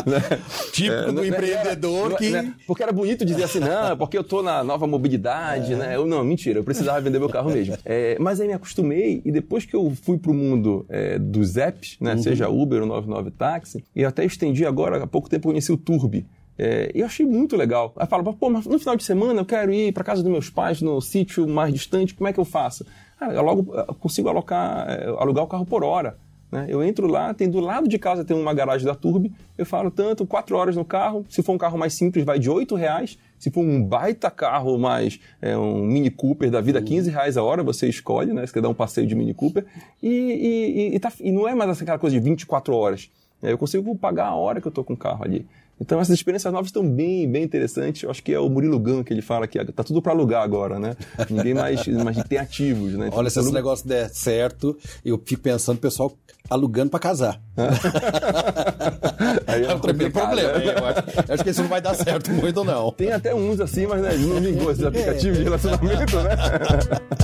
Típico 0.73 0.95
é, 0.95 1.13
do 1.13 1.25
empreendedor 1.25 2.11
era, 2.13 2.17
que... 2.17 2.31
Né? 2.31 2.55
Porque 2.65 2.83
era 2.83 2.93
bonito 2.93 3.25
dizer 3.25 3.43
assim, 3.43 3.59
não, 3.59 3.97
porque 3.97 4.17
eu 4.17 4.23
tô 4.23 4.41
na 4.41 4.63
nova 4.63 4.87
mobilidade, 4.87 5.73
é. 5.73 5.77
né? 5.77 5.97
Eu, 5.97 6.07
não, 6.07 6.23
mentira, 6.23 6.61
eu 6.61 6.65
precisava 6.65 7.01
vender 7.01 7.19
meu 7.19 7.29
carro 7.29 7.51
mesmo. 7.51 7.77
É, 7.85 8.17
mas 8.21 8.41
aí 8.41 8.47
me 8.47 8.55
acostumei 8.55 9.21
e 9.25 9.33
depois 9.33 9.65
que 9.65 9.75
eu 9.75 9.93
fui 10.01 10.17
pro 10.17 10.33
mundo 10.33 10.87
é, 10.89 11.19
dos 11.19 11.57
apps, 11.57 11.97
né? 12.01 12.13
Uhum. 12.15 12.23
Seja 12.23 12.49
Uber 12.49 12.83
ou 12.83 12.87
99 12.87 13.33
Táxi, 13.33 13.85
e 13.95 14.05
até 14.05 14.25
estendi 14.25 14.65
agora, 14.65 15.03
há 15.03 15.07
pouco 15.07 15.29
tempo 15.29 15.49
eu 15.49 15.53
conheci 15.53 15.73
o 15.73 15.77
Turbi. 15.77 16.25
É, 16.59 16.91
eu 16.95 17.05
achei 17.05 17.27
muito 17.27 17.57
legal. 17.57 17.93
Aí 17.97 18.07
fala, 18.07 18.23
pô, 18.33 18.49
mas 18.49 18.65
no 18.67 18.79
final 18.79 18.97
de 18.97 19.05
semana 19.05 19.41
eu 19.41 19.45
quero 19.45 19.73
ir 19.73 19.93
para 19.93 20.05
casa 20.05 20.23
dos 20.23 20.31
meus 20.31 20.49
pais, 20.49 20.81
no 20.81 21.01
sítio 21.01 21.47
mais 21.47 21.73
distante, 21.73 22.15
como 22.15 22.29
é 22.29 22.33
que 22.33 22.41
eu 22.41 22.45
faço? 22.45 22.87
Cara, 23.19 23.33
eu 23.33 23.43
logo 23.43 23.65
consigo 23.95 24.29
alocar, 24.29 24.89
é, 24.89 25.07
alugar 25.19 25.45
o 25.45 25.49
carro 25.49 25.65
por 25.65 25.83
hora. 25.83 26.17
Né? 26.51 26.67
Eu 26.69 26.83
entro 26.83 27.07
lá, 27.07 27.35
tem 27.35 27.51
do 27.51 27.61
lado 27.61 27.89
de 27.89 27.99
casa 27.99 28.25
tem 28.25 28.37
uma 28.37 28.55
garagem 28.55 28.87
da 28.87 28.95
Turbi, 28.95 29.33
eu 29.59 29.67
falo 29.67 29.91
tanto, 29.91 30.25
quatro 30.25 30.57
horas 30.57 30.77
no 30.77 30.85
carro, 30.85 31.25
se 31.29 31.43
for 31.43 31.53
um 31.53 31.59
carro 31.59 31.77
mais 31.77 31.95
simples 31.95 32.25
vai 32.25 32.39
de 32.39 32.49
oito 32.49 32.75
reais, 32.75 33.19
Se 33.39 33.51
for 33.51 33.61
um 33.61 33.83
baita 33.83 34.31
carro, 34.31 34.79
mais 34.79 35.21
é, 35.43 35.57
um 35.59 35.83
Mini 35.85 36.11
Cooper 36.11 36.51
da 36.51 36.61
vida, 36.61 36.81
15 36.81 37.11
reais 37.11 37.37
a 37.37 37.43
hora, 37.43 37.63
você 37.63 37.89
escolhe, 37.89 38.33
né? 38.33 38.47
Você 38.47 38.53
quer 38.53 38.63
dar 38.63 38.69
um 38.69 38.75
passeio 38.75 39.07
de 39.07 39.15
Mini 39.15 39.35
Cooper. 39.35 39.67
E, 40.03 40.09
e, 40.09 40.95
e, 40.95 40.99
tá, 40.99 41.13
e 41.21 41.31
não 41.31 41.47
é 41.47 41.55
mais 41.55 41.83
aquela 41.83 41.99
coisa 41.99 42.17
de 42.17 42.23
24 42.23 42.75
horas. 42.75 43.11
É, 43.43 43.53
eu 43.53 43.59
consigo 43.59 43.95
pagar 43.97 44.29
a 44.29 44.35
hora 44.35 44.61
que 44.61 44.67
eu 44.67 44.71
estou 44.71 44.83
com 44.83 44.95
o 44.95 44.97
carro 44.97 45.23
ali. 45.23 45.47
Então 45.81 46.01
essas 46.01 46.15
experiências 46.15 46.51
novas 46.53 46.69
estão 46.69 46.89
bem, 46.89 47.31
bem 47.31 47.43
interessantes. 47.45 48.03
Eu 48.03 48.11
acho 48.11 48.23
que 48.23 48.33
é 48.33 48.41
o 48.41 48.49
Murilo 48.49 48.79
Gun 48.79 49.05
que 49.05 49.13
ele 49.13 49.21
fala 49.21 49.47
que 49.47 49.63
tá 49.73 49.85
tudo 49.85 50.01
para 50.01 50.13
alugar 50.13 50.43
agora, 50.43 50.79
né? 50.79 50.97
Ninguém 51.29 51.53
mais, 51.55 51.87
mais 52.03 52.17
tem 52.25 52.39
ativos, 52.39 52.95
né? 52.95 53.11
Olha, 53.13 53.29
se 53.29 53.39
esse 53.39 53.53
negócio 53.53 53.87
der 53.87 54.09
certo, 54.09 54.77
eu 55.05 55.21
fico 55.25 55.43
pensando 55.43 55.79
pessoal 55.79 56.17
alugando 56.49 56.91
para 56.91 57.01
casar. 57.01 57.41
Aí 59.47 59.65
é, 59.65 59.75
um 59.75 59.79
problema. 59.79 60.35
Né? 60.35 60.75
Eu, 60.79 60.87
acho, 60.87 61.01
eu 61.29 61.35
acho 61.35 61.45
que 61.45 61.51
isso 61.51 61.63
não 61.63 61.69
vai 61.69 61.81
dar 61.81 61.95
certo 61.95 62.31
muito, 62.31 62.65
não. 62.65 62.91
Tem 62.93 63.13
até 63.13 63.35
uns 63.35 63.61
assim, 63.61 63.87
mas 63.87 64.01
né, 64.01 64.17
não 64.17 64.41
vingou 64.41 64.71
esses 64.71 64.85
aplicativos 64.85 65.37
de 65.39 65.45
relacionamento, 65.45 66.17
né? 66.17 66.37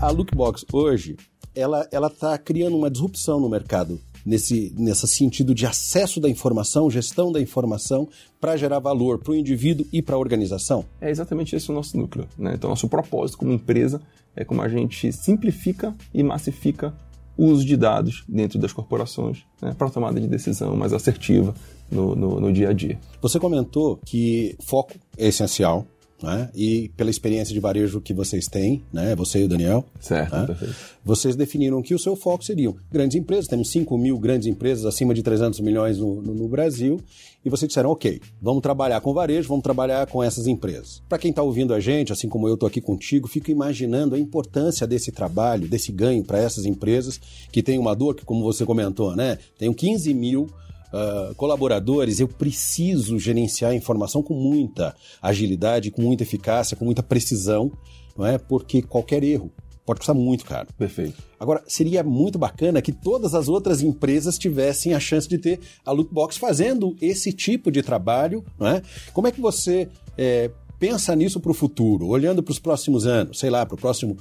A 0.00 0.10
Lookbox 0.10 0.64
hoje 0.72 1.16
ela 1.56 1.88
ela 1.90 2.08
está 2.08 2.36
criando 2.38 2.76
uma 2.76 2.90
disrupção 2.90 3.40
no 3.40 3.48
mercado 3.48 3.98
nesse 4.24 4.72
nesse 4.76 5.08
sentido 5.08 5.54
de 5.54 5.66
acesso 5.66 6.20
da 6.20 6.28
informação, 6.28 6.90
gestão 6.90 7.32
da 7.32 7.40
informação 7.40 8.08
para 8.40 8.56
gerar 8.56 8.78
valor 8.78 9.18
para 9.18 9.32
o 9.32 9.34
indivíduo 9.34 9.86
e 9.92 10.02
para 10.02 10.14
a 10.14 10.18
organização. 10.18 10.84
É 11.00 11.10
exatamente 11.10 11.56
esse 11.56 11.70
o 11.70 11.74
nosso 11.74 11.96
núcleo. 11.96 12.28
Né? 12.38 12.54
Então, 12.54 12.70
nosso 12.70 12.88
propósito 12.88 13.38
como 13.38 13.52
empresa 13.52 14.00
é 14.34 14.44
como 14.44 14.60
a 14.60 14.68
gente 14.68 15.10
simplifica 15.12 15.96
e 16.12 16.22
massifica 16.22 16.94
o 17.36 17.46
uso 17.46 17.64
de 17.64 17.76
dados 17.76 18.24
dentro 18.28 18.58
das 18.58 18.72
corporações 18.72 19.44
né, 19.60 19.74
para 19.76 19.90
tomada 19.90 20.20
de 20.20 20.26
decisão 20.26 20.76
mais 20.76 20.92
assertiva 20.92 21.54
no, 21.90 22.14
no, 22.16 22.40
no 22.40 22.52
dia 22.52 22.70
a 22.70 22.72
dia. 22.72 22.98
Você 23.20 23.38
comentou 23.38 23.98
que 24.04 24.56
foco 24.64 24.94
é 25.16 25.28
essencial, 25.28 25.86
né? 26.22 26.50
E 26.54 26.90
pela 26.96 27.10
experiência 27.10 27.52
de 27.52 27.60
varejo 27.60 28.00
que 28.00 28.14
vocês 28.14 28.46
têm, 28.46 28.82
né? 28.92 29.14
você 29.14 29.40
e 29.40 29.44
o 29.44 29.48
Daniel, 29.48 29.84
certo, 30.00 30.34
né? 30.34 30.46
perfeito. 30.46 30.74
vocês 31.04 31.36
definiram 31.36 31.82
que 31.82 31.94
o 31.94 31.98
seu 31.98 32.16
foco 32.16 32.44
seriam 32.44 32.74
grandes 32.90 33.16
empresas, 33.16 33.46
temos 33.46 33.70
5 33.70 33.96
mil 33.98 34.18
grandes 34.18 34.46
empresas 34.46 34.84
acima 34.86 35.12
de 35.12 35.22
300 35.22 35.60
milhões 35.60 35.98
no, 35.98 36.22
no, 36.22 36.34
no, 36.34 36.48
Brasil, 36.48 37.00
e 37.44 37.50
vocês 37.50 37.68
disseram, 37.68 37.90
ok, 37.90 38.20
vamos 38.40 38.62
trabalhar 38.62 39.00
com 39.00 39.12
varejo, 39.12 39.48
vamos 39.48 39.62
trabalhar 39.62 40.06
com 40.06 40.22
essas 40.22 40.46
empresas. 40.46 41.02
Para 41.08 41.18
quem 41.18 41.30
está 41.30 41.42
ouvindo 41.42 41.74
a 41.74 41.80
gente, 41.80 42.12
assim 42.12 42.28
como 42.28 42.48
eu 42.48 42.54
estou 42.54 42.66
aqui 42.66 42.80
contigo, 42.80 43.28
fica 43.28 43.52
imaginando 43.52 44.14
a 44.14 44.18
importância 44.18 44.86
desse 44.86 45.12
trabalho, 45.12 45.68
desse 45.68 45.92
ganho 45.92 46.24
para 46.24 46.38
essas 46.38 46.64
empresas 46.64 47.20
que 47.52 47.62
têm 47.62 47.78
uma 47.78 47.94
dor, 47.94 48.14
que 48.14 48.24
como 48.24 48.42
você 48.42 48.64
comentou, 48.64 49.14
né? 49.14 49.38
Tem 49.58 49.72
15 49.72 50.12
mil 50.14 50.48
uh, 50.96 51.34
colaboradores, 51.34 52.20
eu 52.20 52.28
preciso 52.28 53.18
gerenciar 53.18 53.72
a 53.72 53.74
informação 53.74 54.22
com 54.22 54.34
muita 54.34 54.94
agilidade, 55.20 55.90
com 55.90 56.02
muita 56.02 56.22
eficácia, 56.22 56.76
com 56.76 56.84
muita 56.84 57.02
precisão, 57.02 57.70
não 58.16 58.26
é? 58.26 58.38
Porque 58.38 58.82
qualquer 58.82 59.22
erro 59.22 59.52
pode 59.84 60.00
custar 60.00 60.16
muito 60.16 60.44
caro. 60.44 60.68
Perfeito. 60.76 61.22
Agora, 61.38 61.62
seria 61.68 62.02
muito 62.02 62.38
bacana 62.38 62.82
que 62.82 62.90
todas 62.90 63.34
as 63.34 63.48
outras 63.48 63.82
empresas 63.82 64.36
tivessem 64.36 64.94
a 64.94 65.00
chance 65.00 65.28
de 65.28 65.38
ter 65.38 65.60
a 65.84 65.92
Lookbox 65.92 66.36
fazendo 66.36 66.96
esse 67.00 67.32
tipo 67.32 67.70
de 67.70 67.82
trabalho, 67.82 68.44
não 68.58 68.66
é? 68.66 68.82
Como 69.12 69.28
é 69.28 69.30
que 69.30 69.40
você 69.40 69.88
é, 70.18 70.50
pensa 70.78 71.14
nisso 71.14 71.38
para 71.38 71.52
o 71.52 71.54
futuro, 71.54 72.08
olhando 72.08 72.42
para 72.42 72.50
os 72.50 72.58
próximos 72.58 73.06
anos, 73.06 73.38
sei 73.38 73.48
lá, 73.48 73.64
para 73.64 73.76
o 73.76 73.78
próximo 73.78 74.16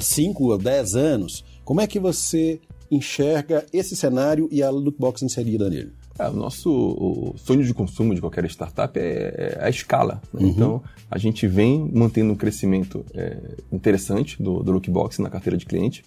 5 0.00 0.42
uh, 0.42 0.50
ou 0.52 0.58
10 0.58 0.96
anos, 0.96 1.44
como 1.64 1.82
é 1.82 1.86
que 1.86 2.00
você 2.00 2.60
enxerga 2.90 3.64
esse 3.72 3.94
cenário 3.94 4.48
e 4.50 4.62
a 4.62 4.70
Lookbox 4.70 5.22
inserida 5.22 5.68
nele? 5.68 5.92
É, 6.20 6.28
o 6.28 6.34
nosso 6.34 6.70
o 6.70 7.34
sonho 7.38 7.64
de 7.64 7.72
consumo 7.72 8.14
de 8.14 8.20
qualquer 8.20 8.44
startup 8.44 8.98
é, 8.98 9.56
é 9.58 9.64
a 9.64 9.70
escala. 9.70 10.20
Né? 10.34 10.42
Uhum. 10.42 10.48
Então, 10.48 10.82
a 11.10 11.16
gente 11.16 11.46
vem 11.46 11.90
mantendo 11.92 12.30
um 12.30 12.36
crescimento 12.36 13.04
é, 13.14 13.38
interessante 13.72 14.40
do, 14.42 14.62
do 14.62 14.70
Lookbox 14.70 15.18
na 15.18 15.30
carteira 15.30 15.56
de 15.56 15.64
cliente. 15.64 16.04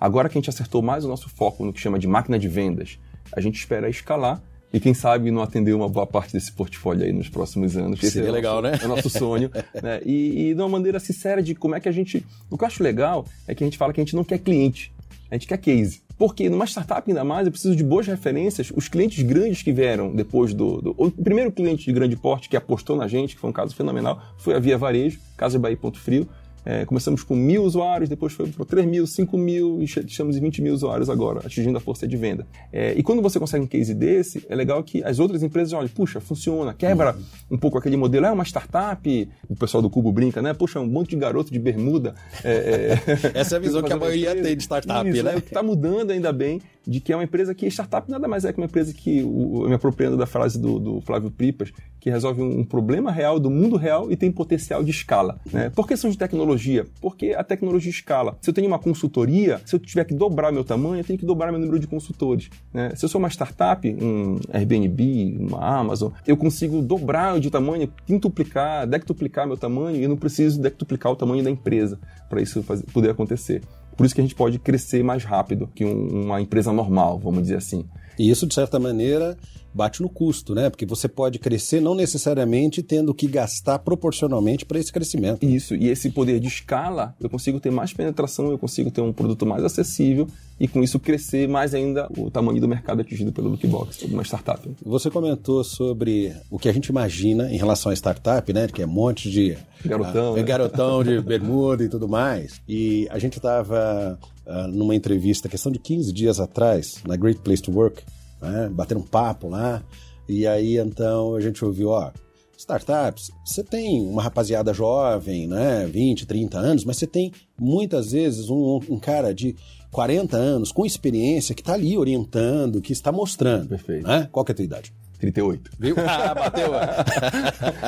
Agora 0.00 0.30
que 0.30 0.38
a 0.38 0.40
gente 0.40 0.48
acertou 0.48 0.80
mais 0.80 1.04
o 1.04 1.08
nosso 1.08 1.28
foco 1.28 1.62
no 1.62 1.74
que 1.74 1.80
chama 1.80 1.98
de 1.98 2.06
máquina 2.06 2.38
de 2.38 2.48
vendas, 2.48 2.98
a 3.36 3.40
gente 3.40 3.58
espera 3.58 3.86
escalar 3.90 4.42
e 4.72 4.80
quem 4.80 4.94
sabe 4.94 5.30
não 5.30 5.42
atender 5.42 5.74
uma 5.74 5.90
boa 5.90 6.06
parte 6.06 6.32
desse 6.32 6.50
portfólio 6.52 7.04
aí 7.04 7.12
nos 7.12 7.28
próximos 7.28 7.76
anos. 7.76 8.00
Seria 8.00 8.28
é 8.28 8.32
legal, 8.32 8.62
nosso, 8.62 8.76
né? 8.76 8.78
É 8.82 8.86
o 8.86 8.88
nosso 8.88 9.10
sonho. 9.10 9.50
né? 9.82 10.00
E, 10.06 10.50
e 10.50 10.54
de 10.54 10.60
uma 10.60 10.70
maneira 10.70 10.98
sincera 10.98 11.42
de 11.42 11.54
como 11.54 11.74
é 11.74 11.80
que 11.80 11.88
a 11.88 11.92
gente... 11.92 12.24
O 12.48 12.56
que 12.56 12.64
eu 12.64 12.66
acho 12.66 12.82
legal 12.82 13.26
é 13.46 13.54
que 13.54 13.62
a 13.62 13.66
gente 13.66 13.76
fala 13.76 13.92
que 13.92 14.00
a 14.00 14.04
gente 14.04 14.16
não 14.16 14.24
quer 14.24 14.38
cliente, 14.38 14.90
a 15.30 15.34
gente 15.34 15.46
quer 15.46 15.58
case. 15.58 16.02
Porque 16.20 16.50
numa 16.50 16.66
startup 16.66 17.10
ainda 17.10 17.24
mais, 17.24 17.46
eu 17.46 17.50
preciso 17.50 17.74
de 17.74 17.82
boas 17.82 18.06
referências. 18.06 18.70
Os 18.76 18.88
clientes 18.88 19.24
grandes 19.24 19.62
que 19.62 19.72
vieram 19.72 20.14
depois 20.14 20.52
do, 20.52 20.82
do, 20.82 20.94
O 20.98 21.10
primeiro 21.10 21.50
cliente 21.50 21.86
de 21.86 21.92
grande 21.94 22.14
porte 22.14 22.46
que 22.46 22.58
apostou 22.58 22.94
na 22.94 23.08
gente, 23.08 23.34
que 23.34 23.40
foi 23.40 23.48
um 23.48 23.52
caso 23.54 23.74
fenomenal, 23.74 24.22
foi 24.36 24.54
a 24.54 24.58
Via 24.58 24.76
Varejo, 24.76 25.18
Casa 25.34 25.58
Bahia 25.58 25.78
Ponto 25.78 25.98
Frio. 25.98 26.28
É, 26.64 26.84
começamos 26.84 27.22
com 27.22 27.34
mil 27.34 27.62
usuários, 27.64 28.08
depois 28.08 28.32
foi 28.32 28.48
para 28.48 28.64
3 28.64 28.86
mil, 28.86 29.06
5 29.06 29.38
mil 29.38 29.80
e 29.80 29.84
estamos 29.84 30.36
em 30.36 30.40
20 30.40 30.62
mil 30.62 30.74
usuários 30.74 31.08
agora, 31.08 31.40
atingindo 31.40 31.76
a 31.76 31.80
força 31.80 32.06
de 32.06 32.16
venda. 32.16 32.46
É, 32.72 32.92
e 32.96 33.02
quando 33.02 33.22
você 33.22 33.38
consegue 33.38 33.64
um 33.64 33.66
case 33.66 33.94
desse, 33.94 34.44
é 34.48 34.54
legal 34.54 34.82
que 34.82 35.02
as 35.02 35.18
outras 35.18 35.42
empresas 35.42 35.72
olhem, 35.72 35.88
puxa, 35.88 36.20
funciona, 36.20 36.74
quebra 36.74 37.16
um 37.50 37.56
pouco 37.56 37.78
aquele 37.78 37.96
modelo. 37.96 38.26
É 38.26 38.32
uma 38.32 38.44
startup, 38.44 39.28
o 39.48 39.56
pessoal 39.56 39.82
do 39.82 39.90
Cubo 39.90 40.12
brinca, 40.12 40.42
né? 40.42 40.52
Puxa, 40.52 40.80
um 40.80 40.86
monte 40.86 41.10
de 41.10 41.16
garoto 41.16 41.52
de 41.52 41.58
bermuda. 41.58 42.14
É, 42.44 42.98
é 43.14 43.30
Essa 43.40 43.56
é 43.56 43.58
a 43.58 43.60
visão 43.60 43.82
que 43.84 43.92
a 43.92 43.96
maioria 43.96 44.34
tem 44.34 44.56
de 44.56 44.62
startup, 44.62 45.08
Isso, 45.08 45.22
né? 45.22 45.38
Está 45.38 45.62
mudando 45.62 46.10
ainda 46.10 46.32
bem 46.32 46.60
de 46.90 47.00
que 47.00 47.12
é 47.12 47.16
uma 47.16 47.22
empresa 47.22 47.54
que 47.54 47.68
startup 47.68 48.10
nada 48.10 48.26
mais 48.26 48.44
é 48.44 48.52
que 48.52 48.58
uma 48.58 48.66
empresa 48.66 48.92
que, 48.92 49.22
o, 49.22 49.64
me 49.68 49.74
apropriando 49.74 50.16
da 50.16 50.26
frase 50.26 50.60
do, 50.60 50.80
do 50.80 51.00
Flávio 51.02 51.30
Pripas, 51.30 51.72
que 52.00 52.10
resolve 52.10 52.42
um, 52.42 52.60
um, 52.60 52.64
problema 52.64 53.12
real 53.12 53.38
do 53.38 53.48
mundo 53.48 53.76
real 53.76 54.10
e 54.10 54.16
tem 54.16 54.32
potencial 54.32 54.82
de 54.82 54.90
escala. 54.90 55.38
Né? 55.52 55.70
Por 55.70 55.86
que 55.86 55.96
são 55.96 56.10
de 56.10 56.18
tecnologia? 56.18 56.84
Porque 57.00 57.32
a 57.32 57.44
tecnologia 57.44 57.90
escala. 57.90 58.36
Se 58.40 58.50
eu 58.50 58.54
tenho 58.54 58.66
uma 58.66 58.78
consultoria, 58.78 59.60
se 59.64 59.76
eu 59.76 59.78
tiver 59.78 60.04
que 60.04 60.14
dobrar 60.14 60.50
meu 60.50 60.64
tamanho, 60.64 60.98
eu 60.98 61.04
tenho 61.04 61.18
que 61.18 61.24
dobrar 61.24 61.52
meu 61.52 61.60
número 61.60 61.78
de 61.78 61.86
consultores. 61.86 62.50
Né? 62.74 62.92
Se 62.96 63.04
eu 63.04 63.08
sou 63.08 63.20
uma 63.20 63.28
startup, 63.28 63.88
um 63.88 64.40
Airbnb, 64.52 65.36
uma 65.38 65.64
Amazon, 65.64 66.10
eu 66.26 66.36
consigo 66.36 66.82
dobrar 66.82 67.38
de 67.38 67.50
tamanho, 67.50 67.88
quintuplicar, 68.04 68.84
dectuplicar 68.84 69.46
meu 69.46 69.56
tamanho 69.56 70.02
e 70.02 70.08
não 70.08 70.16
preciso 70.16 70.60
dectuplicar 70.60 71.12
o 71.12 71.16
tamanho 71.16 71.44
da 71.44 71.50
empresa 71.50 72.00
para 72.28 72.42
isso 72.42 72.64
fazer, 72.64 72.84
poder 72.92 73.10
acontecer. 73.10 73.62
Por 74.00 74.06
isso 74.06 74.14
que 74.14 74.20
a 74.22 74.24
gente 74.24 74.34
pode 74.34 74.58
crescer 74.58 75.04
mais 75.04 75.24
rápido 75.24 75.68
que 75.74 75.84
um, 75.84 76.24
uma 76.24 76.40
empresa 76.40 76.72
normal, 76.72 77.18
vamos 77.18 77.42
dizer 77.42 77.56
assim. 77.56 77.84
E 78.20 78.28
isso, 78.28 78.46
de 78.46 78.52
certa 78.52 78.78
maneira, 78.78 79.34
bate 79.72 80.02
no 80.02 80.08
custo, 80.10 80.54
né? 80.54 80.68
Porque 80.68 80.84
você 80.84 81.08
pode 81.08 81.38
crescer 81.38 81.80
não 81.80 81.94
necessariamente 81.94 82.82
tendo 82.82 83.14
que 83.14 83.26
gastar 83.26 83.78
proporcionalmente 83.78 84.66
para 84.66 84.78
esse 84.78 84.92
crescimento. 84.92 85.42
Isso, 85.42 85.74
e 85.74 85.88
esse 85.88 86.10
poder 86.10 86.38
de 86.38 86.46
escala, 86.46 87.14
eu 87.18 87.30
consigo 87.30 87.58
ter 87.58 87.70
mais 87.70 87.94
penetração, 87.94 88.50
eu 88.50 88.58
consigo 88.58 88.90
ter 88.90 89.00
um 89.00 89.10
produto 89.10 89.46
mais 89.46 89.64
acessível 89.64 90.26
e 90.60 90.68
com 90.68 90.82
isso 90.82 91.00
crescer 91.00 91.48
mais 91.48 91.72
ainda 91.72 92.10
o 92.14 92.30
tamanho 92.30 92.60
do 92.60 92.68
mercado 92.68 93.00
atingido 93.00 93.32
pelo 93.32 93.48
Lookbox, 93.48 94.02
uma 94.02 94.22
startup. 94.22 94.68
Você 94.84 95.10
comentou 95.10 95.64
sobre 95.64 96.36
o 96.50 96.58
que 96.58 96.68
a 96.68 96.72
gente 96.72 96.88
imagina 96.88 97.50
em 97.50 97.56
relação 97.56 97.90
à 97.90 97.94
startup, 97.94 98.52
né? 98.52 98.68
Que 98.68 98.82
é 98.82 98.86
um 98.86 98.90
monte 98.90 99.30
de 99.30 99.56
garotão, 99.82 100.34
uh, 100.34 100.36
né? 100.36 100.42
garotão 100.42 101.02
de 101.02 101.22
bermuda 101.22 101.84
e 101.84 101.88
tudo 101.88 102.06
mais. 102.06 102.60
E 102.68 103.08
a 103.10 103.18
gente 103.18 103.38
estava 103.38 104.18
uh, 104.50 104.64
ah, 104.64 104.68
numa 104.68 104.94
entrevista, 104.94 105.48
questão 105.48 105.70
de 105.70 105.78
15 105.78 106.12
dias 106.12 106.40
atrás, 106.40 106.96
na 107.06 107.16
Great 107.16 107.40
Place 107.40 107.62
to 107.62 107.72
Work, 107.72 108.02
né? 108.42 108.68
bater 108.68 108.96
um 108.96 109.02
papo 109.02 109.48
lá. 109.48 109.82
E 110.28 110.46
aí 110.46 110.76
então 110.78 111.34
a 111.34 111.40
gente 111.40 111.64
ouviu, 111.64 111.88
ó, 111.90 112.10
startups, 112.56 113.30
você 113.44 113.64
tem 113.64 114.02
uma 114.06 114.22
rapaziada 114.22 114.74
jovem, 114.74 115.46
né, 115.46 115.86
20, 115.86 116.26
30 116.26 116.58
anos, 116.58 116.84
mas 116.84 116.98
você 116.98 117.06
tem 117.06 117.32
muitas 117.58 118.12
vezes 118.12 118.50
um, 118.50 118.80
um 118.88 118.98
cara 118.98 119.34
de 119.34 119.56
40 119.90 120.36
anos 120.36 120.70
com 120.70 120.84
experiência 120.84 121.54
que 121.54 121.62
está 121.62 121.72
ali 121.72 121.96
orientando, 121.96 122.80
que 122.80 122.92
está 122.92 123.10
mostrando. 123.10 123.68
Perfeito. 123.68 124.06
Né? 124.06 124.28
Qual 124.30 124.44
que 124.44 124.52
é 124.52 124.54
a 124.54 124.56
tua 124.56 124.64
idade? 124.64 124.92
38. 125.20 125.70
Viu? 125.78 125.94
Ah, 126.10 126.34
bateu. 126.34 126.70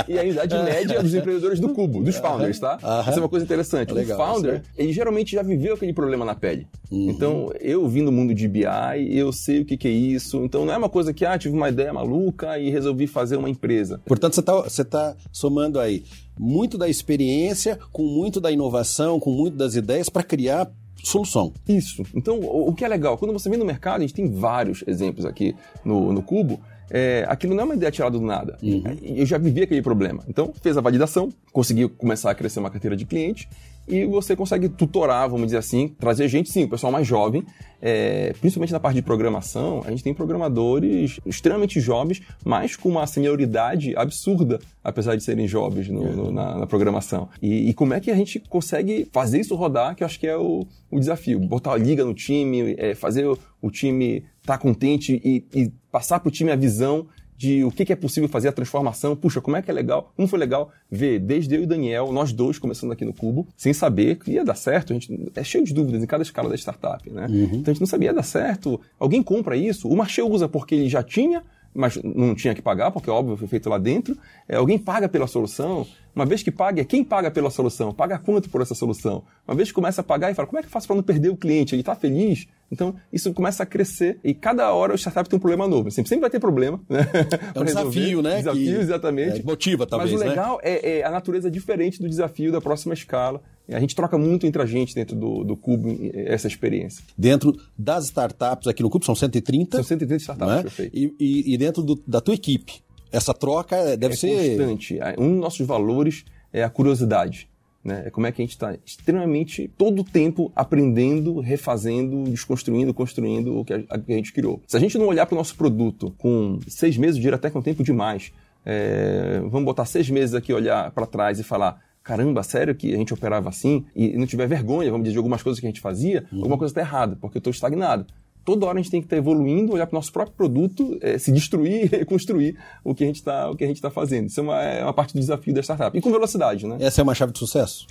e 0.07 0.19
a 0.19 0.25
idade 0.25 0.55
média 0.63 1.03
dos 1.03 1.15
empreendedores 1.15 1.59
do 1.59 1.71
Cubo, 1.71 2.03
dos 2.03 2.17
founders, 2.17 2.59
tá? 2.59 2.79
Isso 3.09 3.19
é 3.19 3.23
uma 3.23 3.29
coisa 3.29 3.45
interessante. 3.45 3.93
Legal, 3.93 4.21
o 4.21 4.35
founder, 4.35 4.63
ele 4.77 4.93
geralmente 4.93 5.33
já 5.33 5.43
viveu 5.43 5.75
aquele 5.75 5.93
problema 5.93 6.25
na 6.25 6.35
pele. 6.35 6.67
Uhum. 6.91 7.11
Então, 7.11 7.53
eu 7.61 7.89
vim 7.89 8.05
do 8.05 8.13
mundo 8.13 8.33
de 8.35 8.47
BI, 8.47 8.65
eu 9.11 9.33
sei 9.33 9.63
o 9.63 9.65
que, 9.65 9.77
que, 9.77 9.89
é 9.89 9.91
isso. 9.91 10.45
Então, 10.45 10.65
não 10.65 10.73
é 10.73 10.77
uma 10.77 10.89
coisa 10.89 11.13
que, 11.13 11.25
ah, 11.25 11.37
tive 11.37 11.57
uma 11.57 11.69
ideia 11.69 11.93
maluca 11.93 12.59
e 12.59 12.71
resolvi 12.71 13.07
fazer 13.07 13.37
uma 13.37 13.51
empresa. 13.51 14.01
Portanto, 14.05 14.35
você 14.35 14.41
está 14.41 14.55
você 14.55 14.85
tá 14.85 15.17
somando 15.33 15.81
aí 15.81 16.05
muito 16.39 16.79
da 16.79 16.89
experiência, 16.89 17.79
com 17.91 18.03
muito 18.03 18.41
da 18.41 18.51
inovação, 18.51 19.19
com 19.19 19.31
muito 19.31 19.57
das 19.57 19.75
ideias 19.75 20.09
para 20.09 20.23
criar 20.23 20.71
solução. 21.03 21.53
Isso. 21.69 22.05
Então, 22.15 22.39
o 22.41 22.73
que 22.73 22.85
é 22.85 22.89
legal, 22.89 23.19
quando 23.19 23.33
você 23.33 23.49
vem 23.49 23.59
no 23.59 23.65
mercado, 23.65 23.99
a 23.99 24.01
gente 24.01 24.15
tem 24.15 24.31
vários 24.31 24.85
exemplos 24.87 25.25
aqui 25.25 25.55
no, 25.85 26.13
no 26.13 26.23
Cubo, 26.23 26.61
é, 26.95 27.25
aquilo 27.27 27.55
não 27.55 27.63
é 27.63 27.65
uma 27.65 27.75
ideia 27.75 27.91
tirada 27.91 28.19
do 28.19 28.25
nada. 28.25 28.59
Uhum. 28.63 28.83
Eu 29.03 29.25
já 29.25 29.39
vivi 29.39 29.63
aquele 29.63 29.81
problema. 29.81 30.23
Então, 30.29 30.53
fez 30.61 30.77
a 30.77 30.81
validação, 30.83 31.33
conseguiu 31.51 31.89
começar 31.89 32.31
a 32.31 32.35
crescer 32.35 32.61
uma 32.61 32.71
carteira 32.71 32.95
de 32.95 33.07
cliente 33.07 33.49
e 33.87 34.05
você 34.07 34.37
consegue 34.37 34.69
tutorar, 34.69 35.29
vamos 35.29 35.47
dizer 35.47 35.59
assim, 35.59 35.89
trazer 35.89 36.29
gente, 36.29 36.51
sim, 36.51 36.65
o 36.65 36.69
pessoal 36.69 36.93
mais 36.93 37.07
jovem, 37.07 37.45
é, 37.81 38.33
principalmente 38.41 38.73
na 38.73 38.79
parte 38.79 38.97
de 38.97 39.03
programação, 39.03 39.83
a 39.85 39.91
gente 39.91 40.05
tem 40.05 40.15
programadores 40.15 41.19
extremamente 41.27 41.81
jovens, 41.81 42.23
mas 42.45 42.77
com 42.77 42.89
uma 42.89 43.07
senioridade 43.07 43.95
absurda, 43.97 44.61
apesar 44.85 45.17
de 45.17 45.25
serem 45.25 45.49
jovens 45.49 45.89
no, 45.89 46.13
no, 46.13 46.31
na, 46.31 46.59
na, 46.59 46.67
programação. 46.67 47.29
E, 47.41 47.71
e, 47.71 47.75
como 47.75 47.93
é 47.93 48.01
que 48.01 48.11
a 48.11 48.15
gente 48.15 48.39
consegue 48.49 49.09
fazer 49.13 49.41
isso 49.41 49.57
rodar, 49.57 49.97
que 49.97 50.05
eu 50.05 50.07
acho 50.07 50.21
que 50.21 50.29
é 50.29 50.37
o, 50.37 50.65
o 50.91 51.01
desafio. 51.01 51.41
Botar 51.41 51.73
a 51.73 51.77
liga 51.77 52.05
no 52.05 52.15
time, 52.15 52.77
é, 52.79 52.95
fazer 52.95 53.27
o, 53.27 53.37
o 53.61 53.71
time 53.71 54.25
estar 54.41 54.57
tá 54.57 54.59
contente 54.59 55.21
e, 55.25 55.45
e 55.53 55.73
passar 55.91 56.21
para 56.21 56.29
o 56.29 56.33
time 56.33 56.53
a 56.53 56.57
visão 56.57 57.07
de 57.43 57.65
o 57.65 57.73
que, 57.73 57.85
que, 57.85 57.93
é 57.93 57.97
possível 57.97 58.29
fazer 58.29 58.47
a 58.47 58.53
transformação. 58.53 59.17
Puxa, 59.17 59.41
como 59.41 59.57
é 59.57 59.63
que 59.63 59.69
é 59.69 59.75
legal, 59.75 60.13
como 60.15 60.29
foi 60.29 60.39
legal 60.39 60.71
ver 60.89 61.19
desde 61.19 61.57
eu 61.57 61.65
e 61.65 61.67
Daniel, 61.67 62.13
nós 62.13 62.33
dois 62.33 62.57
começando 62.57 62.93
aqui 62.93 63.05
no 63.05 63.13
Cubo, 63.13 63.49
sem 63.57 63.73
saber 63.73 64.17
que 64.17 64.31
ia 64.31 64.45
dar 64.45 64.55
certo. 64.55 64.93
A 64.93 64.95
gente 64.95 65.33
é 65.35 65.43
cheio 65.43 65.65
de 65.65 65.75
dúvidas 65.75 66.01
em 66.01 66.07
cada 66.07 66.23
escala 66.23 66.49
da 66.49 66.55
startup, 66.55 67.11
né? 67.11 67.27
Uhum. 67.27 67.45
Então 67.55 67.73
a 67.73 67.75
gente 67.75 67.81
não 67.81 67.87
sabia 67.89 68.15
dar 68.15 68.23
certo. 68.23 68.81
Alguém 68.97 69.25
compra 69.25 69.57
isso? 69.57 69.89
O 69.89 69.97
Marché 69.97 70.23
usa 70.23 70.49
porque 70.49 70.77
ele 70.77 70.89
já 70.89 71.03
tinha 71.03 71.43
mas 71.75 71.99
não 72.03 72.35
tinha 72.35 72.55
que 72.55 72.61
pagar, 72.61 72.91
porque 72.91 73.09
óbvio 73.09 73.35
foi 73.35 73.49
feito 73.49 73.69
lá 73.69 73.79
dentro. 73.79 74.15
É, 74.47 74.57
alguém 74.57 74.79
paga 74.79 75.09
pela 75.09 75.27
solução. 75.27 75.87
Uma 76.15 76.27
vez 76.27 76.43
que 76.43 76.51
paga, 76.51 76.83
é 76.83 76.85
quem 76.85 77.03
paga 77.03 77.31
pela 77.31 77.49
solução? 77.49 77.95
Paga 77.95 78.19
quanto 78.19 78.51
por 78.51 78.61
essa 78.61 78.75
solução? 78.75 79.25
Uma 79.49 79.55
vez 79.55 79.71
que 79.71 79.75
começa 79.75 80.03
a 80.03 80.05
pagar 80.05 80.31
e 80.31 80.35
fala, 80.35 80.47
como 80.47 80.59
é 80.59 80.63
que 80.63 80.67
eu 80.67 80.71
faço 80.71 80.87
para 80.87 80.97
não 80.97 81.03
perder 81.03 81.31
o 81.31 81.37
cliente? 81.37 81.75
Ele 81.75 81.81
está 81.81 81.95
feliz? 81.95 82.47
Então, 82.73 82.95
isso 83.13 83.35
começa 83.35 83.63
a 83.63 83.67
crescer 83.67 84.19
e 84.25 84.33
cada 84.33 84.73
hora 84.73 84.95
o 84.95 84.97
startup 84.97 85.29
tem 85.29 85.37
um 85.37 85.41
problema 85.41 85.69
novo. 85.69 85.91
Sempre, 85.91 86.09
sempre 86.09 86.23
vai 86.23 86.31
ter 86.31 86.41
problema. 86.41 86.81
Né? 86.89 87.07
É 87.55 87.61
um 87.61 87.65
desafio, 87.67 88.23
né? 88.23 88.39
Desafio, 88.39 88.65
que, 88.65 88.81
exatamente. 88.81 89.41
É, 89.41 89.43
motiva, 89.45 89.87
talvez, 89.87 90.11
Mas 90.11 90.21
o 90.23 90.25
né? 90.25 90.31
legal 90.31 90.57
né? 90.57 90.71
é, 90.71 90.99
é 91.01 91.05
a 91.05 91.11
natureza 91.11 91.51
diferente 91.51 92.01
do 92.01 92.09
desafio 92.09 92.51
da 92.51 92.63
próxima 92.63 92.95
escala. 92.95 93.43
A 93.71 93.79
gente 93.79 93.95
troca 93.95 94.17
muito 94.17 94.47
entre 94.47 94.61
a 94.61 94.67
gente 94.67 94.95
dentro 94.95 95.15
do, 95.15 95.45
do 95.45 95.55
Cubo 95.55 95.99
essa 96.15 96.49
experiência. 96.49 97.05
Dentro 97.17 97.55
das 97.79 98.07
startups 98.07 98.67
aqui 98.67 98.83
no 98.83 98.89
Cubo, 98.89 99.05
são 99.05 99.15
130? 99.15 99.77
São 99.77 99.85
130 99.85 100.23
startups, 100.23 100.55
né? 100.55 100.63
perfeito. 100.63 100.97
E, 100.97 101.15
e, 101.21 101.55
e 101.55 101.59
dentro 101.59 101.83
do, 101.83 102.03
da 102.07 102.21
tua 102.23 102.35
equipe, 102.35 102.83
essa 103.11 103.35
troca 103.35 103.97
deve 103.99 104.15
é 104.15 104.17
ser... 104.17 104.57
constante. 104.57 104.99
Um 105.19 105.33
dos 105.33 105.41
nossos 105.41 105.67
valores 105.67 106.25
é 106.53 106.65
a 106.65 106.71
curiosidade. 106.71 107.49
Né? 107.85 108.05
É 108.07 108.11
como 108.11 108.27
é 108.27 108.33
que 108.33 108.41
a 108.41 108.45
gente 108.45 108.53
está 108.53 108.77
extremamente, 108.87 109.69
todo 109.77 110.03
o 110.03 110.05
tempo, 110.05 110.53
aprendendo, 110.55 111.41
refazendo, 111.41 112.25
desconstruindo, 112.31 112.95
construindo 112.95 113.59
o 113.59 113.65
que 113.65 113.73
a, 113.73 113.83
a, 113.91 113.99
que 113.99 114.13
a 114.13 114.17
gente 114.17 114.33
criou. 114.33 114.63
Se 114.67 114.77
a 114.77 114.81
gente 114.81 114.97
não 114.97 115.07
olhar 115.07 115.27
para 115.27 115.35
o 115.35 115.39
nosso 115.39 115.57
produto 115.57 116.15
com 116.19 116.59
seis 116.69 116.97
meses, 116.97 117.17
eu 117.17 117.23
diria 117.23 117.37
até 117.37 117.51
que 117.51 117.57
é 117.57 117.61
um 117.61 117.63
tempo 117.63 117.83
demais. 117.83 118.33
É, 118.65 119.41
vamos 119.41 119.65
botar 119.65 119.85
seis 119.85 120.09
meses 120.09 120.35
aqui, 120.35 120.53
olhar 120.53 120.91
para 120.93 121.07
trás 121.07 121.41
e 121.41 121.43
falar 121.43 121.81
caramba, 122.03 122.43
sério 122.43 122.75
que 122.75 122.93
a 122.93 122.97
gente 122.97 123.15
operava 123.15 123.49
assim 123.49 123.85
e 123.95 124.17
não 124.17 124.27
tiver 124.27 124.47
vergonha, 124.47 124.91
vamos 124.91 125.05
dizer, 125.05 125.13
de 125.13 125.19
algumas 125.19 125.43
coisas 125.43 125.61
que 125.61 125.67
a 125.67 125.71
gente 125.71 125.81
fazia, 125.81 126.27
uhum. 126.33 126.39
alguma 126.39 126.59
coisa 126.59 126.73
está 126.73 126.81
errada, 126.81 127.17
porque 127.21 127.39
eu 127.39 127.41
estou 127.41 127.51
estagnado. 127.51 128.07
Toda 128.45 128.67
hora 128.67 128.79
a 128.79 128.83
gente 128.83 128.91
tem 128.91 129.01
que 129.01 129.07
estar 129.07 129.17
tá 129.17 129.21
evoluindo, 129.21 129.73
olhar 129.73 129.87
para 129.87 129.95
o 129.95 129.99
nosso 129.99 130.13
próprio 130.13 130.37
produto, 130.37 130.99
é, 131.01 131.17
se 131.19 131.31
destruir 131.31 131.85
e 131.85 131.97
reconstruir 131.99 132.57
o 132.83 132.95
que 132.95 133.05
a 133.05 133.07
gente 133.07 133.17
está 133.17 133.51
tá 133.83 133.91
fazendo. 133.91 134.29
Isso 134.29 134.41
é 134.41 134.43
uma, 134.43 134.63
é 134.63 134.83
uma 134.83 134.93
parte 134.93 135.15
do 135.15 135.21
desafio 135.21 135.55
da 135.55 135.63
startup. 135.63 135.97
E 135.97 136.01
com 136.01 136.11
velocidade, 136.11 136.67
né? 136.67 136.77
Essa 136.81 137.01
é 137.01 137.05
uma 137.05 137.15
chave 137.15 137.33
de 137.33 137.39
sucesso? 137.39 137.87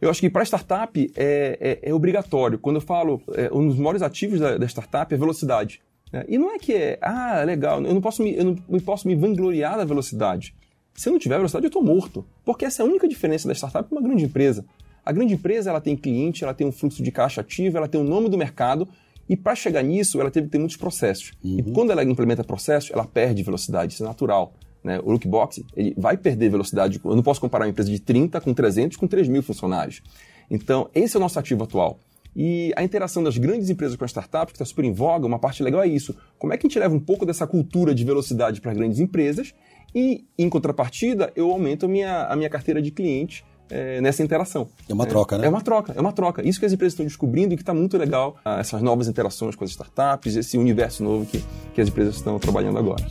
Eu 0.00 0.10
acho 0.10 0.20
que 0.20 0.28
para 0.28 0.44
startup 0.44 1.12
é, 1.16 1.78
é, 1.82 1.90
é, 1.90 1.94
obrigatório. 1.94 2.58
Quando 2.58 2.76
eu 2.76 2.82
falo, 2.82 3.22
é, 3.32 3.50
um 3.52 3.66
dos 3.66 3.78
maiores 3.78 4.02
ativos 4.02 4.40
da, 4.40 4.58
da 4.58 4.66
startup 4.66 5.12
é 5.12 5.16
velocidade. 5.16 5.80
Né? 6.12 6.24
E 6.28 6.36
não 6.36 6.54
é 6.54 6.58
que 6.58 6.74
é, 6.74 6.98
ah, 7.00 7.42
legal, 7.44 7.82
eu 7.82 7.94
não 7.94 8.00
posso 8.00 8.22
me, 8.22 8.36
eu 8.36 8.44
não, 8.44 8.80
posso 8.80 9.08
me 9.08 9.14
vangloriar 9.14 9.76
da 9.76 9.84
velocidade. 9.84 10.54
Se 10.94 11.08
eu 11.08 11.12
não 11.12 11.18
tiver 11.18 11.36
velocidade, 11.36 11.64
eu 11.64 11.68
estou 11.68 11.82
morto. 11.82 12.24
Porque 12.44 12.64
essa 12.64 12.82
é 12.82 12.86
a 12.86 12.88
única 12.88 13.08
diferença 13.08 13.48
da 13.48 13.54
startup 13.54 13.88
para 13.88 13.98
uma 13.98 14.06
grande 14.06 14.24
empresa. 14.24 14.64
A 15.04 15.12
grande 15.12 15.34
empresa 15.34 15.70
ela 15.70 15.80
tem 15.80 15.96
cliente, 15.96 16.44
ela 16.44 16.54
tem 16.54 16.66
um 16.66 16.72
fluxo 16.72 17.02
de 17.02 17.10
caixa 17.10 17.40
ativo, 17.40 17.76
ela 17.76 17.88
tem 17.88 18.00
o 18.00 18.04
um 18.04 18.06
nome 18.06 18.28
do 18.28 18.38
mercado, 18.38 18.88
e 19.28 19.36
para 19.36 19.54
chegar 19.54 19.82
nisso, 19.82 20.20
ela 20.20 20.30
teve 20.30 20.46
que 20.46 20.52
ter 20.52 20.58
muitos 20.58 20.76
processos. 20.76 21.32
Uhum. 21.42 21.58
E 21.58 21.62
quando 21.72 21.90
ela 21.90 22.04
implementa 22.04 22.44
processos, 22.44 22.90
ela 22.90 23.04
perde 23.04 23.42
velocidade, 23.42 23.94
isso 23.94 24.02
é 24.02 24.06
natural. 24.06 24.52
Né? 24.82 25.00
O 25.02 25.10
Lookbox 25.10 25.62
ele 25.74 25.94
vai 25.96 26.16
perder 26.16 26.50
velocidade. 26.50 27.00
Eu 27.02 27.16
não 27.16 27.22
posso 27.22 27.40
comparar 27.40 27.64
uma 27.64 27.70
empresa 27.70 27.90
de 27.90 27.98
30 27.98 28.40
com 28.40 28.52
300 28.52 28.96
com 28.98 29.06
3 29.06 29.28
mil 29.28 29.42
funcionários. 29.42 30.02
Então, 30.50 30.90
esse 30.94 31.16
é 31.16 31.18
o 31.18 31.20
nosso 31.20 31.38
ativo 31.38 31.64
atual. 31.64 31.98
E 32.36 32.72
a 32.76 32.82
interação 32.82 33.22
das 33.22 33.38
grandes 33.38 33.70
empresas 33.70 33.96
com 33.96 34.04
as 34.04 34.10
startups, 34.10 34.52
que 34.52 34.56
está 34.56 34.64
super 34.64 34.84
em 34.84 34.92
voga, 34.92 35.26
uma 35.26 35.38
parte 35.38 35.62
legal 35.62 35.82
é 35.82 35.86
isso. 35.86 36.14
Como 36.38 36.52
é 36.52 36.58
que 36.58 36.66
a 36.66 36.68
gente 36.68 36.78
leva 36.78 36.94
um 36.94 37.00
pouco 37.00 37.24
dessa 37.24 37.46
cultura 37.46 37.94
de 37.94 38.04
velocidade 38.04 38.60
para 38.60 38.74
grandes 38.74 38.98
empresas 38.98 39.54
e, 39.94 40.24
em 40.36 40.48
contrapartida, 40.48 41.32
eu 41.36 41.50
aumento 41.50 41.86
a 41.86 41.88
minha, 41.88 42.24
a 42.24 42.36
minha 42.36 42.50
carteira 42.50 42.82
de 42.82 42.90
clientes 42.90 43.44
é, 43.70 44.00
nessa 44.00 44.22
interação. 44.22 44.68
É 44.88 44.92
uma 44.92 45.06
troca, 45.06 45.38
né? 45.38 45.46
É 45.46 45.48
uma 45.48 45.60
troca, 45.60 45.92
é 45.96 46.00
uma 46.00 46.12
troca. 46.12 46.46
Isso 46.46 46.58
que 46.58 46.66
as 46.66 46.72
empresas 46.72 46.92
estão 46.92 47.06
descobrindo 47.06 47.54
e 47.54 47.56
que 47.56 47.62
está 47.62 47.74
muito 47.74 47.96
legal, 47.96 48.36
ah, 48.44 48.60
essas 48.60 48.82
novas 48.82 49.08
interações 49.08 49.56
com 49.56 49.64
as 49.64 49.70
startups, 49.70 50.36
esse 50.36 50.58
universo 50.58 51.02
novo 51.02 51.26
que, 51.26 51.44
que 51.74 51.80
as 51.80 51.88
empresas 51.88 52.16
estão 52.16 52.38
trabalhando 52.38 52.78
agora. 52.78 53.04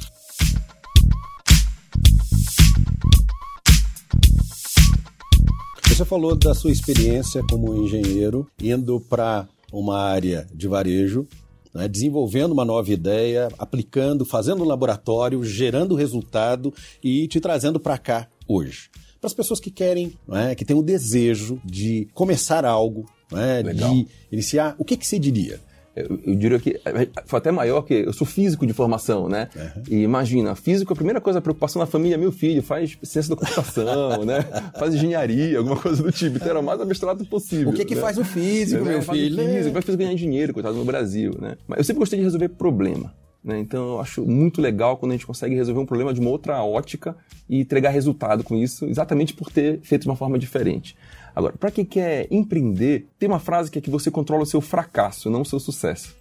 Você 5.88 6.06
falou 6.06 6.36
da 6.36 6.56
sua 6.56 6.72
experiência 6.72 7.44
como 7.50 7.76
engenheiro 7.76 8.48
indo 8.60 9.00
para 9.00 9.48
uma 9.72 10.00
área 10.00 10.48
de 10.52 10.68
varejo 10.68 11.28
né, 11.74 11.88
desenvolvendo 11.88 12.52
uma 12.52 12.64
nova 12.64 12.92
ideia, 12.92 13.50
aplicando, 13.58 14.26
fazendo 14.26 14.64
um 14.64 14.68
laboratório, 14.68 15.44
gerando 15.44 15.96
resultado 15.96 16.74
e 17.04 17.28
te 17.28 17.40
trazendo 17.40 17.80
para 17.80 17.98
cá 17.98 18.28
hoje. 18.48 18.90
Para 19.24 19.30
as 19.30 19.34
pessoas 19.34 19.62
que 19.62 19.72
querem, 19.72 20.12
é, 20.34 20.54
que 20.54 20.66
têm 20.66 20.76
o 20.76 20.82
desejo 20.82 21.58
de 21.64 22.10
começar 22.14 22.66
algo, 22.66 23.06
é, 23.32 23.64
de 23.64 24.06
iniciar, 24.30 24.76
o 24.78 24.84
que, 24.84 24.98
que 24.98 25.08
você 25.08 25.18
diria? 25.18 25.62
eu, 25.96 26.20
eu, 26.26 26.36
diria 26.36 26.60
que 26.60 26.82
é, 26.84 27.08
foi 27.26 27.38
até 27.38 27.50
maior 27.50 27.84
que 27.84 27.94
eu 27.94 28.12
sou 28.12 28.28
físico 28.28 28.68
de 28.68 28.74
formação, 28.74 29.30
né? 29.30 29.48
Uhum. 29.56 29.84
E 29.90 30.04
imagina, 30.04 30.56
físico, 30.56 30.92
a 30.92 30.96
primeira 30.96 31.22
coisa, 31.22 31.40
a 31.40 31.42
preocupação 31.42 31.80
da 31.80 31.86
família, 31.86 32.18
meu 32.18 32.34
filho, 32.34 32.62
faz 32.62 32.98
ciência 33.02 33.34
da 33.34 33.40
computação, 33.40 34.26
né? 34.28 34.42
Faz 34.78 34.94
engenharia, 34.94 35.58
alguma 35.58 35.78
coisa 35.78 36.04
do 36.04 36.12
tipo. 36.12 36.36
Então 36.36 36.50
era 36.50 36.60
o 36.60 36.64
mais 36.64 36.82
abstrato 36.82 37.24
possível. 37.26 37.70
O 37.70 37.74
que 37.74 37.86
que 37.86 37.96
né? 37.96 38.02
faz 38.02 38.18
o 38.18 38.26
físico, 38.26 38.82
é, 38.82 38.90
meu 38.90 39.02
filho? 39.04 39.38
Faz 39.38 39.50
físico, 39.50 39.74
vai 39.74 39.82
fazer 39.82 39.98
ganhar 39.98 40.16
dinheiro, 40.16 40.54
coitado, 40.54 40.76
no 40.76 40.84
Brasil, 40.84 41.34
né? 41.40 41.56
Mas 41.66 41.78
eu 41.78 41.84
sempre 41.86 42.00
gostei 42.00 42.20
de 42.20 42.26
resolver 42.26 42.50
problema. 42.50 43.14
Né? 43.44 43.60
Então 43.60 43.94
eu 43.94 44.00
acho 44.00 44.26
muito 44.26 44.62
legal 44.62 44.98
quando 44.98 45.12
a 45.12 45.16
gente 45.16 45.28
consegue 45.28 45.56
resolver 45.56 45.82
um 45.82 45.86
problema 45.86 46.14
de 46.14 46.20
uma 46.20 46.30
outra 46.30 46.64
ótica 46.64 47.16
e 47.50 47.60
entregar 47.60 47.90
resultado 47.90 48.44
com 48.44 48.56
isso, 48.56 48.86
exatamente 48.86 49.34
por 49.34 49.52
ter 49.52 49.82
feito 49.82 50.04
de 50.04 50.08
uma 50.08 50.16
forma 50.16 50.40
diferente. 50.40 50.96
Agora, 51.36 51.54
para 51.58 51.72
quem 51.72 51.84
quer 51.84 52.28
empreender, 52.32 53.08
tem 53.20 53.28
uma 53.28 53.40
frase 53.40 53.70
que 53.70 53.80
é 53.80 53.82
que 53.82 53.90
você 53.90 54.10
controla 54.10 54.44
o 54.44 54.46
seu 54.46 54.62
fracasso, 54.62 55.30
não 55.30 55.42
o 55.42 55.46
seu 55.46 55.60
sucesso. 55.60 56.16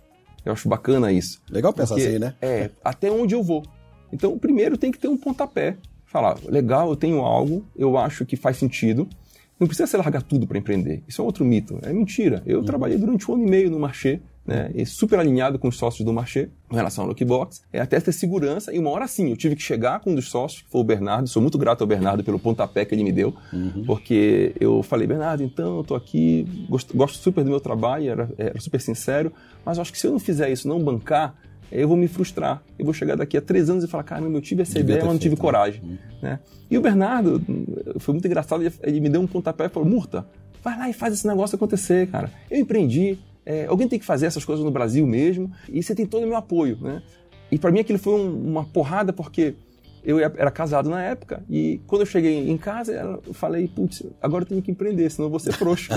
Eu 0.45 0.53
acho 0.53 0.69
bacana 0.69 1.13
isso. 1.13 1.41
Legal 1.49 1.73
pensar 1.73 1.95
porque, 1.95 2.09
assim, 2.09 2.19
né? 2.19 2.35
É, 2.41 2.71
até 2.83 3.11
onde 3.11 3.35
eu 3.35 3.43
vou. 3.43 3.63
Então, 4.13 4.37
primeiro 4.39 4.77
tem 4.77 4.91
que 4.91 4.99
ter 4.99 5.09
um 5.09 5.17
pontapé. 5.17 5.77
Falar, 6.07 6.37
legal, 6.45 6.91
eu 6.91 6.97
tenho 6.97 7.21
algo, 7.21 7.65
eu 7.77 7.97
acho 7.97 8.27
que 8.27 8.37
faz 8.37 8.57
sentido. 8.57 9.09
Não 9.61 9.67
precisa 9.67 9.87
ser 9.87 9.99
largar 9.99 10.23
tudo 10.23 10.47
para 10.47 10.59
empreender. 10.59 11.03
Isso 11.07 11.23
é 11.23 11.25
outro 11.25 11.45
mito. 11.45 11.79
É 11.83 11.93
mentira. 11.93 12.43
Eu 12.45 12.59
uhum. 12.59 12.65
trabalhei 12.65 12.99
durante 12.99 13.31
um 13.31 13.35
ano 13.35 13.47
e 13.47 13.51
meio 13.51 13.71
no 13.71 13.79
Marché 13.79 14.21
né, 14.45 14.71
e 14.75 14.85
super 14.85 15.19
alinhado 15.19 15.59
com 15.59 15.69
os 15.69 15.77
sócios 15.77 16.05
do 16.05 16.13
Marché 16.13 16.49
em 16.71 16.75
relação 16.75 17.05
ao 17.05 17.09
Lookbox, 17.09 17.63
é 17.73 17.81
até 17.81 18.01
ter 18.01 18.13
segurança. 18.13 18.73
E 18.73 18.79
uma 18.79 18.91
hora 18.91 19.07
sim, 19.07 19.31
eu 19.31 19.37
tive 19.37 19.55
que 19.55 19.63
chegar 19.63 20.01
com 20.01 20.11
um 20.11 20.15
dos 20.15 20.29
sócios, 20.29 20.63
que 20.63 20.71
foi 20.71 20.81
o 20.81 20.85
Bernardo. 20.85 21.29
Sou 21.29 21.41
muito 21.41 21.57
grato 21.59 21.83
ao 21.83 21.87
Bernardo 21.87 22.25
pelo 22.25 22.39
pontapé 22.39 22.85
que 22.85 22.95
ele 22.95 23.05
me 23.05 23.13
deu, 23.13 23.35
uhum. 23.53 23.85
porque 23.87 24.55
eu 24.59 24.83
falei, 24.83 25.07
Bernardo, 25.07 25.43
então 25.43 25.79
eu 25.79 25.85
tô 25.85 25.95
aqui, 25.95 26.47
gosto, 26.69 26.97
gosto 26.97 27.19
super 27.19 27.45
do 27.45 27.51
meu 27.51 27.61
trabalho, 27.61 28.11
era, 28.11 28.31
era 28.37 28.61
super 28.61 28.81
sincero, 28.81 29.33
mas 29.65 29.79
acho 29.79 29.93
que 29.93 29.99
se 29.99 30.07
eu 30.07 30.11
não 30.11 30.19
fizer 30.19 30.51
isso, 30.51 30.67
não 30.67 30.81
bancar, 30.81 31.35
eu 31.71 31.89
vou 31.89 31.97
me 31.97 32.07
frustrar. 32.07 32.63
Eu 32.79 32.85
vou 32.85 32.93
chegar 32.93 33.17
daqui 33.17 33.37
a 33.37 33.41
três 33.41 33.71
anos 33.71 33.83
e 33.83 33.89
falar, 33.89 34.03
cara, 34.03 34.23
eu 34.23 34.41
tive 34.41 34.63
essa 34.63 34.75
Devia 34.75 34.97
ideia, 34.97 35.05
mas 35.05 35.15
não 35.15 35.19
tive 35.19 35.37
coragem. 35.37 35.81
Uhum. 35.83 35.99
Né? 36.21 36.39
E 36.71 36.77
o 36.77 36.81
Bernardo, 36.83 37.41
foi 37.99 38.13
muito 38.13 38.27
engraçado, 38.27 38.63
ele 38.83 39.01
me 39.01 39.09
deu 39.09 39.21
um 39.21 39.27
pontapé 39.27 39.67
e 39.67 39.69
falou, 39.69 39.89
Murta, 39.89 40.27
vai 40.63 40.79
lá 40.79 40.89
e 40.89 40.93
faz 40.93 41.15
esse 41.15 41.27
negócio 41.27 41.57
acontecer, 41.57 42.09
cara. 42.09 42.31
Eu 42.51 42.61
empreendi, 42.61 43.19
é, 43.45 43.67
alguém 43.67 43.89
tem 43.89 43.99
que 43.99 44.05
fazer 44.05 44.27
essas 44.27 44.45
coisas 44.45 44.65
no 44.65 44.71
Brasil 44.71 45.07
mesmo, 45.07 45.51
e 45.69 45.83
você 45.83 45.95
tem 45.95 46.07
todo 46.07 46.25
o 46.25 46.27
meu 46.27 46.37
apoio, 46.37 46.79
né? 46.81 47.03
E 47.51 47.59
para 47.59 47.71
mim 47.71 47.81
aquilo 47.81 47.99
foi 47.99 48.15
um, 48.15 48.51
uma 48.51 48.65
porrada, 48.65 49.13
porque 49.13 49.55
eu 50.05 50.19
era 50.19 50.51
casado 50.51 50.91
na 50.91 51.03
época 51.03 51.43
e 51.49 51.81
quando 51.87 52.03
eu 52.03 52.07
cheguei 52.07 52.51
em 52.51 52.57
casa 52.57 53.21
eu 53.25 53.33
falei, 53.33 53.69
putz, 53.69 54.03
agora 54.21 54.43
eu 54.43 54.49
tenho 54.49 54.63
que 54.63 54.71
empreender, 54.71 55.11
senão 55.11 55.27
eu 55.27 55.31
vou 55.31 55.39
ser 55.39 55.53
frouxo. 55.53 55.91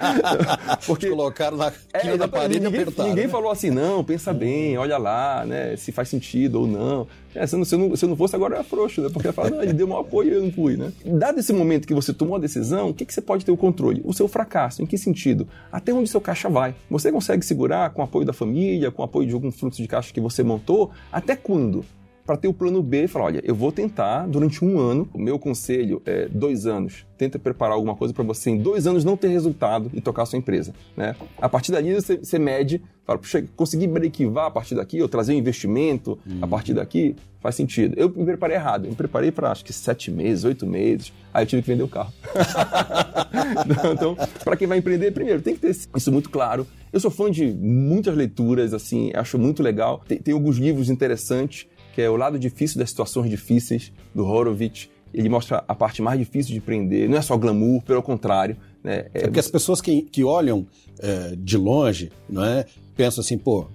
Porque 0.86 1.08
colocaram 1.08 1.56
na 1.56 1.72
é, 1.92 2.16
da 2.16 2.28
parede 2.28 2.60
ninguém, 2.60 2.80
e 2.80 2.82
apertaram. 2.82 3.08
Ninguém 3.08 3.26
né? 3.26 3.30
falou 3.30 3.50
assim, 3.50 3.70
não, 3.70 4.04
pensa 4.04 4.32
bem, 4.32 4.76
olha 4.76 4.98
lá, 4.98 5.44
né, 5.46 5.76
se 5.76 5.92
faz 5.92 6.08
sentido 6.08 6.60
ou 6.60 6.66
não. 6.66 7.06
É, 7.34 7.46
se, 7.46 7.54
eu 7.54 7.58
não, 7.58 7.64
se, 7.64 7.74
eu 7.74 7.78
não, 7.78 7.96
se 7.96 8.04
eu 8.04 8.08
não 8.10 8.16
fosse, 8.16 8.36
agora 8.36 8.54
eu 8.54 8.58
era 8.58 8.64
frouxo, 8.64 9.00
né? 9.00 9.08
Porque 9.10 9.32
fala, 9.32 9.50
não, 9.50 9.62
ele 9.62 9.72
deu 9.72 9.88
maior 9.88 10.02
apoio 10.02 10.30
e 10.30 10.34
eu 10.34 10.42
não 10.42 10.52
fui, 10.52 10.76
né? 10.76 10.92
Dado 11.04 11.40
esse 11.40 11.52
momento 11.52 11.86
que 11.86 11.94
você 11.94 12.12
tomou 12.12 12.36
a 12.36 12.38
decisão, 12.38 12.90
o 12.90 12.94
que, 12.94 13.06
que 13.06 13.14
você 13.14 13.22
pode 13.22 13.44
ter 13.44 13.50
o 13.50 13.56
controle? 13.56 14.02
O 14.04 14.12
seu 14.12 14.28
fracasso. 14.28 14.82
Em 14.82 14.86
que 14.86 14.98
sentido? 14.98 15.48
Até 15.70 15.92
onde 15.92 16.10
seu 16.10 16.20
caixa 16.20 16.50
vai? 16.50 16.74
Você 16.90 17.10
consegue 17.10 17.44
segurar 17.44 17.90
com 17.90 18.02
o 18.02 18.04
apoio 18.04 18.26
da 18.26 18.32
família, 18.34 18.90
com 18.90 19.00
o 19.00 19.04
apoio 19.04 19.26
de 19.26 19.34
algum 19.34 19.50
fluxo 19.50 19.80
de 19.80 19.88
caixa 19.88 20.12
que 20.12 20.20
você 20.20 20.42
montou? 20.42 20.90
Até 21.10 21.34
quando? 21.34 21.84
Para 22.24 22.36
ter 22.36 22.48
o 22.48 22.54
plano 22.54 22.82
B 22.82 23.04
e 23.04 23.08
falar, 23.08 23.26
olha, 23.26 23.42
eu 23.44 23.54
vou 23.54 23.72
tentar 23.72 24.26
durante 24.26 24.64
um 24.64 24.78
ano, 24.78 25.08
o 25.12 25.18
meu 25.18 25.38
conselho 25.38 26.00
é 26.06 26.28
dois 26.28 26.66
anos, 26.66 27.04
tenta 27.18 27.38
preparar 27.38 27.74
alguma 27.74 27.94
coisa 27.94 28.14
para 28.14 28.22
você 28.22 28.50
em 28.50 28.58
dois 28.58 28.86
anos 28.86 29.04
não 29.04 29.16
ter 29.16 29.28
resultado 29.28 29.90
e 29.92 30.00
tocar 30.00 30.22
a 30.22 30.26
sua 30.26 30.38
empresa, 30.38 30.72
né? 30.96 31.16
A 31.40 31.48
partir 31.48 31.72
dali 31.72 31.92
você, 31.94 32.16
você 32.16 32.38
mede, 32.38 32.80
fala, 33.04 33.18
puxa, 33.18 33.44
consegui 33.56 33.86
breakivar 33.86 34.46
a 34.46 34.50
partir 34.50 34.74
daqui, 34.74 35.02
ou 35.02 35.08
trazer 35.08 35.34
um 35.34 35.36
investimento 35.36 36.18
uhum. 36.26 36.38
a 36.40 36.46
partir 36.46 36.74
daqui, 36.74 37.16
faz 37.40 37.56
sentido. 37.56 37.94
Eu 37.96 38.08
me 38.08 38.24
preparei 38.24 38.56
errado, 38.56 38.84
eu 38.84 38.90
me 38.90 38.96
preparei 38.96 39.32
para 39.32 39.50
acho 39.50 39.64
que 39.64 39.72
sete 39.72 40.10
meses, 40.10 40.44
oito 40.44 40.66
meses, 40.66 41.12
aí 41.34 41.42
eu 41.42 41.46
tive 41.46 41.62
que 41.62 41.68
vender 41.68 41.82
o 41.82 41.88
carro. 41.88 42.12
então, 43.92 44.16
para 44.44 44.56
quem 44.56 44.68
vai 44.68 44.78
empreender, 44.78 45.10
primeiro, 45.10 45.42
tem 45.42 45.54
que 45.54 45.60
ter 45.60 45.70
isso 45.70 46.12
muito 46.12 46.30
claro. 46.30 46.66
Eu 46.92 47.00
sou 47.00 47.10
fã 47.10 47.30
de 47.30 47.46
muitas 47.46 48.14
leituras, 48.14 48.74
assim, 48.74 49.10
acho 49.14 49.38
muito 49.38 49.62
legal. 49.62 50.02
Tem, 50.06 50.18
tem 50.18 50.34
alguns 50.34 50.58
livros 50.58 50.90
interessantes 50.90 51.66
que 51.92 52.00
é 52.00 52.10
O 52.10 52.16
Lado 52.16 52.38
Difícil 52.38 52.78
das 52.78 52.90
Situações 52.90 53.28
Difíceis, 53.28 53.92
do 54.14 54.24
Horowitz. 54.26 54.88
Ele 55.12 55.28
mostra 55.28 55.62
a 55.68 55.74
parte 55.74 56.00
mais 56.00 56.18
difícil 56.18 56.52
de 56.52 56.58
empreender, 56.58 57.08
não 57.08 57.18
é 57.18 57.22
só 57.22 57.36
glamour, 57.36 57.82
pelo 57.82 58.02
contrário. 58.02 58.56
Né? 58.82 59.06
É, 59.12 59.22
porque 59.22 59.38
as 59.38 59.48
pessoas 59.48 59.80
que, 59.80 60.02
que 60.02 60.24
olham 60.24 60.66
é, 60.98 61.36
de 61.36 61.56
longe, 61.56 62.10
não 62.28 62.44
é, 62.44 62.64
pensam 62.96 63.20
assim, 63.20 63.36
pô, 63.36 63.66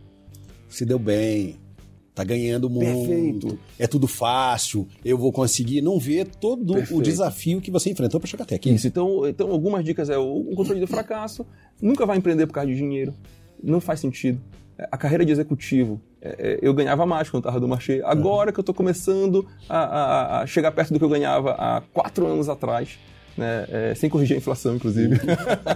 se 0.67 0.83
deu 0.83 0.97
bem, 0.97 1.55
tá 2.17 2.23
ganhando 2.23 2.67
muito, 2.67 3.47
Perfeito. 3.47 3.59
é 3.77 3.85
tudo 3.85 4.07
fácil, 4.07 4.87
eu 5.05 5.17
vou 5.17 5.31
conseguir. 5.31 5.81
Não 5.81 5.99
vê 5.99 6.25
todo 6.25 6.73
Perfeito. 6.73 6.99
o 6.99 7.03
desafio 7.03 7.61
que 7.61 7.69
você 7.69 7.91
enfrentou 7.91 8.19
para 8.19 8.27
chegar 8.27 8.43
até 8.43 8.55
aqui. 8.55 8.71
Isso, 8.71 8.87
então, 8.87 9.27
então 9.27 9.51
algumas 9.51 9.85
dicas 9.85 10.09
é 10.09 10.17
o 10.17 10.43
controle 10.55 10.79
do 10.79 10.87
fracasso, 10.87 11.45
nunca 11.79 12.05
vai 12.07 12.17
empreender 12.17 12.47
por 12.47 12.53
causa 12.53 12.71
de 12.71 12.75
dinheiro, 12.75 13.13
não 13.63 13.79
faz 13.79 13.99
sentido. 13.99 14.41
A 14.91 14.97
carreira 14.97 15.25
de 15.25 15.31
executivo, 15.31 15.99
é, 16.21 16.29
é, 16.39 16.59
eu 16.61 16.73
ganhava 16.73 17.05
mais 17.05 17.29
quando 17.29 17.41
estava 17.41 17.59
do 17.59 17.67
marché. 17.67 18.01
Agora 18.03 18.51
que 18.51 18.59
eu 18.59 18.61
estou 18.61 18.75
começando 18.75 19.47
a, 19.67 19.77
a, 19.77 20.41
a, 20.41 20.45
chegar 20.45 20.71
perto 20.71 20.93
do 20.93 20.99
que 20.99 21.05
eu 21.05 21.09
ganhava 21.09 21.51
há 21.51 21.81
quatro 21.93 22.27
anos 22.27 22.47
atrás, 22.47 22.99
né? 23.35 23.65
É, 23.69 23.95
sem 23.95 24.09
corrigir 24.09 24.35
a 24.35 24.37
inflação, 24.37 24.75
inclusive. 24.75 25.19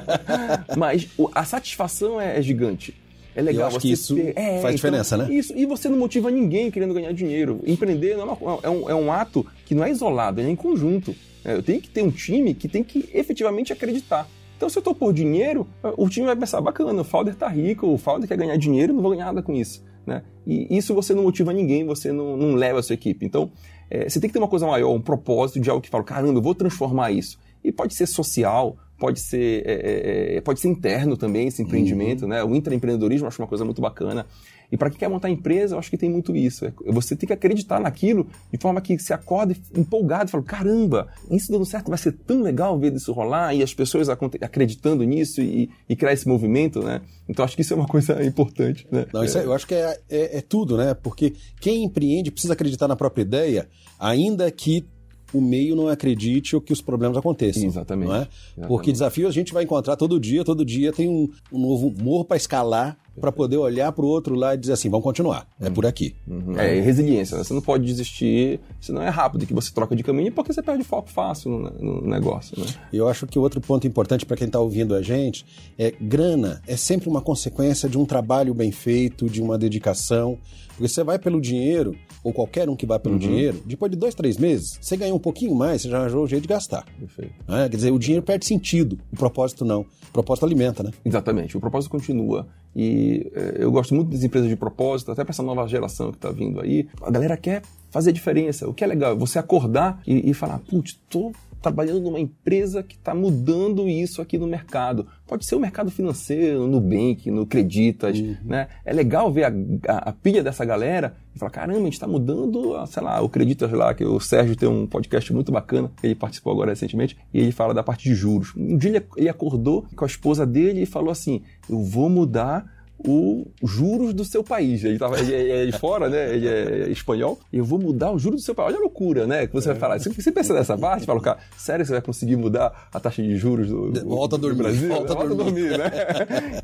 Mas 0.78 1.08
a 1.34 1.44
satisfação 1.44 2.20
é, 2.20 2.38
é 2.38 2.42
gigante. 2.42 2.96
É 3.36 3.42
legal. 3.42 3.62
Eu 3.62 3.68
acho 3.68 3.80
que 3.80 3.92
isso 3.92 4.16
ter... 4.16 4.34
é, 4.36 4.60
faz 4.60 4.60
então, 4.60 4.72
diferença, 4.72 5.18
né? 5.18 5.34
Isso. 5.34 5.54
E 5.56 5.66
você 5.66 5.88
não 5.88 5.98
motiva 5.98 6.30
ninguém 6.30 6.70
querendo 6.70 6.94
ganhar 6.94 7.14
dinheiro. 7.14 7.62
Empreender 7.66 8.12
é, 8.12 8.24
uma, 8.24 8.38
é, 8.62 8.70
um, 8.70 8.90
é 8.90 8.96
um 8.96 9.12
ato 9.12 9.46
que 9.66 9.74
não 9.74 9.84
é 9.84 9.92
isolado, 9.92 10.42
é 10.42 10.50
em 10.50 10.56
conjunto. 10.56 11.16
Eu 11.44 11.64
tenho 11.64 11.82
que 11.82 11.90
ter 11.90 12.04
um 12.04 12.12
time 12.12 12.54
que 12.54 12.68
tem 12.68 12.84
que 12.84 13.10
efetivamente 13.14 13.74
acreditar. 13.74 14.28
Então, 14.62 14.70
se 14.70 14.78
eu 14.78 14.82
estou 14.82 14.94
por 14.94 15.12
dinheiro, 15.12 15.68
o 15.98 16.08
time 16.08 16.28
vai 16.28 16.36
pensar, 16.36 16.62
bacana, 16.62 17.02
o 17.02 17.04
Founder 17.04 17.34
está 17.34 17.48
rico, 17.48 17.88
o 17.88 17.98
Founder 17.98 18.28
quer 18.28 18.38
ganhar 18.38 18.56
dinheiro, 18.58 18.94
não 18.94 19.02
vou 19.02 19.10
ganhar 19.10 19.26
nada 19.26 19.42
com 19.42 19.56
isso. 19.56 19.84
Né? 20.06 20.22
E 20.46 20.78
isso 20.78 20.94
você 20.94 21.16
não 21.16 21.24
motiva 21.24 21.52
ninguém, 21.52 21.84
você 21.84 22.12
não, 22.12 22.38
não 22.38 22.54
leva 22.54 22.78
a 22.78 22.84
sua 22.84 22.94
equipe. 22.94 23.26
Então, 23.26 23.52
é, 23.90 24.08
você 24.08 24.20
tem 24.20 24.30
que 24.30 24.34
ter 24.34 24.38
uma 24.38 24.48
coisa 24.48 24.68
maior, 24.68 24.94
um 24.94 25.02
propósito 25.02 25.60
de 25.60 25.68
algo 25.68 25.82
que 25.82 25.90
fala, 25.90 26.04
caramba, 26.04 26.38
eu 26.38 26.44
vou 26.44 26.54
transformar 26.54 27.10
isso. 27.10 27.40
E 27.64 27.72
pode 27.72 27.96
ser 27.96 28.06
social, 28.06 28.78
pode 29.00 29.20
ser, 29.20 29.64
é, 29.66 29.74
é, 29.74 30.38
é 30.38 30.42
pode 30.42 30.60
ser 30.60 30.68
interno 30.68 31.18
também, 31.18 31.48
esse 31.48 31.64
empreendimento, 31.64 32.22
uhum. 32.22 32.30
né? 32.30 32.44
O 32.44 32.54
intraempreendedorismo 32.54 33.26
eu 33.26 33.30
acho 33.30 33.42
uma 33.42 33.48
coisa 33.48 33.66
muito 33.66 33.82
bacana. 33.82 34.28
E 34.72 34.78
para 34.78 34.90
quem 34.90 35.00
quer 35.00 35.10
montar 35.10 35.30
empresa, 35.30 35.76
eu 35.76 35.80
acho 35.80 35.90
que 35.90 35.98
tem 35.98 36.10
muito 36.10 36.36
isso. 36.36 36.66
É, 36.66 36.74
você 36.88 37.16
tem 37.16 37.28
que 37.28 37.34
acreditar 37.34 37.80
naquilo 37.80 38.28
de 38.52 38.58
forma 38.58 38.80
que 38.80 38.98
se 38.98 39.14
acorda 39.14 39.56
empolgado 39.76 40.30
e 40.30 40.32
fala: 40.32 40.44
caramba, 40.44 41.08
isso 41.30 41.52
dando 41.52 41.66
certo 41.66 41.90
vai 41.90 41.98
ser 41.98 42.14
tão 42.14 42.42
legal 42.42 42.80
ver 42.80 42.94
isso 42.94 43.12
rolar 43.12 43.54
e 43.54 43.62
as 43.62 43.74
pessoas 43.74 44.08
acreditando 44.10 45.04
nisso 45.04 45.42
e, 45.42 45.70
e 45.90 45.96
criar 45.96 46.14
esse 46.14 46.28
movimento, 46.28 46.82
né? 46.82 47.02
Então 47.28 47.44
acho 47.44 47.56
que 47.56 47.62
isso 47.62 47.74
é 47.74 47.78
uma 47.78 47.88
coisa 47.88 48.24
importante. 48.24 48.88
Né? 48.90 49.06
Não, 49.14 49.24
isso 49.24 49.38
é, 49.38 49.44
eu 49.44 49.54
acho 49.54 49.68
que 49.68 49.76
é, 49.76 50.00
é, 50.10 50.38
é 50.38 50.42
tudo, 50.42 50.78
né? 50.78 50.94
Porque 50.94 51.34
quem 51.60 51.84
empreende 51.84 52.32
precisa 52.32 52.54
acreditar 52.54 52.88
na 52.88 52.96
própria 52.96 53.24
ideia, 53.24 53.68
ainda 54.00 54.50
que 54.50 54.86
o 55.34 55.42
meio 55.42 55.76
não 55.76 55.88
acredite 55.88 56.56
ou 56.56 56.62
que 56.62 56.74
os 56.74 56.82
problemas 56.82 57.18
aconteçam. 57.18 57.64
Exatamente. 57.64 58.08
Não 58.08 58.16
é? 58.16 58.20
Exatamente. 58.22 58.68
Porque 58.68 58.92
desafios 58.92 59.30
a 59.30 59.32
gente 59.32 59.54
vai 59.54 59.64
encontrar 59.64 59.96
todo 59.96 60.20
dia, 60.20 60.44
todo 60.44 60.66
dia 60.66 60.92
tem 60.92 61.10
um, 61.10 61.30
um 61.52 61.60
novo 61.60 61.94
morro 62.02 62.26
para 62.26 62.38
escalar 62.38 62.98
para 63.20 63.32
poder 63.32 63.58
olhar 63.58 63.92
para 63.92 64.06
o 64.06 64.08
outro 64.08 64.36
lado 64.36 64.56
e 64.56 64.62
dizer 64.62 64.74
assim, 64.74 64.90
vamos 64.90 65.04
continuar, 65.04 65.48
é 65.60 65.70
por 65.70 65.86
aqui. 65.86 66.16
Uhum. 66.28 66.58
É, 66.58 66.80
resiliência, 66.80 67.38
né? 67.38 67.44
você 67.44 67.54
não 67.54 67.62
pode 67.62 67.86
desistir, 67.86 68.60
senão 68.80 69.02
é 69.02 69.10
rápido 69.10 69.46
que 69.46 69.54
você 69.54 69.72
troca 69.74 69.96
de 69.96 70.04
caminho 70.04 70.32
porque 70.32 70.54
você 70.54 70.62
perde 70.62 70.84
foco 70.84 71.10
fácil 71.10 71.52
no, 71.52 71.70
no 71.72 72.08
negócio. 72.08 72.60
Né? 72.60 72.66
Eu 72.94 73.08
acho 73.08 73.28
que 73.28 73.38
outro 73.38 73.60
ponto 73.60 73.86
importante 73.86 74.26
para 74.26 74.38
quem 74.38 74.48
está 74.48 74.60
ouvindo 74.60 74.96
a 74.96 75.02
gente 75.02 75.46
é 75.78 75.92
grana 76.00 76.62
é 76.68 76.78
sempre 76.78 77.10
uma 77.10 77.22
consequência 77.22 77.90
de 77.90 77.98
um 77.98 78.06
trabalho 78.06 78.54
bem 78.54 78.72
feito, 78.72 79.30
de 79.30 79.42
uma 79.42 79.58
dedicação, 79.58 80.38
porque 80.70 80.88
você 80.88 81.04
vai 81.04 81.20
pelo 81.20 81.40
dinheiro, 81.40 81.96
ou 82.24 82.34
qualquer 82.34 82.70
um 82.70 82.76
que 82.76 82.86
vai 82.86 83.00
pelo 83.00 83.16
uhum. 83.16 83.20
dinheiro, 83.20 83.62
depois 83.66 83.92
de 83.92 83.98
dois, 83.98 84.16
três 84.16 84.38
meses, 84.38 84.80
você 84.82 84.96
ganha 84.96 85.14
um 85.14 85.20
pouquinho 85.20 85.54
mais, 85.56 85.82
você 85.82 85.90
já 85.90 86.00
arranjou 86.00 86.24
o 86.24 86.28
jeito 86.28 86.44
de 86.44 86.48
gastar. 86.48 86.86
Perfeito. 87.00 87.34
É? 87.48 87.70
Quer 87.70 87.76
dizer, 87.76 87.92
o 87.92 88.00
dinheiro 88.00 88.24
perde 88.24 88.46
sentido, 88.46 88.98
o 89.12 89.16
propósito 89.16 89.66
não. 89.66 89.82
O 89.82 90.12
propósito 90.12 90.46
alimenta, 90.46 90.84
né? 90.84 90.92
Exatamente, 91.06 91.56
o 91.56 91.60
propósito 91.60 91.92
continua. 91.92 92.48
E 92.76 93.32
é, 93.36 93.58
eu 93.60 93.72
gosto 93.72 93.94
muito 93.94 94.12
das 94.12 94.24
empresas 94.24 94.50
de 94.50 94.56
propósito, 94.56 95.12
até 95.12 95.24
para 95.24 95.32
essa 95.32 95.44
nova 95.44 95.68
geração 95.68 96.12
que 96.12 96.18
está 96.18 96.32
vindo 96.32 96.62
aí. 96.62 96.88
A 97.02 97.12
galera 97.12 97.36
quer 97.38 97.62
fazer 97.90 98.12
diferença. 98.12 98.68
O 98.68 98.74
que 98.74 98.84
é 98.84 98.88
legal 98.88 99.12
é 99.12 99.16
você 99.16 99.38
acordar 99.38 100.02
e, 100.08 100.30
e 100.30 100.34
falar, 100.34 100.60
putz, 100.60 101.00
tô 101.10 101.32
trabalhando 101.62 102.02
numa 102.02 102.20
empresa 102.20 102.82
que 102.82 102.96
está 102.96 103.14
mudando 103.14 103.88
isso 103.88 104.22
aqui 104.22 104.38
no 104.38 104.48
mercado. 104.48 105.08
Pode 105.32 105.46
ser 105.46 105.56
o 105.56 105.62
mercado 105.62 105.90
financeiro, 105.90 106.68
no 106.68 106.82
Nubank, 106.82 107.32
no 107.32 107.46
Creditas, 107.46 108.20
uhum. 108.20 108.36
né? 108.44 108.68
É 108.84 108.92
legal 108.92 109.32
ver 109.32 109.46
a, 109.46 109.54
a, 109.88 110.10
a, 110.10 110.12
pilha 110.12 110.44
dessa 110.44 110.66
galera 110.66 111.16
e 111.34 111.40
falar, 111.40 111.52
caramba, 111.52 111.80
a 111.80 111.84
gente 111.84 111.94
está 111.94 112.06
mudando, 112.06 112.76
sei 112.88 113.02
lá, 113.02 113.22
o 113.22 113.30
Creditas 113.30 113.72
lá, 113.72 113.94
que 113.94 114.04
o 114.04 114.20
Sérgio 114.20 114.58
tem 114.58 114.68
um 114.68 114.86
podcast 114.86 115.32
muito 115.32 115.50
bacana, 115.50 115.90
ele 116.04 116.16
participou 116.16 116.52
agora 116.52 116.72
recentemente, 116.72 117.18
e 117.34 117.40
ele 117.40 117.54
fala 117.54 117.74
da 117.74 117.82
parte 117.82 118.10
de 118.10 118.14
juros. 118.14 118.54
Um 118.58 118.76
dia 118.76 119.08
ele 119.16 119.30
acordou 119.30 119.86
com 119.96 120.04
a 120.04 120.08
esposa 120.08 120.46
dele 120.46 120.82
e 120.82 120.86
falou 120.86 121.10
assim, 121.10 121.42
eu 121.70 121.82
vou 121.82 122.10
mudar 122.10 122.70
o 123.06 123.46
juros 123.64 124.14
do 124.14 124.24
seu 124.24 124.44
país. 124.44 124.84
Ele, 124.84 124.98
tava, 124.98 125.20
ele, 125.20 125.34
é, 125.34 125.66
de 125.66 125.72
fora, 125.72 126.10
né? 126.10 126.36
Ele 126.36 126.48
é 126.48 126.90
espanhol. 126.90 127.40
Eu 127.52 127.64
vou 127.64 127.80
mudar 127.80 128.12
o 128.12 128.20
juros 128.20 128.42
do 128.42 128.46
seu 128.46 128.56
país. 128.56 128.70
Olha 128.70 128.78
a 128.78 128.82
loucura, 128.82 129.28
né? 129.28 129.48
Que 129.48 129.54
você 129.54 129.70
vai 129.70 129.78
falar. 129.78 130.00
Você, 130.00 130.10
você 130.10 130.32
pensa 130.32 130.54
nessa 130.54 130.78
parte, 130.78 131.06
fala, 131.06 131.22
cara, 131.22 131.40
sério 131.58 131.86
você 131.86 131.94
vai 131.94 132.02
conseguir 132.02 132.36
mudar 132.36 132.90
a 132.94 133.00
taxa 133.00 133.22
de 133.22 133.36
juros 133.36 133.70
do, 133.70 133.92
do 133.92 134.06
volta 134.06 134.38
do 134.38 134.42
dormir, 134.42 134.64
Brasil? 134.64 134.90
Volta, 134.90 135.14
volta 135.14 135.36
dormir. 135.36 135.70
dormir, 135.70 135.78
né? 135.78 135.92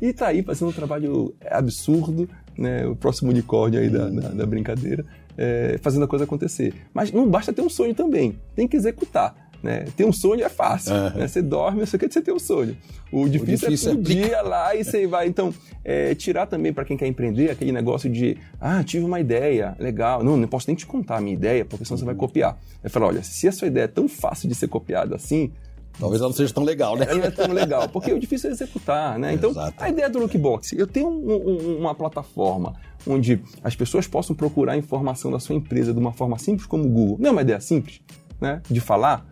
e 0.00 0.12
tá 0.12 0.28
aí 0.28 0.42
fazendo 0.42 0.68
um 0.68 0.72
trabalho 0.72 1.34
absurdo, 1.50 2.28
né? 2.56 2.86
O 2.86 2.96
próximo 2.96 3.30
unicórnio 3.30 3.80
aí 3.80 3.88
da, 3.88 4.08
da, 4.08 4.28
da 4.28 4.46
brincadeira, 4.46 5.04
é, 5.36 5.78
fazendo 5.82 6.04
a 6.04 6.08
coisa 6.08 6.24
acontecer. 6.24 6.74
Mas 6.92 7.12
não 7.12 7.28
basta 7.28 7.52
ter 7.52 7.62
um 7.62 7.70
sonho 7.70 7.94
também, 7.94 8.38
tem 8.54 8.66
que 8.66 8.76
executar. 8.76 9.47
Né? 9.62 9.86
Ter 9.96 10.04
um 10.04 10.12
sonho 10.12 10.44
é 10.44 10.48
fácil. 10.48 10.94
Uhum. 10.94 11.10
Né? 11.10 11.28
Você 11.28 11.42
dorme, 11.42 11.84
você 11.84 11.98
quer 11.98 12.10
você 12.10 12.20
ter 12.20 12.32
um 12.32 12.38
sonho. 12.38 12.76
O 13.10 13.28
difícil, 13.28 13.68
o 13.68 13.70
difícil 13.70 13.90
é 13.90 13.94
um 13.94 14.00
dia 14.00 14.42
lá 14.42 14.74
e 14.74 14.84
você 14.84 15.06
vai. 15.06 15.26
Então, 15.26 15.52
é, 15.84 16.14
tirar 16.14 16.46
também 16.46 16.72
para 16.72 16.84
quem 16.84 16.96
quer 16.96 17.06
empreender 17.06 17.50
aquele 17.50 17.72
negócio 17.72 18.08
de 18.08 18.36
ah, 18.60 18.82
tive 18.84 19.04
uma 19.04 19.18
ideia, 19.18 19.74
legal. 19.78 20.22
Não, 20.22 20.36
não 20.36 20.46
posso 20.46 20.68
nem 20.68 20.76
te 20.76 20.86
contar 20.86 21.16
a 21.16 21.20
minha 21.20 21.34
ideia, 21.34 21.64
porque 21.64 21.84
senão 21.84 21.96
uhum. 21.96 22.00
você 22.00 22.04
vai 22.04 22.14
copiar. 22.14 22.58
Eu 22.82 22.90
falo, 22.90 23.06
olha, 23.06 23.22
se 23.22 23.48
a 23.48 23.52
sua 23.52 23.68
ideia 23.68 23.84
é 23.84 23.88
tão 23.88 24.08
fácil 24.08 24.48
de 24.48 24.54
ser 24.54 24.68
copiada 24.68 25.16
assim, 25.16 25.50
Talvez 25.98 26.20
ela 26.20 26.28
não 26.28 26.36
seja 26.36 26.52
tão 26.54 26.62
legal, 26.62 26.96
né? 26.96 27.06
Ela 27.08 27.18
não 27.18 27.24
é 27.24 27.30
tão 27.30 27.52
legal, 27.52 27.88
porque 27.88 28.12
o 28.12 28.18
difícil 28.20 28.50
é 28.50 28.52
executar, 28.52 29.18
né? 29.18 29.34
Então, 29.34 29.50
Exato. 29.50 29.82
a 29.82 29.88
ideia 29.88 30.08
do 30.08 30.20
Lookbox, 30.20 30.72
eu 30.72 30.86
tenho 30.86 31.08
um, 31.08 31.32
um, 31.32 31.78
uma 31.78 31.94
plataforma 31.94 32.74
onde 33.06 33.42
as 33.64 33.74
pessoas 33.74 34.06
possam 34.06 34.34
procurar 34.34 34.76
informação 34.76 35.30
da 35.30 35.40
sua 35.40 35.56
empresa 35.56 35.92
de 35.92 35.98
uma 35.98 36.12
forma 36.12 36.38
simples 36.38 36.66
como 36.66 36.84
o 36.84 36.88
Google. 36.88 37.16
Não 37.18 37.30
é 37.30 37.32
uma 37.32 37.42
ideia 37.42 37.60
simples, 37.60 38.00
né? 38.40 38.62
De 38.70 38.80
falar, 38.80 39.26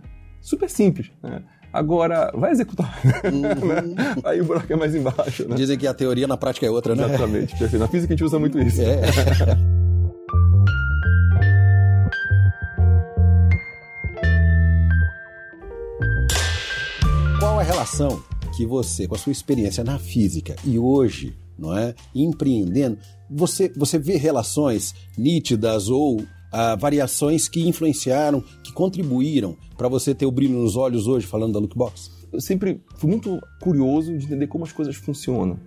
super 0.47 0.71
simples. 0.71 1.11
Né? 1.23 1.43
Agora, 1.73 2.31
vai 2.35 2.53
executar. 2.53 2.99
Uhum. 3.25 3.97
Aí 4.25 4.41
o 4.41 4.45
buraco 4.45 4.73
é 4.73 4.77
mais 4.77 4.95
embaixo. 4.95 5.49
Né? 5.49 5.57
Dizem 5.57 5.77
que 5.77 5.87
a 5.87 5.93
teoria 5.93 6.29
na 6.29 6.37
prática 6.37 6.65
é 6.65 6.71
outra, 6.71 6.95
né? 6.95 7.05
Exatamente, 7.05 7.59
perfeito. 7.59 7.83
Na 7.83 7.89
física 7.89 8.15
a 8.15 8.17
gente 8.17 8.25
usa 8.25 8.39
muito 8.39 8.59
isso. 8.61 8.81
É. 8.81 9.01
Qual 17.41 17.59
a 17.59 17.63
relação 17.63 18.23
que 18.57 18.65
você, 18.65 19.07
com 19.09 19.17
a 19.17 19.19
sua 19.19 19.33
experiência 19.33 19.83
na 19.83 19.99
física 19.99 20.55
e 20.65 20.79
hoje, 20.79 21.37
não 21.59 21.77
é, 21.77 21.93
empreendendo, 22.15 22.99
você, 23.29 23.71
você 23.77 23.99
vê 23.99 24.17
relações 24.17 24.95
nítidas 25.19 25.89
ou 25.89 26.25
variações 26.79 27.49
que 27.49 27.67
influenciaram, 27.67 28.43
que 28.63 28.73
contribuíram 28.73 29.57
para 29.77 29.89
você 29.89 30.15
ter 30.15 30.27
o 30.27 30.31
brilho 30.31 30.59
nos 30.59 30.77
olhos 30.77 31.07
hoje 31.07 31.27
falando 31.27 31.53
da 31.53 31.59
Lookbox? 31.59 32.11
Eu 32.33 32.41
sempre 32.41 32.81
fui 32.97 33.11
muito 33.11 33.41
curioso 33.61 34.17
de 34.17 34.25
entender 34.25 34.47
como 34.47 34.65
as 34.65 34.73
coisas 34.73 34.97
funcionam. 34.97 35.59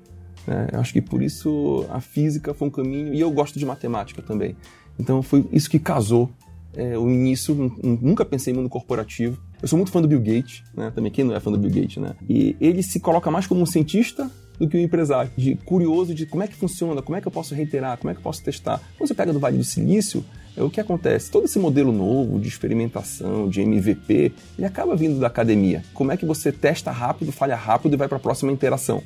Né? 0.45 0.67
Acho 0.73 0.93
que 0.93 1.01
por 1.01 1.21
isso 1.21 1.85
a 1.89 1.99
física 1.99 2.53
foi 2.53 2.67
um 2.67 2.71
caminho, 2.71 3.13
e 3.13 3.19
eu 3.19 3.31
gosto 3.31 3.57
de 3.57 3.65
matemática 3.65 4.21
também. 4.21 4.55
Então 4.99 5.21
foi 5.21 5.45
isso 5.51 5.69
que 5.69 5.79
casou 5.79 6.29
é, 6.75 6.97
o 6.97 7.09
início, 7.09 7.55
nunca 7.83 8.23
pensei 8.23 8.53
em 8.53 8.57
mundo 8.57 8.69
corporativo. 8.69 9.39
Eu 9.61 9.67
sou 9.67 9.77
muito 9.77 9.91
fã 9.91 10.01
do 10.01 10.07
Bill 10.07 10.19
Gates, 10.19 10.63
né? 10.75 10.91
Também 10.93 11.11
quem 11.11 11.25
não 11.25 11.35
é 11.35 11.39
fã 11.39 11.51
do 11.51 11.57
Bill 11.57 11.81
Gates, 11.81 11.97
né? 11.97 12.15
E 12.27 12.55
ele 12.61 12.83
se 12.83 12.99
coloca 12.99 13.29
mais 13.31 13.47
como 13.47 13.61
um 13.61 13.65
cientista 13.65 14.29
do 14.59 14.67
que 14.67 14.77
um 14.77 14.79
empresário, 14.79 15.31
de 15.37 15.55
curioso 15.55 16.13
de 16.13 16.25
como 16.25 16.43
é 16.43 16.47
que 16.47 16.55
funciona, 16.55 17.01
como 17.01 17.17
é 17.17 17.21
que 17.21 17.27
eu 17.27 17.31
posso 17.31 17.55
reiterar, 17.55 17.97
como 17.97 18.11
é 18.11 18.13
que 18.13 18.19
eu 18.19 18.23
posso 18.23 18.43
testar. 18.43 18.81
Quando 18.97 19.07
você 19.07 19.13
pega 19.13 19.31
do 19.31 19.39
Vale 19.39 19.57
do 19.57 19.63
Silício, 19.63 20.23
o 20.63 20.69
que 20.69 20.79
acontece? 20.81 21.31
Todo 21.31 21.45
esse 21.45 21.59
modelo 21.59 21.91
novo 21.91 22.39
de 22.39 22.47
experimentação, 22.47 23.47
de 23.47 23.61
MVP, 23.61 24.33
ele 24.57 24.67
acaba 24.67 24.95
vindo 24.95 25.19
da 25.19 25.27
academia. 25.27 25.83
Como 25.93 26.11
é 26.11 26.17
que 26.17 26.25
você 26.25 26.51
testa 26.51 26.91
rápido, 26.91 27.31
falha 27.31 27.55
rápido 27.55 27.93
e 27.93 27.97
vai 27.97 28.07
para 28.07 28.17
a 28.17 28.21
próxima 28.21 28.51
interação? 28.51 29.01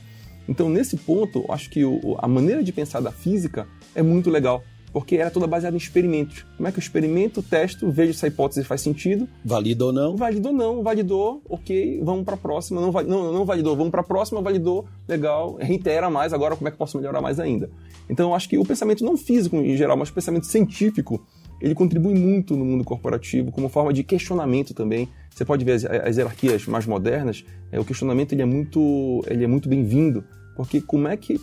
Então, 0.48 0.68
nesse 0.70 0.98
ponto, 0.98 1.46
eu 1.48 1.54
acho 1.54 1.70
que 1.70 1.86
o, 1.86 2.18
a 2.20 2.28
maneira 2.28 2.64
de 2.64 2.72
pensar 2.72 3.00
da 3.00 3.12
física 3.12 3.68
é 3.96 4.02
muito 4.02 4.30
legal 4.30 4.64
porque 4.94 5.16
era 5.18 5.32
toda 5.32 5.48
baseada 5.48 5.76
em 5.76 5.80
experimentos. 5.80 6.46
Como 6.56 6.68
é 6.68 6.72
que 6.72 6.78
eu 6.78 6.82
experimento, 6.82 7.42
testo, 7.42 7.90
vejo 7.90 8.14
se 8.14 8.24
a 8.26 8.28
hipótese 8.28 8.64
faz 8.64 8.80
sentido. 8.80 9.28
Valida 9.44 9.86
ou 9.86 9.92
não? 9.92 10.16
Validou 10.16 10.52
ou 10.52 10.58
não, 10.58 10.84
validou, 10.84 11.42
ok, 11.50 12.00
vamos 12.04 12.24
para 12.24 12.36
a 12.36 12.38
próxima. 12.38 12.80
Não, 12.80 12.92
não, 12.92 13.34
não 13.34 13.44
validou, 13.44 13.76
vamos 13.76 13.90
para 13.90 14.02
a 14.02 14.04
próxima, 14.04 14.40
validou, 14.40 14.86
legal, 15.08 15.58
reitera 15.60 16.10
mais, 16.12 16.32
agora 16.32 16.56
como 16.56 16.68
é 16.68 16.72
que 16.72 16.78
posso 16.78 16.96
melhorar 16.96 17.22
mais 17.22 17.40
ainda. 17.40 17.72
Então 18.08 18.30
eu 18.30 18.36
acho 18.36 18.48
que 18.48 18.58
o 18.58 18.64
pensamento 18.64 19.04
não 19.04 19.18
físico 19.18 19.56
em 19.58 19.76
geral, 19.76 19.98
mas 19.98 20.10
o 20.10 20.14
pensamento 20.14 20.46
científico, 20.46 21.26
ele 21.64 21.74
contribui 21.74 22.14
muito 22.14 22.58
no 22.58 22.66
mundo 22.66 22.84
corporativo 22.84 23.50
como 23.50 23.70
forma 23.70 23.94
de 23.94 24.04
questionamento 24.04 24.74
também. 24.74 25.08
Você 25.30 25.46
pode 25.46 25.64
ver 25.64 25.72
as, 25.72 25.86
as 25.86 26.18
hierarquias 26.18 26.68
mais 26.68 26.86
modernas, 26.86 27.46
é, 27.72 27.80
o 27.80 27.86
questionamento 27.86 28.34
ele 28.34 28.42
é 28.42 28.46
muito, 28.46 29.24
ele 29.28 29.46
é 29.46 29.48
muito 29.48 29.70
bem-vindo, 29.70 30.26
porque 30.58 30.82
como 30.82 31.08
é 31.08 31.16
que 31.16 31.40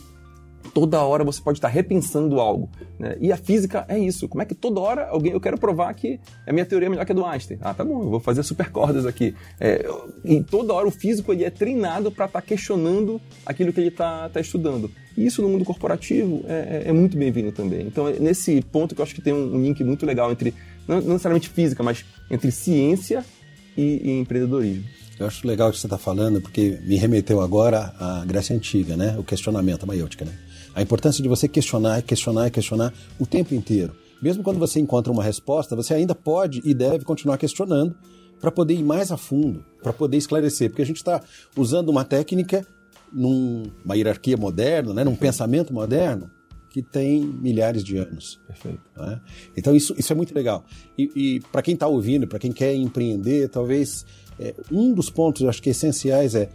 toda 0.73 1.01
hora 1.03 1.25
você 1.25 1.41
pode 1.41 1.59
estar 1.59 1.69
repensando 1.69 2.41
algo. 2.41 2.71
Né? 2.99 3.17
E 3.21 3.33
a 3.33 3.37
física 3.37 3.85
é 3.89 3.99
isso. 3.99 4.29
Como 4.29 4.43
é 4.43 4.45
que 4.45 4.55
toda 4.55 4.81
hora 4.81 5.09
alguém. 5.09 5.33
Eu 5.33 5.41
quero 5.41 5.59
provar 5.59 5.93
que 5.95 6.21
a 6.47 6.53
minha 6.53 6.65
teoria 6.65 6.87
é 6.87 6.91
melhor 6.91 7.05
que 7.05 7.13
a 7.13 7.15
do 7.15 7.25
Einstein. 7.25 7.59
Ah, 7.61 7.75
tá 7.75 7.85
bom, 7.85 8.03
eu 8.03 8.11
vou 8.11 8.21
fazer 8.21 8.43
supercordas 8.43 9.07
aqui. 9.07 9.35
É, 9.59 9.87
e 10.25 10.43
toda 10.43 10.73
hora 10.73 10.87
o 10.87 10.91
físico 10.91 11.33
ele 11.33 11.45
é 11.45 11.51
treinado 11.51 12.11
para 12.11 12.27
estar 12.27 12.41
tá 12.41 12.47
questionando 12.47 13.21
aquilo 13.45 13.73
que 13.73 13.81
ele 13.81 13.89
está 13.89 14.29
tá 14.29 14.41
estudando. 14.41 14.91
E 15.17 15.27
isso 15.27 15.43
no 15.43 15.49
mundo 15.49 15.65
corporativo 15.65 16.45
é, 16.47 16.85
é, 16.87 16.89
é 16.89 16.93
muito 16.93 17.17
bem-vindo 17.17 17.53
também. 17.53 17.87
Então, 17.87 18.09
é 18.09 18.19
nesse 18.19 18.63
ponto 18.63 18.95
que 18.95 19.01
eu 19.01 19.05
acho 19.05 19.15
que 19.15 19.21
tem 19.21 19.33
um, 19.33 19.61
link 19.61 19.83
muito 19.85 20.07
legal 20.07 20.31
entre, 20.31 20.55
não, 20.87 21.01
necessariamente 21.01 21.49
física, 21.49 21.83
mas 21.83 22.05
entre 22.31 22.51
ciência 22.51 23.25
e, 23.77 24.01
e 24.03 24.21
empreendedorismo. 24.21 24.85
Eu 25.19 25.27
acho 25.27 25.47
legal 25.47 25.69
o 25.69 25.73
que 25.73 25.79
você 25.79 25.87
está 25.87 25.99
falando, 25.99 26.41
porque 26.41 26.79
me 26.83 26.97
remeteu 26.97 27.43
agora 27.43 27.93
à 27.99 28.25
Grécia 28.25 28.57
Antiga, 28.57 28.97
né? 28.97 29.17
O 29.19 29.23
questionamento, 29.23 29.83
a 29.83 29.87
maiêutica, 29.87 30.25
né? 30.25 30.33
A 30.75 30.83
importância 30.83 31.23
de 31.23 31.29
você 31.29 31.49
questionar, 31.49 32.03
questionar, 32.03 32.51
questionar 32.51 32.93
o 33.19 33.27
tempo 33.27 33.55
inteiro. 33.55 33.95
Mesmo 34.23 34.43
quando 34.43 34.59
você 34.59 34.79
encontra 34.79 35.13
uma 35.13 35.23
resposta, 35.23 35.75
você 35.75 35.95
ainda 35.95 36.15
pode 36.15 36.61
e 36.65 36.75
deve 36.75 37.05
continuar 37.05 37.39
questionando 37.39 37.95
para 38.41 38.51
poder 38.51 38.75
ir 38.75 38.83
mais 38.83 39.11
a 39.11 39.17
fundo, 39.17 39.65
para 39.83 39.93
poder 39.93 40.17
esclarecer, 40.17 40.71
porque 40.71 40.83
a 40.83 40.87
gente 40.87 40.97
está 40.97 41.23
usando 41.57 41.89
uma 41.89 42.05
técnica 42.05 42.67
numa 43.13 43.97
hierarquia 43.97 44.37
moderna, 44.37 44.95
né, 44.95 45.05
num 45.05 45.17
pensamento 45.17 45.73
moderno 45.73 46.31
que 46.71 46.81
tem 46.81 47.21
milhares 47.21 47.83
de 47.83 47.97
anos. 47.97 48.41
Perfeito. 48.47 48.81
Né? 48.97 49.21
Então 49.57 49.75
isso, 49.75 49.95
isso 49.99 50.13
é 50.13 50.17
muito 50.17 50.35
legal. 50.35 50.65
E, 50.97 51.11
e 51.17 51.41
para 51.53 51.63
quem 51.63 51.75
está 51.75 51.87
ouvindo, 51.89 52.29
para 52.29 52.39
quem 52.39 52.53
quer 52.53 52.73
empreender, 52.75 53.49
talvez 53.49 54.07
é, 54.39 54.55
um 54.71 54.95
dos 54.95 55.11
pontos 55.11 55.43
eu 55.43 55.49
acho 55.49 55.61
que 55.61 55.71
essenciais 55.71 56.35
é 56.35 56.49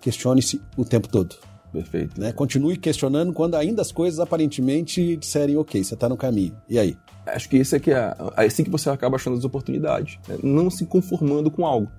questione-se 0.00 0.60
o 0.76 0.84
tempo 0.84 1.08
todo. 1.08 1.36
Perfeito. 1.72 2.20
Né? 2.20 2.32
Continue 2.32 2.76
questionando 2.76 3.32
quando 3.32 3.54
ainda 3.54 3.80
as 3.80 3.90
coisas 3.90 4.20
aparentemente 4.20 5.16
disserem, 5.16 5.56
ok, 5.56 5.82
você 5.82 5.94
está 5.94 6.08
no 6.08 6.16
caminho. 6.16 6.54
E 6.68 6.78
aí? 6.78 6.96
Acho 7.26 7.48
que 7.48 7.56
isso 7.56 7.74
é, 7.74 7.80
que 7.80 7.90
é, 7.90 8.14
é 8.36 8.44
assim 8.44 8.62
que 8.62 8.70
você 8.70 8.90
acaba 8.90 9.16
achando 9.16 9.38
as 9.38 9.44
oportunidades. 9.44 10.18
Né? 10.28 10.38
Não 10.42 10.70
se 10.70 10.84
conformando 10.84 11.50
com 11.50 11.64
algo. 11.64 11.90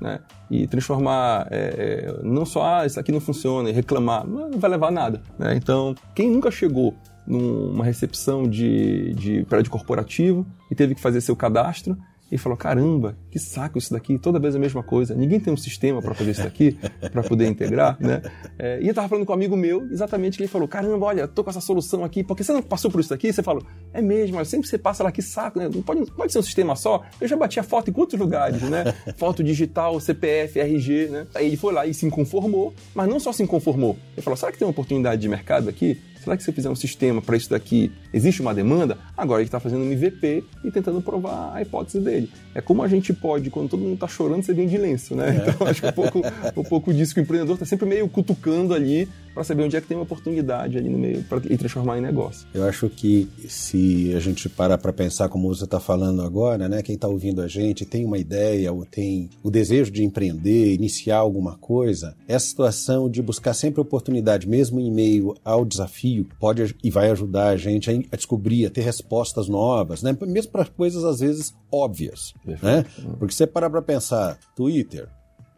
Né? 0.00 0.20
E 0.50 0.66
transformar, 0.66 1.46
é, 1.50 1.56
é, 1.56 2.22
não 2.22 2.44
só, 2.44 2.64
ah, 2.64 2.86
isso 2.86 3.00
aqui 3.00 3.12
não 3.12 3.20
funciona, 3.20 3.70
e 3.70 3.72
reclamar, 3.72 4.26
não 4.26 4.50
vai 4.58 4.68
levar 4.68 4.88
a 4.88 4.90
nada. 4.90 5.22
Né? 5.38 5.54
Então, 5.56 5.94
quem 6.14 6.28
nunca 6.28 6.50
chegou 6.50 6.94
numa 7.26 7.84
recepção 7.84 8.48
de, 8.48 9.14
de 9.14 9.44
prédio 9.44 9.70
corporativo 9.70 10.44
e 10.70 10.74
teve 10.74 10.94
que 10.94 11.00
fazer 11.00 11.20
seu 11.20 11.36
cadastro 11.36 11.96
e 12.32 12.38
falou: 12.38 12.56
caramba, 12.56 13.14
que 13.30 13.38
saco 13.38 13.76
isso 13.76 13.92
daqui, 13.92 14.18
toda 14.18 14.40
vez 14.40 14.56
a 14.56 14.58
mesma 14.58 14.82
coisa. 14.82 15.14
Ninguém 15.14 15.38
tem 15.38 15.52
um 15.52 15.56
sistema 15.56 16.00
para 16.00 16.14
fazer 16.14 16.30
isso 16.30 16.42
daqui, 16.42 16.78
para 17.12 17.22
poder 17.22 17.46
integrar, 17.46 17.98
né? 18.00 18.22
É, 18.58 18.80
e 18.80 18.84
eu 18.84 18.90
estava 18.90 19.06
falando 19.06 19.26
com 19.26 19.32
um 19.32 19.34
amigo 19.34 19.54
meu, 19.54 19.82
exatamente, 19.92 20.38
que 20.38 20.42
ele 20.42 20.48
falou: 20.48 20.66
caramba, 20.66 21.04
olha, 21.04 21.28
tô 21.28 21.44
com 21.44 21.50
essa 21.50 21.60
solução 21.60 22.02
aqui, 22.02 22.24
porque 22.24 22.42
você 22.42 22.54
não 22.54 22.62
passou 22.62 22.90
por 22.90 23.00
isso 23.00 23.10
daqui? 23.10 23.30
Você 23.30 23.42
falou: 23.42 23.62
é 23.92 24.00
mesmo, 24.00 24.36
mas 24.36 24.48
sempre 24.48 24.66
você 24.66 24.78
passa 24.78 25.04
lá, 25.04 25.12
que 25.12 25.20
saco, 25.20 25.58
né? 25.58 25.68
Não 25.72 25.82
pode, 25.82 26.10
pode 26.12 26.32
ser 26.32 26.38
um 26.38 26.42
sistema 26.42 26.74
só. 26.74 27.02
Eu 27.20 27.28
já 27.28 27.36
bati 27.36 27.60
a 27.60 27.62
foto 27.62 27.90
em 27.90 27.92
quantos 27.92 28.18
lugares, 28.18 28.62
né? 28.62 28.84
Foto 29.18 29.44
digital, 29.44 30.00
CPF, 30.00 30.58
RG, 30.58 31.08
né? 31.08 31.26
Aí 31.34 31.48
ele 31.48 31.56
foi 31.58 31.74
lá 31.74 31.86
e 31.86 31.92
se 31.92 32.08
conformou, 32.08 32.72
mas 32.94 33.08
não 33.08 33.20
só 33.20 33.30
se 33.30 33.46
conformou. 33.46 33.98
Ele 34.14 34.22
falou: 34.22 34.38
será 34.38 34.50
que 34.50 34.58
tem 34.58 34.66
uma 34.66 34.72
oportunidade 34.72 35.20
de 35.20 35.28
mercado 35.28 35.68
aqui? 35.68 36.00
Será 36.22 36.36
que 36.36 36.42
se 36.44 36.50
eu 36.50 36.54
fizer 36.54 36.70
um 36.70 36.74
sistema 36.76 37.20
para 37.20 37.36
isso 37.36 37.50
daqui, 37.50 37.90
existe 38.12 38.40
uma 38.40 38.54
demanda? 38.54 38.96
Agora 39.16 39.40
ele 39.40 39.48
está 39.48 39.58
fazendo 39.58 39.82
um 39.82 39.90
MVP 39.90 40.44
e 40.62 40.70
tentando 40.70 41.02
provar 41.02 41.52
a 41.52 41.60
hipótese 41.60 41.98
dele. 41.98 42.30
É 42.54 42.60
como 42.60 42.80
a 42.80 42.86
gente 42.86 43.12
pode, 43.12 43.50
quando 43.50 43.70
todo 43.70 43.80
mundo 43.80 43.94
está 43.94 44.06
chorando, 44.06 44.44
você 44.44 44.54
vem 44.54 44.68
de 44.68 44.78
lenço, 44.78 45.16
né? 45.16 45.44
É. 45.44 45.50
Então 45.50 45.66
acho 45.66 45.80
que 45.80 45.86
é 45.86 45.90
um 45.90 45.92
pouco, 45.92 46.22
um 46.56 46.62
pouco 46.62 46.94
disso 46.94 47.12
que 47.12 47.20
o 47.20 47.22
empreendedor 47.22 47.54
está 47.54 47.66
sempre 47.66 47.86
meio 47.86 48.08
cutucando 48.08 48.72
ali 48.72 49.08
para 49.34 49.44
saber 49.44 49.64
onde 49.64 49.76
é 49.76 49.80
que 49.80 49.86
tem 49.86 49.96
uma 49.96 50.04
oportunidade 50.04 50.78
ali 50.78 50.88
no 50.88 50.98
meio 50.98 51.22
para 51.24 51.40
e 51.48 51.56
transformar 51.56 51.98
em 51.98 52.00
negócio. 52.00 52.46
Eu 52.52 52.64
acho 52.64 52.88
que 52.88 53.28
se 53.48 54.12
a 54.14 54.20
gente 54.20 54.48
parar 54.48 54.78
para 54.78 54.92
pensar 54.92 55.28
como 55.28 55.48
você 55.48 55.64
está 55.64 55.80
falando 55.80 56.22
agora, 56.22 56.68
né, 56.68 56.82
quem 56.82 56.94
está 56.94 57.08
ouvindo 57.08 57.40
a 57.42 57.48
gente 57.48 57.84
tem 57.84 58.04
uma 58.04 58.18
ideia 58.18 58.72
ou 58.72 58.84
tem 58.84 59.30
o 59.42 59.50
desejo 59.50 59.90
de 59.90 60.04
empreender, 60.04 60.74
iniciar 60.74 61.18
alguma 61.18 61.56
coisa, 61.56 62.14
essa 62.28 62.46
situação 62.46 63.08
de 63.08 63.22
buscar 63.22 63.54
sempre 63.54 63.80
oportunidade, 63.80 64.48
mesmo 64.48 64.80
em 64.80 64.90
meio 64.90 65.34
ao 65.44 65.64
desafio, 65.64 66.28
pode 66.38 66.74
e 66.82 66.90
vai 66.90 67.10
ajudar 67.10 67.48
a 67.48 67.56
gente 67.56 67.90
a, 67.90 68.16
descobrir, 68.16 68.66
a 68.66 68.70
ter 68.70 68.82
respostas 68.82 69.48
novas, 69.48 70.02
né, 70.02 70.16
mesmo 70.26 70.52
para 70.52 70.64
coisas 70.64 71.04
às 71.04 71.20
vezes 71.20 71.54
óbvias, 71.70 72.34
né? 72.62 72.84
Porque 73.18 73.34
você 73.34 73.46
parar 73.46 73.70
para 73.70 73.80
pensar, 73.82 74.38
Twitter, 74.54 75.08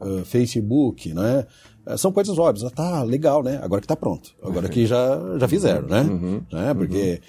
uh, 0.00 0.24
Facebook, 0.24 1.12
né? 1.12 1.46
É, 1.87 1.97
são 1.97 2.12
coisas 2.12 2.39
óbvias. 2.39 2.70
Tá, 2.72 3.03
legal, 3.03 3.43
né? 3.43 3.61
Agora 3.62 3.80
que 3.80 3.87
tá 3.87 3.97
pronto. 3.97 4.35
Agora 4.43 4.68
que 4.68 4.87
já, 4.87 5.18
já 5.39 5.49
fizeram, 5.49 5.87
né? 5.87 6.01
Uhum, 6.03 6.43
né? 6.53 6.74
Porque 6.74 7.20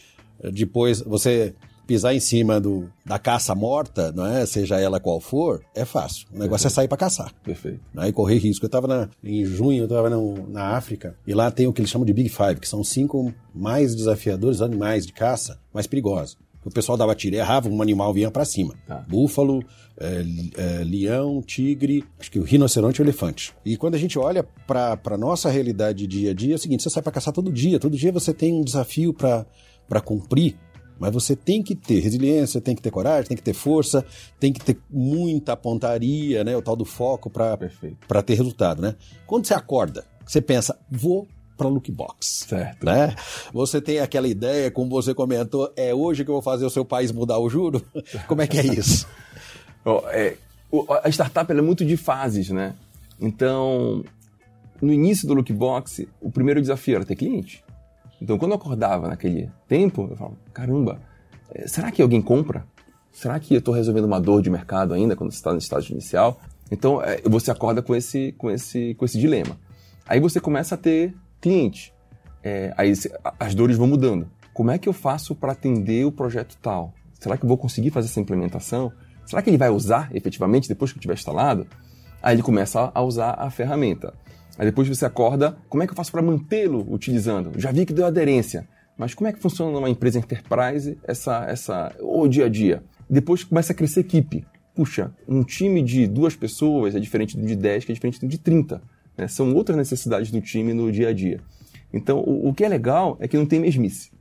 uhum. 0.44 0.52
depois 0.52 1.02
você 1.02 1.54
pisar 1.86 2.16
em 2.16 2.20
cima 2.20 2.60
do, 2.60 2.90
da 3.06 3.20
caça 3.20 3.54
morta, 3.54 4.12
não 4.12 4.26
é? 4.26 4.46
seja 4.46 4.80
ela 4.80 5.00
qual 5.00 5.20
for, 5.20 5.62
é 5.74 5.86
fácil. 5.86 6.28
O 6.34 6.40
negócio 6.40 6.66
é 6.66 6.68
Perfeito. 6.68 6.68
é 6.68 6.70
sair 6.70 6.88
para 6.88 6.98
caçar. 6.98 7.34
Perfeito. 7.44 7.80
Né? 7.94 8.10
E 8.10 8.12
correr 8.12 8.38
risco. 8.38 8.66
Eu 8.66 8.68
estava 8.68 9.10
em 9.24 9.46
junho, 9.46 9.80
eu 9.80 9.86
estava 9.86 10.10
na 10.10 10.76
África, 10.76 11.16
e 11.26 11.34
lá 11.34 11.52
tem 11.52 11.68
o 11.68 11.74
que 11.74 11.82
eles 11.82 11.92
chamam 11.92 12.06
de 12.06 12.14
Big 12.14 12.30
Five, 12.30 12.60
que 12.60 12.68
são 12.68 12.84
cinco 12.84 13.34
mais 13.54 13.96
desafiadores 13.96 14.62
animais 14.62 15.06
de 15.06 15.14
caça 15.14 15.60
mais 15.74 15.88
perigosos. 15.88 16.38
O 16.64 16.72
pessoal 16.72 16.98
dava 16.98 17.14
tiro, 17.14 17.36
errava, 17.36 17.70
um 17.70 17.80
animal 17.80 18.12
vinha 18.12 18.32
para 18.32 18.44
cima. 18.44 18.74
Tá. 18.88 19.06
Búfalo, 19.08 19.64
é, 19.98 20.26
é, 20.58 20.84
leão, 20.84 21.42
tigre, 21.42 22.04
acho 22.20 22.30
que 22.30 22.40
o 22.40 22.44
rinoceronte 22.44 23.00
e 23.00 23.04
o 23.04 23.06
elefante. 23.06 23.54
E 23.64 23.78
quando 23.78 23.96
a 23.96 23.98
gente 23.98 24.20
olha 24.20 24.44
para 24.68 25.00
a 25.06 25.18
nossa 25.18 25.50
realidade 25.50 26.08
dia 26.08 26.32
a 26.32 26.34
dia, 26.34 26.54
é 26.54 26.56
o 26.56 26.60
seguinte: 26.60 26.84
você 26.84 26.90
sai 26.90 27.02
para 27.02 27.12
caçar 27.12 27.34
todo 27.34 27.52
dia, 27.52 27.80
todo 27.80 27.98
dia 27.98 28.12
você 28.12 28.34
tem 28.34 28.54
um 28.54 28.64
desafio 28.64 29.14
para 29.14 30.02
cumprir. 30.04 30.56
Mas 30.98 31.14
você 31.14 31.36
tem 31.36 31.62
que 31.62 31.76
ter 31.76 32.00
resiliência, 32.00 32.62
tem 32.62 32.74
que 32.74 32.82
ter 32.82 32.90
coragem, 32.90 33.28
tem 33.28 33.36
que 33.36 33.44
ter 33.44 33.54
força, 33.54 34.06
tem 34.40 34.54
que 34.54 34.62
ter 34.64 34.78
muita 34.90 35.56
pontaria, 35.58 36.42
né? 36.42 36.56
O 36.56 36.62
tal 36.62 36.76
do 36.76 36.86
foco 36.86 37.30
para 37.30 38.22
ter 38.24 38.36
resultado, 38.36 38.82
né? 38.82 38.96
Quando 39.28 39.46
você 39.46 39.54
acorda, 39.54 40.06
você 40.26 40.42
pensa, 40.42 40.80
vou 40.90 41.28
para 41.58 41.68
look 41.68 41.92
box. 41.92 42.46
Certo. 42.48 42.86
Né? 42.86 43.16
Você 43.54 43.82
tem 43.82 44.00
aquela 44.00 44.28
ideia, 44.28 44.70
como 44.72 44.90
você 44.90 45.14
comentou, 45.14 45.72
é 45.76 45.94
hoje 45.94 46.24
que 46.24 46.30
eu 46.30 46.36
vou 46.36 46.42
fazer 46.42 46.66
o 46.66 46.70
seu 46.70 46.86
país 46.86 47.12
mudar 47.12 47.40
o 47.40 47.50
juro? 47.50 47.82
Como 48.28 48.42
é 48.42 48.48
que 48.48 48.58
é 48.58 48.66
isso? 48.66 49.08
É, 50.12 50.38
a 51.04 51.10
startup 51.10 51.52
é 51.52 51.62
muito 51.62 51.86
de 51.86 51.96
fases, 51.96 52.50
né? 52.50 52.76
Então, 53.20 54.04
no 54.82 54.92
início 54.92 55.28
do 55.28 55.34
Lookbox, 55.34 56.06
o 56.20 56.32
primeiro 56.32 56.60
desafio 56.60 56.96
era 56.96 57.06
ter 57.06 57.16
cliente. 57.16 57.64
Então, 58.22 58.38
quando 58.38 58.52
eu 58.52 58.58
acordava 58.58 59.08
naquele 59.08 59.50
tempo, 59.68 60.08
eu 60.10 60.16
falava, 60.16 60.36
caramba, 60.54 61.02
é, 61.54 61.68
será 61.68 61.92
que 61.92 62.02
alguém 62.02 62.22
compra? 62.22 62.66
Será 63.12 63.40
que 63.40 63.54
eu 63.54 63.60
estou 63.60 63.74
resolvendo 63.74 64.06
uma 64.06 64.20
dor 64.20 64.42
de 64.42 64.50
mercado 64.50 64.94
ainda 64.94 65.16
quando 65.16 65.32
você 65.32 65.38
está 65.38 65.52
no 65.52 65.58
estágio 65.58 65.94
inicial? 65.94 66.40
Então, 66.72 67.02
é, 67.02 67.22
você 67.24 67.52
acorda 67.52 67.82
com 67.82 67.96
esse, 67.96 68.34
com, 68.34 68.50
esse, 68.50 68.94
com 68.96 69.06
esse 69.06 69.20
dilema. 69.20 69.58
Aí 70.08 70.20
você 70.20 70.40
começa 70.40 70.76
a 70.76 70.78
ter 70.78 71.16
cliente. 71.40 71.94
É, 72.44 72.74
aí 72.78 72.94
as 73.40 73.56
dores 73.56 73.78
vão 73.78 73.88
mudando. 73.88 74.28
Como 74.54 74.72
é 74.72 74.78
que 74.78 74.88
eu 74.88 74.94
faço 74.94 75.36
para 75.36 75.52
atender 75.52 76.06
o 76.06 76.12
projeto 76.12 76.58
tal? 76.62 76.94
Será 77.20 77.38
que 77.38 77.44
eu 77.44 77.48
vou 77.48 77.58
conseguir 77.58 77.92
fazer 77.92 78.08
essa 78.08 78.20
implementação? 78.20 78.92
Será 79.26 79.42
que 79.42 79.50
ele 79.50 79.58
vai 79.58 79.70
usar 79.70 80.10
efetivamente 80.14 80.68
depois 80.70 80.94
que 80.94 81.00
tiver 81.00 81.16
instalado? 81.16 81.66
Aí 82.22 82.36
ele 82.36 82.44
começa 82.44 82.92
a 82.94 83.02
usar 83.02 83.36
a 83.38 83.50
ferramenta. 83.50 84.14
Aí 84.58 84.66
depois 84.66 84.88
você 84.88 85.06
acorda, 85.06 85.58
como 85.68 85.84
é 85.84 85.88
que 85.88 85.92
eu 85.92 85.98
faço 85.98 86.12
para 86.12 86.22
mantê-lo 86.22 86.86
utilizando? 86.92 87.60
Já 87.60 87.72
vi 87.72 87.86
que 87.86 87.94
deu 87.94 88.06
aderência, 88.06 88.68
mas 88.98 89.14
como 89.14 89.28
é 89.28 89.34
que 89.34 89.40
funciona 89.40 89.72
numa 89.72 89.90
empresa 89.90 90.20
enterprise 90.20 90.98
essa, 91.04 91.46
essa, 91.46 91.96
o 92.00 92.28
dia 92.28 92.46
a 92.46 92.50
dia? 92.50 92.84
Depois 93.10 93.44
começa 93.44 93.74
a 93.74 93.76
crescer 93.76 94.02
equipe. 94.02 94.46
Puxa, 94.74 95.12
um 95.28 95.44
time 95.44 95.82
de 95.82 96.08
duas 96.08 96.36
pessoas 96.36 96.96
é 96.96 97.00
diferente 97.00 97.38
do 97.38 97.46
de 97.46 97.56
10, 97.56 97.86
que 97.86 97.92
é 97.92 97.96
diferente 97.96 98.20
do 98.20 98.28
de 98.28 98.38
30. 98.38 98.82
Né? 99.18 99.28
São 99.28 99.54
outras 99.54 99.78
necessidades 99.78 100.32
do 100.32 100.42
time 100.42 100.74
no 100.74 100.92
dia 100.92 101.10
a 101.10 101.14
dia. 101.14 101.40
Então, 101.94 102.20
o, 102.20 102.50
o 102.50 102.54
que 102.54 102.64
é 102.64 102.70
legal 102.70 103.18
é 103.20 103.28
que 103.28 103.38
não 103.38 103.46
tem 103.46 103.60
mesmice. 103.60 104.12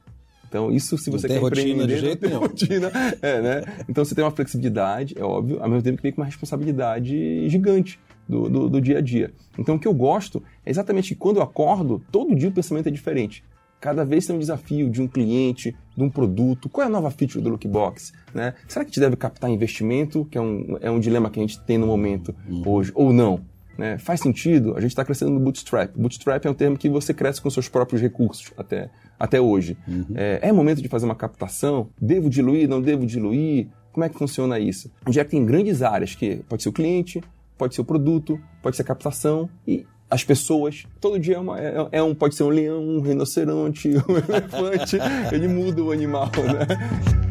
Então, 0.54 0.70
isso 0.70 0.96
se 0.96 1.10
você 1.10 1.26
não 1.26 1.34
quer 1.34 1.40
rotina 1.40 1.84
de 1.84 1.98
jeito 1.98 2.28
nenhum. 2.28 2.38
rotina, 2.38 2.88
é, 3.20 3.42
né? 3.42 3.62
Então, 3.88 4.04
você 4.04 4.14
tem 4.14 4.22
uma 4.22 4.30
flexibilidade, 4.30 5.12
é 5.18 5.24
óbvio, 5.24 5.60
ao 5.60 5.68
mesmo 5.68 5.82
tempo 5.82 5.96
que 5.96 6.04
vem 6.04 6.12
com 6.12 6.20
uma 6.20 6.26
responsabilidade 6.26 7.48
gigante 7.48 7.98
do, 8.28 8.48
do, 8.48 8.70
do 8.70 8.80
dia 8.80 8.98
a 8.98 9.00
dia. 9.00 9.32
Então, 9.58 9.74
o 9.74 9.80
que 9.80 9.88
eu 9.88 9.92
gosto 9.92 10.40
é 10.64 10.70
exatamente 10.70 11.08
que 11.08 11.16
quando 11.16 11.38
eu 11.38 11.42
acordo, 11.42 12.00
todo 12.12 12.36
dia 12.36 12.50
o 12.50 12.52
pensamento 12.52 12.86
é 12.86 12.92
diferente. 12.92 13.42
Cada 13.80 14.04
vez 14.04 14.26
tem 14.26 14.36
um 14.36 14.38
desafio 14.38 14.88
de 14.88 15.02
um 15.02 15.08
cliente, 15.08 15.74
de 15.96 16.02
um 16.04 16.08
produto. 16.08 16.68
Qual 16.68 16.84
é 16.84 16.86
a 16.86 16.90
nova 16.90 17.10
feature 17.10 17.42
do 17.42 17.50
Lookbox? 17.50 18.12
Né? 18.32 18.54
Será 18.68 18.84
que 18.84 18.90
a 18.90 18.92
gente 18.92 19.00
deve 19.00 19.16
captar 19.16 19.50
investimento, 19.50 20.24
que 20.26 20.38
é 20.38 20.40
um, 20.40 20.78
é 20.80 20.88
um 20.88 21.00
dilema 21.00 21.30
que 21.30 21.40
a 21.40 21.42
gente 21.42 21.60
tem 21.64 21.78
no 21.78 21.86
momento 21.88 22.32
uhum. 22.48 22.62
hoje, 22.64 22.92
ou 22.94 23.12
não? 23.12 23.40
Né? 23.76 23.98
Faz 23.98 24.20
sentido? 24.20 24.76
A 24.76 24.80
gente 24.80 24.90
está 24.90 25.04
crescendo 25.04 25.32
no 25.32 25.40
bootstrap. 25.40 25.90
Bootstrap 25.96 26.44
é 26.44 26.50
um 26.50 26.54
termo 26.54 26.76
que 26.76 26.88
você 26.88 27.12
cresce 27.12 27.40
com 27.40 27.50
seus 27.50 27.68
próprios 27.68 28.00
recursos 28.00 28.52
até, 28.56 28.90
até 29.18 29.40
hoje. 29.40 29.76
Uhum. 29.86 30.06
É, 30.14 30.40
é, 30.42 30.52
momento 30.52 30.80
de 30.80 30.88
fazer 30.88 31.04
uma 31.04 31.14
captação? 31.14 31.88
Devo 32.00 32.30
diluir? 32.30 32.68
Não 32.68 32.80
devo 32.80 33.06
diluir? 33.06 33.68
Como 33.92 34.04
é 34.04 34.08
que 34.08 34.18
funciona 34.18 34.58
isso? 34.58 34.90
É 35.06 35.24
que 35.24 35.30
tem 35.30 35.44
grandes 35.44 35.82
áreas 35.82 36.14
que 36.14 36.36
pode 36.48 36.62
ser 36.62 36.68
o 36.68 36.72
cliente, 36.72 37.22
pode 37.56 37.74
ser 37.74 37.80
o 37.80 37.84
produto, 37.84 38.40
pode 38.62 38.76
ser 38.76 38.82
a 38.82 38.84
captação 38.84 39.48
e 39.66 39.86
as 40.10 40.24
pessoas. 40.24 40.84
Todo 41.00 41.18
dia 41.18 41.36
é, 41.36 41.38
uma, 41.38 41.60
é, 41.60 41.88
é 41.92 42.02
um, 42.02 42.14
pode 42.14 42.34
ser 42.34 42.42
um 42.44 42.48
leão, 42.48 42.82
um 42.82 43.00
rinoceronte, 43.00 43.90
um 44.08 44.16
elefante. 44.16 44.96
ele 45.32 45.48
muda 45.48 45.82
o 45.82 45.90
animal, 45.90 46.30
né? 46.36 47.23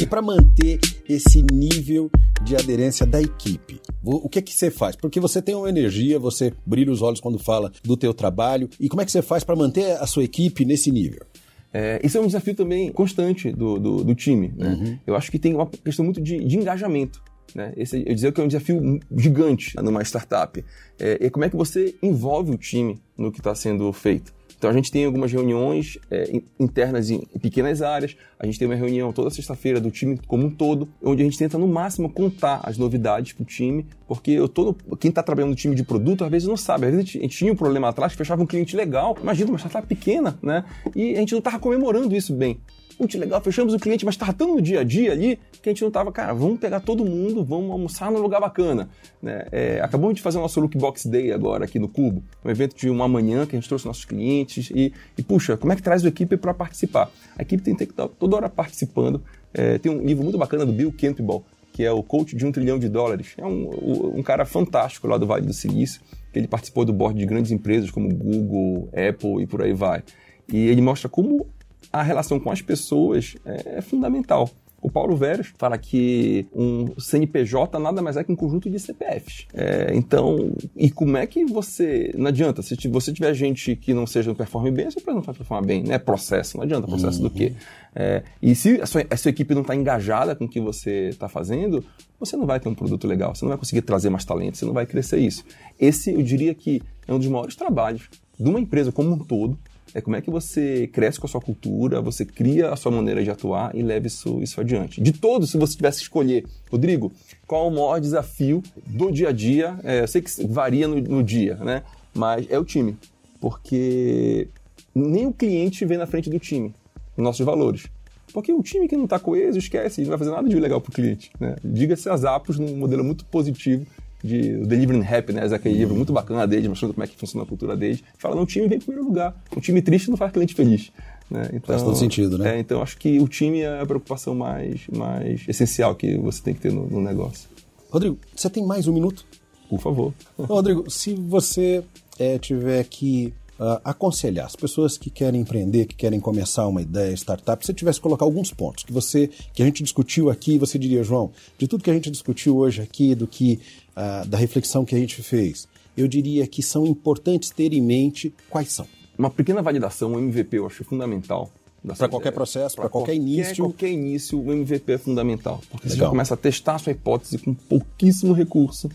E 0.00 0.06
para 0.06 0.20
manter 0.20 0.80
esse 1.08 1.42
nível 1.52 2.10
de 2.42 2.56
aderência 2.56 3.06
da 3.06 3.22
equipe, 3.22 3.80
o 4.02 4.28
que 4.28 4.40
é 4.40 4.42
que 4.42 4.52
você 4.52 4.70
faz? 4.70 4.96
Porque 4.96 5.20
você 5.20 5.40
tem 5.40 5.54
uma 5.54 5.68
energia, 5.68 6.18
você 6.18 6.52
brilha 6.66 6.90
os 6.90 7.00
olhos 7.00 7.20
quando 7.20 7.38
fala 7.38 7.72
do 7.82 7.96
teu 7.96 8.12
trabalho. 8.12 8.68
E 8.80 8.88
como 8.88 9.02
é 9.02 9.04
que 9.04 9.12
você 9.12 9.22
faz 9.22 9.44
para 9.44 9.54
manter 9.54 9.92
a 9.92 10.06
sua 10.06 10.24
equipe 10.24 10.64
nesse 10.64 10.90
nível? 10.90 11.24
É, 11.72 12.00
esse 12.02 12.16
é 12.16 12.20
um 12.20 12.26
desafio 12.26 12.54
também 12.54 12.92
constante 12.92 13.50
do, 13.52 13.78
do, 13.78 14.04
do 14.04 14.14
time. 14.14 14.52
Né? 14.56 14.68
Uhum. 14.68 14.98
Eu 15.06 15.16
acho 15.16 15.30
que 15.30 15.38
tem 15.38 15.54
uma 15.54 15.66
questão 15.66 16.04
muito 16.04 16.20
de, 16.20 16.44
de 16.44 16.56
engajamento. 16.56 17.22
Né? 17.54 17.72
Esse, 17.76 18.02
eu 18.06 18.14
dizer 18.14 18.32
que 18.32 18.40
é 18.40 18.44
um 18.44 18.48
desafio 18.48 19.00
gigante 19.16 19.74
numa 19.80 20.02
startup. 20.02 20.62
É, 20.98 21.26
é 21.26 21.30
como 21.30 21.44
é 21.44 21.50
que 21.50 21.56
você 21.56 21.94
envolve 22.02 22.52
o 22.52 22.58
time 22.58 23.00
no 23.16 23.30
que 23.30 23.38
está 23.38 23.54
sendo 23.54 23.92
feito. 23.92 24.34
Então 24.56 24.70
a 24.70 24.72
gente 24.72 24.90
tem 24.90 25.04
algumas 25.04 25.32
reuniões 25.32 25.98
é, 26.10 26.40
internas 26.58 27.10
em 27.10 27.20
pequenas 27.40 27.82
áreas, 27.82 28.16
a 28.38 28.46
gente 28.46 28.58
tem 28.58 28.66
uma 28.66 28.74
reunião 28.74 29.12
toda 29.12 29.30
sexta-feira 29.30 29.80
do 29.80 29.90
time 29.90 30.18
como 30.26 30.46
um 30.46 30.50
todo, 30.50 30.88
onde 31.02 31.22
a 31.22 31.24
gente 31.24 31.38
tenta 31.38 31.58
no 31.58 31.68
máximo 31.68 32.10
contar 32.10 32.60
as 32.62 32.78
novidades 32.78 33.32
para 33.32 33.42
o 33.42 33.46
time, 33.46 33.86
porque 34.06 34.30
eu 34.30 34.48
tô 34.48 34.64
no, 34.64 34.96
quem 34.96 35.08
está 35.08 35.22
trabalhando 35.22 35.50
no 35.50 35.56
time 35.56 35.74
de 35.74 35.82
produto 35.82 36.24
às 36.24 36.30
vezes 36.30 36.48
não 36.48 36.56
sabe, 36.56 36.86
às 36.86 36.92
vezes 36.92 37.04
a 37.04 37.06
gente, 37.06 37.18
a 37.18 37.22
gente 37.22 37.36
tinha 37.36 37.52
um 37.52 37.56
problema 37.56 37.88
atrás 37.88 38.12
que 38.12 38.18
fechava 38.18 38.42
um 38.42 38.46
cliente 38.46 38.76
legal, 38.76 39.16
imagina 39.20 39.50
uma 39.50 39.58
startup 39.58 39.86
pequena, 39.86 40.38
né? 40.42 40.64
E 40.94 41.14
a 41.14 41.20
gente 41.20 41.32
não 41.32 41.38
estava 41.38 41.58
comemorando 41.58 42.14
isso 42.14 42.32
bem. 42.32 42.58
Putz, 42.96 43.14
legal, 43.16 43.40
fechamos 43.40 43.74
o 43.74 43.78
cliente, 43.78 44.04
mas 44.04 44.14
estava 44.14 44.32
tão 44.32 44.54
no 44.54 44.62
dia 44.62 44.80
a 44.80 44.84
dia 44.84 45.12
ali 45.12 45.38
que 45.60 45.68
a 45.68 45.72
gente 45.72 45.82
não 45.82 45.88
estava, 45.88 46.12
cara, 46.12 46.32
vamos 46.32 46.58
pegar 46.60 46.80
todo 46.80 47.04
mundo, 47.04 47.44
vamos 47.44 47.70
almoçar 47.70 48.10
num 48.10 48.20
lugar 48.20 48.40
bacana. 48.40 48.88
Né? 49.20 49.46
É, 49.50 49.80
acabamos 49.80 50.14
de 50.16 50.22
fazer 50.22 50.38
o 50.38 50.40
nosso 50.40 50.60
Lookbox 50.60 51.06
Day 51.06 51.32
agora 51.32 51.64
aqui 51.64 51.78
no 51.78 51.88
Cubo, 51.88 52.22
um 52.44 52.50
evento 52.50 52.76
de 52.76 52.88
uma 52.88 53.08
manhã 53.08 53.46
que 53.46 53.56
a 53.56 53.58
gente 53.58 53.68
trouxe 53.68 53.86
nossos 53.86 54.04
clientes 54.04 54.70
e, 54.70 54.92
e 55.18 55.22
puxa, 55.22 55.56
como 55.56 55.72
é 55.72 55.76
que 55.76 55.82
traz 55.82 56.04
a 56.04 56.08
equipe 56.08 56.36
para 56.36 56.54
participar? 56.54 57.10
A 57.36 57.42
equipe 57.42 57.62
tem 57.62 57.74
que 57.74 57.84
estar 57.84 58.08
toda 58.08 58.36
hora 58.36 58.48
participando. 58.48 59.22
É, 59.52 59.78
tem 59.78 59.90
um 59.90 60.04
livro 60.04 60.22
muito 60.22 60.38
bacana 60.38 60.64
do 60.64 60.72
Bill 60.72 60.92
Campbell, 60.92 61.44
que 61.72 61.82
é 61.82 61.90
o 61.90 62.02
coach 62.02 62.36
de 62.36 62.46
um 62.46 62.52
trilhão 62.52 62.78
de 62.78 62.88
dólares. 62.88 63.34
É 63.36 63.44
um, 63.44 64.18
um 64.18 64.22
cara 64.22 64.44
fantástico 64.44 65.08
lá 65.08 65.18
do 65.18 65.26
Vale 65.26 65.46
do 65.46 65.52
Silício, 65.52 66.00
que 66.32 66.38
ele 66.38 66.46
participou 66.46 66.84
do 66.84 66.92
board 66.92 67.18
de 67.18 67.26
grandes 67.26 67.50
empresas 67.50 67.90
como 67.90 68.08
Google, 68.14 68.88
Apple 68.90 69.42
e 69.42 69.46
por 69.46 69.62
aí 69.62 69.72
vai. 69.72 70.02
E 70.48 70.68
ele 70.68 70.80
mostra 70.80 71.08
como 71.08 71.46
a 71.94 72.02
relação 72.02 72.40
com 72.40 72.50
as 72.50 72.60
pessoas 72.60 73.36
é, 73.46 73.78
é 73.78 73.80
fundamental. 73.80 74.50
O 74.82 74.90
Paulo 74.90 75.16
Veras 75.16 75.50
fala 75.56 75.78
que 75.78 76.46
um 76.54 76.92
CNPJ 76.98 77.78
nada 77.78 78.02
mais 78.02 78.18
é 78.18 78.24
que 78.24 78.30
um 78.30 78.36
conjunto 78.36 78.68
de 78.68 78.78
CPFs. 78.78 79.46
É, 79.54 79.92
então, 79.94 80.52
e 80.76 80.90
como 80.90 81.16
é 81.16 81.26
que 81.26 81.42
você. 81.46 82.12
Não 82.18 82.26
adianta, 82.26 82.60
se 82.60 82.76
você 82.88 83.10
tiver 83.10 83.32
gente 83.32 83.76
que 83.76 83.94
não 83.94 84.06
seja 84.06 84.34
performe 84.34 84.70
bem, 84.70 84.90
você 84.90 85.00
não 85.06 85.22
vai 85.22 85.34
performar 85.34 85.64
bem, 85.64 85.84
né? 85.84 85.98
Processo, 85.98 86.58
não 86.58 86.64
adianta, 86.64 86.86
processo 86.86 87.16
uhum. 87.22 87.28
do 87.28 87.30
quê? 87.30 87.54
É, 87.94 88.24
e 88.42 88.54
se 88.54 88.78
a 88.82 88.86
sua, 88.86 89.06
a 89.08 89.16
sua, 89.16 89.30
equipe 89.30 89.54
não 89.54 89.62
está 89.62 89.74
engajada 89.74 90.34
com 90.34 90.44
o 90.44 90.48
que 90.48 90.60
você 90.60 91.08
está 91.08 91.30
fazendo, 91.30 91.82
você 92.20 92.36
não 92.36 92.44
vai 92.44 92.60
ter 92.60 92.68
um 92.68 92.74
produto 92.74 93.06
legal, 93.06 93.34
você 93.34 93.44
não 93.44 93.50
vai 93.50 93.58
conseguir 93.58 93.82
trazer 93.82 94.10
mais 94.10 94.24
talento, 94.24 94.58
você 94.58 94.66
não 94.66 94.74
vai 94.74 94.84
crescer 94.84 95.18
isso. 95.18 95.44
Esse, 95.80 96.12
eu 96.12 96.22
diria 96.22 96.54
que 96.54 96.82
é 97.08 97.14
um 97.14 97.18
dos 97.18 97.28
maiores 97.28 97.54
trabalhos 97.56 98.10
de 98.38 98.48
uma 98.50 98.60
empresa 98.60 98.92
como 98.92 99.12
um 99.12 99.18
todo, 99.18 99.56
é 99.94 100.00
como 100.00 100.16
é 100.16 100.20
que 100.20 100.28
você 100.28 100.88
cresce 100.88 101.20
com 101.20 101.26
a 101.26 101.30
sua 101.30 101.40
cultura, 101.40 102.02
você 102.02 102.24
cria 102.24 102.70
a 102.70 102.76
sua 102.76 102.90
maneira 102.90 103.22
de 103.22 103.30
atuar 103.30 103.74
e 103.74 103.80
leva 103.80 104.08
isso, 104.08 104.42
isso 104.42 104.60
adiante. 104.60 105.00
De 105.00 105.12
todos, 105.12 105.52
se 105.52 105.56
você 105.56 105.76
tivesse 105.76 105.98
que 105.98 106.02
escolher, 106.02 106.44
Rodrigo, 106.68 107.12
qual 107.46 107.68
o 107.68 107.70
maior 107.70 108.00
desafio 108.00 108.60
do 108.84 109.12
dia 109.12 109.28
a 109.28 109.32
dia? 109.32 109.78
É, 109.84 110.00
eu 110.00 110.08
sei 110.08 110.20
que 110.20 110.46
varia 110.46 110.88
no, 110.88 111.00
no 111.00 111.22
dia, 111.22 111.54
né? 111.56 111.84
Mas 112.12 112.44
é 112.50 112.58
o 112.58 112.64
time. 112.64 112.96
Porque 113.40 114.48
nem 114.92 115.26
o 115.26 115.32
cliente 115.32 115.84
vem 115.84 115.96
na 115.96 116.06
frente 116.06 116.28
do 116.28 116.40
time, 116.40 116.74
nossos 117.16 117.46
valores. 117.46 117.86
Porque 118.32 118.52
o 118.52 118.62
time 118.64 118.88
que 118.88 118.96
não 118.96 119.04
está 119.04 119.20
coeso, 119.20 119.58
esquece, 119.58 120.00
não 120.02 120.08
vai 120.08 120.18
fazer 120.18 120.32
nada 120.32 120.48
de 120.48 120.58
legal 120.58 120.80
para 120.80 120.90
o 120.90 120.92
cliente. 120.92 121.30
Né? 121.38 121.54
Diga-se 121.62 122.08
as 122.08 122.24
apos 122.24 122.58
num 122.58 122.76
modelo 122.76 123.04
muito 123.04 123.24
positivo 123.26 123.86
de 124.24 124.56
Delivering 124.64 125.04
Happiness, 125.04 125.52
aquele 125.52 125.74
livro 125.74 125.94
muito 125.94 126.10
bacana 126.10 126.46
dele, 126.46 126.66
mostrando 126.66 126.94
como 126.94 127.04
é 127.04 127.06
que 127.06 127.14
funciona 127.14 127.44
a 127.44 127.46
cultura 127.46 127.76
dele. 127.76 128.02
Fala, 128.16 128.34
não, 128.34 128.44
o 128.44 128.46
time 128.46 128.66
vem 128.66 128.78
em 128.78 128.80
primeiro 128.80 129.06
lugar. 129.06 129.36
Um 129.54 129.60
time 129.60 129.82
triste 129.82 130.08
não 130.08 130.16
faz 130.16 130.32
cliente 130.32 130.54
feliz. 130.54 130.90
Né? 131.30 131.50
Então, 131.52 131.66
faz 131.66 131.82
todo 131.82 131.94
sentido, 131.94 132.38
né? 132.38 132.56
É, 132.56 132.58
então, 132.58 132.80
acho 132.80 132.96
que 132.96 133.20
o 133.20 133.28
time 133.28 133.60
é 133.60 133.80
a 133.80 133.84
preocupação 133.84 134.34
mais, 134.34 134.80
mais 134.88 135.46
essencial 135.46 135.94
que 135.94 136.16
você 136.16 136.42
tem 136.42 136.54
que 136.54 136.60
ter 136.60 136.72
no, 136.72 136.86
no 136.86 137.02
negócio. 137.02 137.50
Rodrigo, 137.90 138.18
você 138.34 138.48
tem 138.48 138.64
mais 138.64 138.88
um 138.88 138.94
minuto? 138.94 139.26
Por 139.68 139.78
favor. 139.78 140.14
Rodrigo, 140.38 140.90
se 140.90 141.12
você 141.12 141.84
é, 142.18 142.38
tiver 142.38 142.82
que 142.84 143.34
uh, 143.58 143.80
aconselhar 143.84 144.46
as 144.46 144.56
pessoas 144.56 144.98
que 144.98 145.10
querem 145.10 145.40
empreender, 145.40 145.86
que 145.86 145.94
querem 145.94 146.20
começar 146.20 146.66
uma 146.66 146.82
ideia, 146.82 147.14
startup, 147.14 147.62
se 147.62 147.68
você 147.68 147.74
tivesse 147.74 147.98
que 147.98 148.02
colocar 148.02 148.24
alguns 148.24 148.52
pontos 148.52 148.84
que 148.84 148.92
você 148.92 149.30
que 149.52 149.62
a 149.62 149.66
gente 149.66 149.82
discutiu 149.82 150.30
aqui, 150.30 150.58
você 150.58 150.78
diria, 150.78 151.02
João, 151.02 151.32
de 151.58 151.66
tudo 151.66 151.82
que 151.82 151.90
a 151.90 151.94
gente 151.94 152.10
discutiu 152.10 152.56
hoje 152.56 152.82
aqui, 152.82 153.14
do 153.14 153.26
que 153.26 153.60
uh, 153.96 154.26
da 154.26 154.38
reflexão 154.38 154.84
que 154.84 154.94
a 154.94 154.98
gente 154.98 155.22
fez, 155.22 155.68
eu 155.96 156.08
diria 156.08 156.46
que 156.46 156.62
são 156.62 156.86
importantes 156.86 157.50
ter 157.50 157.72
em 157.72 157.80
mente 157.80 158.34
quais 158.50 158.72
são. 158.72 158.86
Uma 159.16 159.30
pequena 159.30 159.62
validação, 159.62 160.12
um 160.12 160.18
MVP, 160.18 160.58
eu 160.58 160.66
acho 160.66 160.84
fundamental. 160.84 161.50
Para 161.98 162.08
qualquer 162.08 162.32
processo, 162.32 162.76
para 162.76 162.88
qualquer, 162.88 163.12
qualquer 163.12 163.14
início. 163.14 163.64
qualquer 163.64 163.90
início, 163.90 164.40
o 164.40 164.52
MVP 164.52 164.92
é 164.92 164.98
fundamental. 164.98 165.60
Porque 165.70 165.86
Legal. 165.86 165.96
você 165.96 166.04
já 166.04 166.08
começa 166.08 166.34
a 166.34 166.36
testar 166.36 166.76
a 166.76 166.78
sua 166.78 166.92
hipótese 166.92 167.36
com 167.36 167.52
pouquíssimo 167.52 168.32
recurso, 168.32 168.88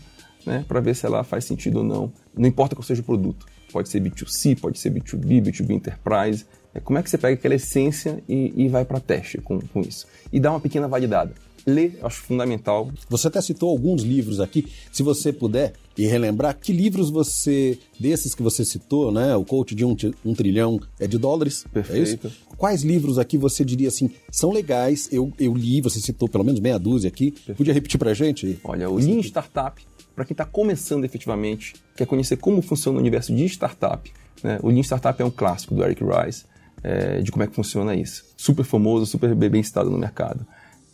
né, 0.44 0.64
para 0.66 0.80
ver 0.80 0.96
se 0.96 1.06
ela 1.06 1.22
faz 1.22 1.44
sentido 1.44 1.78
ou 1.78 1.84
não. 1.84 2.12
Não 2.36 2.48
importa 2.48 2.74
qual 2.74 2.82
seja 2.82 3.00
o 3.00 3.04
produto. 3.04 3.46
Pode 3.70 3.88
ser 3.88 4.00
B2C, 4.00 4.58
pode 4.58 4.78
ser 4.78 4.92
B2B, 4.92 5.42
B2B 5.42 5.70
Enterprise. 5.70 6.44
É, 6.74 6.80
como 6.80 6.98
é 6.98 7.02
que 7.02 7.10
você 7.10 7.18
pega 7.18 7.34
aquela 7.34 7.54
essência 7.54 8.22
e, 8.28 8.52
e 8.56 8.68
vai 8.68 8.84
para 8.84 9.00
teste 9.00 9.38
com, 9.38 9.60
com 9.60 9.80
isso? 9.80 10.06
E 10.32 10.38
dá 10.38 10.50
uma 10.50 10.60
pequena 10.60 10.86
validada 10.86 11.34
ler, 11.66 11.98
acho 12.02 12.22
fundamental. 12.22 12.90
Você 13.08 13.28
até 13.28 13.40
citou 13.40 13.70
alguns 13.70 14.02
livros 14.02 14.40
aqui. 14.40 14.66
Se 14.92 15.02
você 15.02 15.32
puder 15.32 15.74
e 15.96 16.06
relembrar, 16.06 16.56
que 16.58 16.72
livros 16.72 17.10
você, 17.10 17.78
desses 17.98 18.34
que 18.34 18.42
você 18.42 18.64
citou, 18.64 19.12
né? 19.12 19.36
O 19.36 19.44
coach 19.44 19.74
de 19.74 19.84
um, 19.84 19.94
um 20.24 20.34
trilhão 20.34 20.80
é 20.98 21.06
de 21.06 21.18
dólares. 21.18 21.64
Perfeito. 21.72 22.28
É 22.28 22.30
Quais 22.56 22.82
livros 22.82 23.18
aqui 23.18 23.36
você 23.36 23.64
diria 23.64 23.88
assim, 23.88 24.10
são 24.30 24.50
legais? 24.50 25.08
Eu, 25.12 25.32
eu 25.38 25.54
li, 25.54 25.80
você 25.80 26.00
citou 26.00 26.28
pelo 26.28 26.44
menos 26.44 26.60
meia 26.60 26.78
dúzia 26.78 27.08
aqui. 27.08 27.32
Perfeito. 27.32 27.56
Podia 27.56 27.74
repetir 27.74 27.98
pra 27.98 28.14
gente? 28.14 28.58
Olha, 28.64 28.88
o 28.88 28.96
Lean 28.96 29.20
Startup, 29.20 29.80
para 30.14 30.24
quem 30.24 30.34
está 30.34 30.44
começando 30.44 31.04
efetivamente, 31.04 31.74
quer 31.96 32.06
conhecer 32.06 32.36
como 32.36 32.62
funciona 32.62 32.98
o 32.98 33.00
universo 33.00 33.34
de 33.34 33.44
startup. 33.46 34.12
Né? 34.42 34.58
O 34.62 34.68
Lean 34.68 34.82
Startup 34.82 35.20
é 35.20 35.24
um 35.24 35.30
clássico 35.30 35.74
do 35.74 35.84
Eric 35.84 36.02
Rice, 36.02 36.44
é, 36.82 37.20
de 37.20 37.30
como 37.30 37.42
é 37.42 37.46
que 37.46 37.54
funciona 37.54 37.94
isso. 37.94 38.24
Super 38.36 38.64
famoso, 38.64 39.06
super 39.06 39.34
bem 39.34 39.62
citado 39.62 39.90
no 39.90 39.98
mercado 39.98 40.46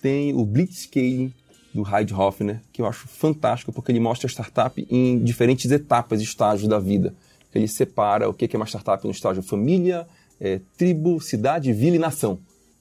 tem 0.06 0.32
o 0.34 0.44
Blitzscaling 0.44 1.32
do 1.74 1.82
Hyde 1.82 2.14
Hoffner, 2.14 2.60
que 2.72 2.80
eu 2.80 2.86
acho 2.86 3.08
fantástico, 3.08 3.72
porque 3.72 3.90
ele 3.90 3.98
mostra 3.98 4.28
a 4.28 4.30
startup 4.30 4.86
em 4.88 5.18
diferentes 5.18 5.68
etapas 5.72 6.20
e 6.20 6.22
estágios 6.22 6.68
da 6.68 6.78
vida. 6.78 7.12
Ele 7.52 7.66
separa 7.66 8.28
o 8.28 8.32
que 8.32 8.48
é 8.54 8.56
uma 8.56 8.66
startup 8.66 9.04
no 9.04 9.10
estágio 9.10 9.42
família, 9.42 10.06
é, 10.40 10.60
tribo, 10.76 11.20
cidade, 11.20 11.72
vila 11.72 11.96
e 11.96 11.98
nação. 11.98 12.38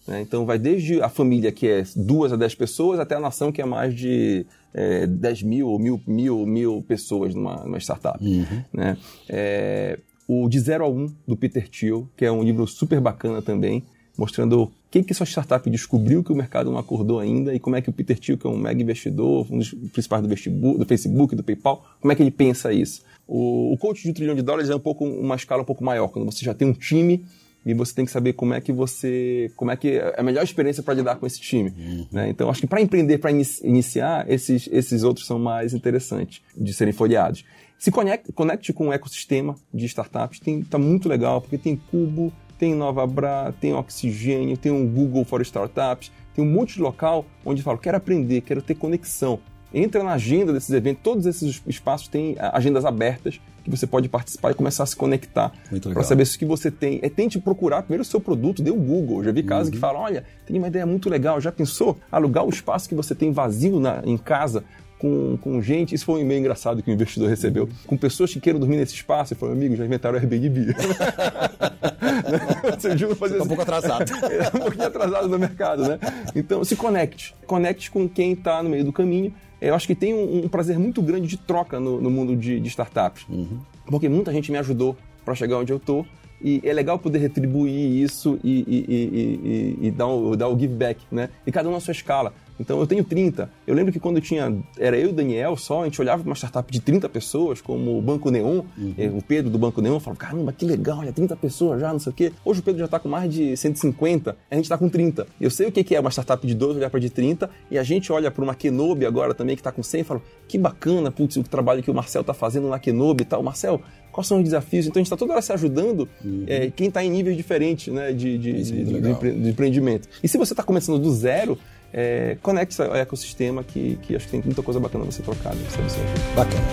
Né? 0.08 0.22
Então 0.22 0.46
vai 0.46 0.60
desde 0.60 1.02
a 1.02 1.10
família, 1.10 1.52
que 1.52 1.68
é 1.68 1.84
duas 1.96 2.32
a 2.32 2.36
dez 2.36 2.54
pessoas, 2.54 3.00
até 3.00 3.16
a 3.16 3.20
nação, 3.20 3.52
que 3.52 3.62
é 3.62 3.66
mais 3.66 3.94
de 3.96 4.46
é, 4.74 5.08
10 5.08 5.44
mil 5.44 5.68
ou 5.70 5.80
mil, 5.80 6.02
mil, 6.06 6.46
mil 6.46 6.84
pessoas 6.88 7.34
numa, 7.34 7.64
numa 7.64 7.80
startup. 7.80 8.24
Uhum. 8.24 8.64
Né? 8.74 8.98
É, 9.30 9.98
o 10.28 10.50
De 10.50 10.60
Zero 10.60 10.84
a 10.84 10.90
Um, 10.90 11.12
do 11.28 11.36
Peter 11.36 11.68
Thiel, 11.70 12.08
que 12.16 12.26
é 12.26 12.32
um 12.32 12.44
livro 12.44 12.68
super 12.68 13.00
bacana 13.00 13.42
também, 13.42 13.84
mostrando 14.18 14.72
que, 14.90 15.04
que 15.04 15.14
sua 15.14 15.26
startup 15.26 15.70
descobriu 15.70 16.24
que 16.24 16.32
o 16.32 16.36
mercado 16.36 16.72
não 16.72 16.78
acordou 16.78 17.20
ainda 17.20 17.54
e 17.54 17.60
como 17.60 17.76
é 17.76 17.82
que 17.82 17.90
o 17.90 17.94
Peter 17.94 18.18
Thiel, 18.18 18.38
que 18.38 18.48
é 18.48 18.50
um 18.50 18.58
mega 18.58 18.82
investidor, 18.82 19.46
um 19.52 19.58
dos 19.58 19.72
principais 19.72 20.22
do, 20.22 20.78
do 20.78 20.86
Facebook, 20.86 21.36
do 21.36 21.44
PayPal, 21.44 21.86
como 22.00 22.12
é 22.12 22.16
que 22.16 22.24
ele 22.24 22.32
pensa 22.32 22.72
isso? 22.72 23.04
O, 23.28 23.74
o 23.74 23.78
coach 23.78 24.04
de 24.04 24.10
um 24.10 24.14
trilhão 24.14 24.36
de 24.36 24.42
dólares 24.42 24.70
é 24.70 24.76
um 24.76 24.80
pouco 24.80 25.06
uma 25.06 25.36
escala 25.36 25.64
um 25.64 25.66
pouco 25.66 25.84
maior, 25.84 26.08
quando 26.10 26.26
você 26.26 26.46
já 26.46 26.54
tem 26.54 26.68
um 26.68 26.74
time 26.74 27.26
e 27.66 27.74
você 27.74 27.94
tem 27.96 28.06
que 28.06 28.12
saber 28.12 28.34
como 28.34 28.54
é 28.54 28.62
que 28.62 28.72
você, 28.72 29.52
como 29.56 29.72
é 29.72 29.76
que 29.76 29.98
é 29.98 30.14
a 30.18 30.24
melhor 30.24 30.44
experiência 30.44 30.84
para 30.84 30.94
lidar 30.94 31.16
com 31.16 31.26
esse 31.26 31.42
time. 31.42 31.74
Uhum. 31.76 32.06
Né? 32.12 32.30
Então, 32.30 32.50
acho 32.50 32.62
que 32.62 32.68
para 32.68 32.80
empreender, 32.80 33.18
para 33.18 33.32
iniciar, 33.32 34.30
esses, 34.30 34.70
esses 34.72 35.04
outros 35.04 35.26
são 35.26 35.40
mais 35.40 35.74
interessantes 35.74 36.42
de 36.56 36.74
serem 36.74 36.94
folheados. 36.94 37.44
Se 37.78 37.92
conecte, 37.92 38.32
conecte 38.32 38.72
com 38.72 38.90
o 38.90 38.94
ecossistema 38.94 39.56
de 39.74 39.86
startups, 39.86 40.40
está 40.46 40.78
muito 40.78 41.10
legal, 41.10 41.42
porque 41.42 41.58
tem 41.58 41.76
Cubo, 41.76 42.32
tem 42.58 42.74
Nova 42.74 43.06
Bra, 43.06 43.54
tem 43.60 43.74
Oxigênio, 43.74 44.56
tem 44.56 44.72
um 44.72 44.88
Google 44.88 45.26
for 45.26 45.42
Startups, 45.42 46.12
tem 46.34 46.44
um 46.44 46.50
monte 46.50 46.76
de 46.76 46.82
local 46.82 47.26
onde 47.44 47.62
eu 47.62 47.66
falo, 47.66 47.78
quero 47.78 47.98
aprender, 47.98 48.42
quero 48.42 48.62
ter 48.62 48.76
conexão. 48.76 49.40
Entra 49.74 50.04
na 50.04 50.14
agenda 50.14 50.54
desses 50.54 50.70
eventos, 50.70 51.04
todos 51.04 51.26
esses 51.26 51.62
espaços 51.68 52.08
têm 52.08 52.36
agendas 52.40 52.86
abertas 52.86 53.42
que 53.66 53.72
você 53.72 53.88
pode 53.88 54.08
participar 54.08 54.52
e 54.52 54.54
começar 54.54 54.84
a 54.84 54.86
se 54.86 54.96
conectar 54.96 55.52
para 55.92 56.04
saber 56.04 56.26
se 56.26 56.36
o 56.36 56.40
que 56.40 56.46
você 56.46 56.70
tem. 56.70 57.00
É 57.02 57.10
tente 57.10 57.40
procurar 57.40 57.82
primeiro 57.82 58.04
o 58.04 58.06
seu 58.06 58.22
produto, 58.22 58.62
dê 58.62 58.70
o 58.70 58.76
Google. 58.76 59.24
Já 59.24 59.32
vi 59.32 59.42
casos 59.42 59.68
uhum. 59.68 59.74
que 59.74 59.80
falam: 59.80 60.02
olha, 60.02 60.24
tem 60.46 60.58
uma 60.58 60.68
ideia 60.68 60.86
muito 60.86 61.10
legal, 61.10 61.42
já 61.42 61.52
pensou 61.52 61.98
alugar 62.12 62.46
o 62.46 62.50
espaço 62.50 62.88
que 62.88 62.96
você 62.96 63.16
tem 63.16 63.32
vazio 63.32 63.80
na, 63.80 64.02
em 64.06 64.18
casa 64.18 64.64
com, 65.00 65.38
com 65.38 65.62
gente. 65.62 65.96
Isso 65.96 66.06
foi 66.06 66.20
um 66.20 66.22
e-mail 66.22 66.40
engraçado 66.40 66.84
que 66.84 66.90
o 66.90 66.94
investidor 66.94 67.28
recebeu. 67.28 67.68
Com 67.88 67.98
pessoas 67.98 68.32
que 68.32 68.40
queiram 68.40 68.60
dormir 68.60 68.78
nesse 68.78 68.94
espaço. 68.94 69.34
Ele 69.34 69.40
falou, 69.40 69.56
amigo, 69.56 69.76
já 69.76 69.86
inventaram 69.86 70.16
o 70.16 70.20
Airbnb. 70.20 70.74
Você 72.78 72.96
viu 72.96 73.16
fazer 73.16 73.38
tá 73.38 73.44
um 73.44 73.48
pouco 73.48 73.64
atrasado. 73.64 74.10
é 74.30 74.48
um 74.56 74.62
pouquinho 74.62 74.88
atrasado 74.88 75.28
no 75.28 75.40
mercado, 75.40 75.88
né? 75.88 76.00
Então, 76.36 76.64
se 76.64 76.76
conecte. 76.76 77.36
Conecte 77.46 77.92
com 77.92 78.08
quem 78.08 78.34
está 78.34 78.64
no 78.64 78.70
meio 78.70 78.84
do 78.84 78.94
caminho 78.94 79.34
eu 79.62 79.74
acho 79.74 79.88
que 79.88 79.96
tem 79.96 80.14
um, 80.14 80.46
um 80.46 80.48
prazer 80.48 80.78
muito 80.78 81.02
grande 81.02 81.28
de 81.28 81.38
troca 81.38 81.80
no, 81.80 82.02
no 82.02 82.10
mundo 82.10 82.36
de, 82.36 82.60
de 82.60 82.68
startups. 82.68 83.26
Uhum. 83.30 83.60
Porque 83.86 84.10
muita 84.10 84.32
gente 84.32 84.52
me 84.52 84.58
ajudou 84.58 84.96
para 85.24 85.36
chegar 85.36 85.58
onde 85.58 85.72
eu 85.72 85.78
estou 85.78 86.06
e 86.46 86.62
é 86.64 86.72
legal 86.72 87.00
poder 87.00 87.18
retribuir 87.18 88.04
isso 88.04 88.40
e, 88.44 88.60
e, 88.68 89.80
e, 89.82 89.88
e, 89.88 89.92
dar, 89.92 90.06
o, 90.06 90.36
dar 90.36 90.48
o 90.48 90.58
give 90.58 90.76
back, 90.76 91.02
né? 91.12 91.30
E 91.44 91.52
cada 91.52 91.68
um 91.68 91.72
na 91.72 91.80
sua 91.80 91.92
escala. 91.92 92.32
Então 92.60 92.80
eu 92.80 92.86
tenho 92.86 93.04
30. 93.04 93.50
Eu 93.66 93.74
lembro 93.74 93.92
que 93.92 94.00
quando 94.00 94.18
eu 94.18 94.22
tinha. 94.22 94.56
Era 94.78 94.96
eu 94.96 95.08
e 95.08 95.10
o 95.10 95.14
Daniel 95.14 95.58
só, 95.58 95.82
a 95.82 95.86
gente 95.86 96.00
olhava 96.00 96.22
para 96.22 96.30
uma 96.30 96.36
startup 96.36 96.72
de 96.72 96.80
30 96.80 97.10
pessoas, 97.10 97.62
como 97.62 97.98
o 97.98 98.02
Banco 98.02 98.30
Neon, 98.30 98.62
uhum. 98.78 98.94
Eh, 98.96 99.10
o 99.10 99.22
Pedro 99.22 99.50
do 99.50 99.58
Banco 99.58 99.82
Neon, 99.82 100.00
falava: 100.00 100.20
caramba, 100.20 100.54
que 100.54 100.66
legal, 100.66 101.00
olha, 101.00 101.12
30 101.12 101.36
pessoas 101.36 101.82
já, 101.82 101.92
não 101.92 102.00
sei 102.00 102.12
o 102.12 102.16
quê. 102.16 102.32
Hoje 102.46 102.60
o 102.60 102.64
Pedro 102.64 102.80
já 102.80 102.86
está 102.86 103.00
com 103.00 103.10
mais 103.10 103.34
de 103.34 103.58
150, 103.58 104.38
a 104.50 104.56
gente 104.56 104.66
está 104.66 104.78
com 104.78 104.88
30. 104.88 105.28
Eu 105.42 105.50
sei 105.50 105.68
o 105.68 105.72
que 105.72 105.96
é 105.96 106.00
uma 106.00 106.12
startup 106.12 106.46
de 106.46 106.54
12 106.54 106.78
olhar 106.78 106.90
para 106.90 107.00
de 107.00 107.10
30, 107.10 107.50
e 107.70 107.78
a 107.78 107.84
gente 107.84 108.12
olha 108.12 108.32
para 108.32 108.44
uma 108.44 108.56
Kenobi 108.56 109.06
agora 109.06 109.34
também, 109.34 109.56
que 109.56 109.62
está 109.62 109.72
com 109.72 109.84
100, 109.84 110.02
e 110.02 110.04
fala: 110.04 110.22
que 110.48 110.58
bacana, 110.58 111.12
putz, 111.12 111.36
o 111.38 111.44
trabalho 111.44 111.84
que 111.84 111.92
o 111.92 111.94
Marcel 111.94 112.22
está 112.22 112.34
fazendo 112.34 112.70
na 112.70 112.80
Kenobi 112.80 113.24
e 113.24 113.26
tal. 113.26 113.44
Marcel, 113.44 113.82
quais 114.16 114.28
são 114.28 114.38
os 114.38 114.46
desafios. 114.46 114.86
Então 114.86 114.98
a 114.98 115.02
gente 115.02 115.08
está 115.08 115.18
toda 115.18 115.34
hora 115.34 115.42
se 115.42 115.52
ajudando 115.52 116.08
uhum. 116.24 116.46
é, 116.48 116.72
quem 116.74 116.88
está 116.88 117.04
em 117.04 117.10
níveis 117.10 117.36
diferentes 117.36 117.94
né, 117.94 118.14
de, 118.14 118.38
de, 118.38 118.64
de, 118.64 118.84
de, 118.86 119.42
de, 119.42 119.50
empreendimento. 119.50 120.08
E 120.24 120.28
se 120.30 120.38
você 120.38 120.54
está 120.54 120.64
começando 120.64 120.98
do 120.98 121.14
zero, 121.14 121.60
é, 121.92 122.38
conecte 122.42 122.82
ao 122.82 122.96
ecossistema 122.96 123.62
que, 123.62 124.00
que 124.04 124.16
acho 124.16 124.26
que 124.26 124.32
tem 124.32 124.42
muita 124.42 124.64
coisa 124.64 124.80
bacana 124.80 125.04
você 125.04 125.22
trocar. 125.22 125.54
Né, 125.54 125.62
você 125.70 126.00
bacana. 126.34 126.64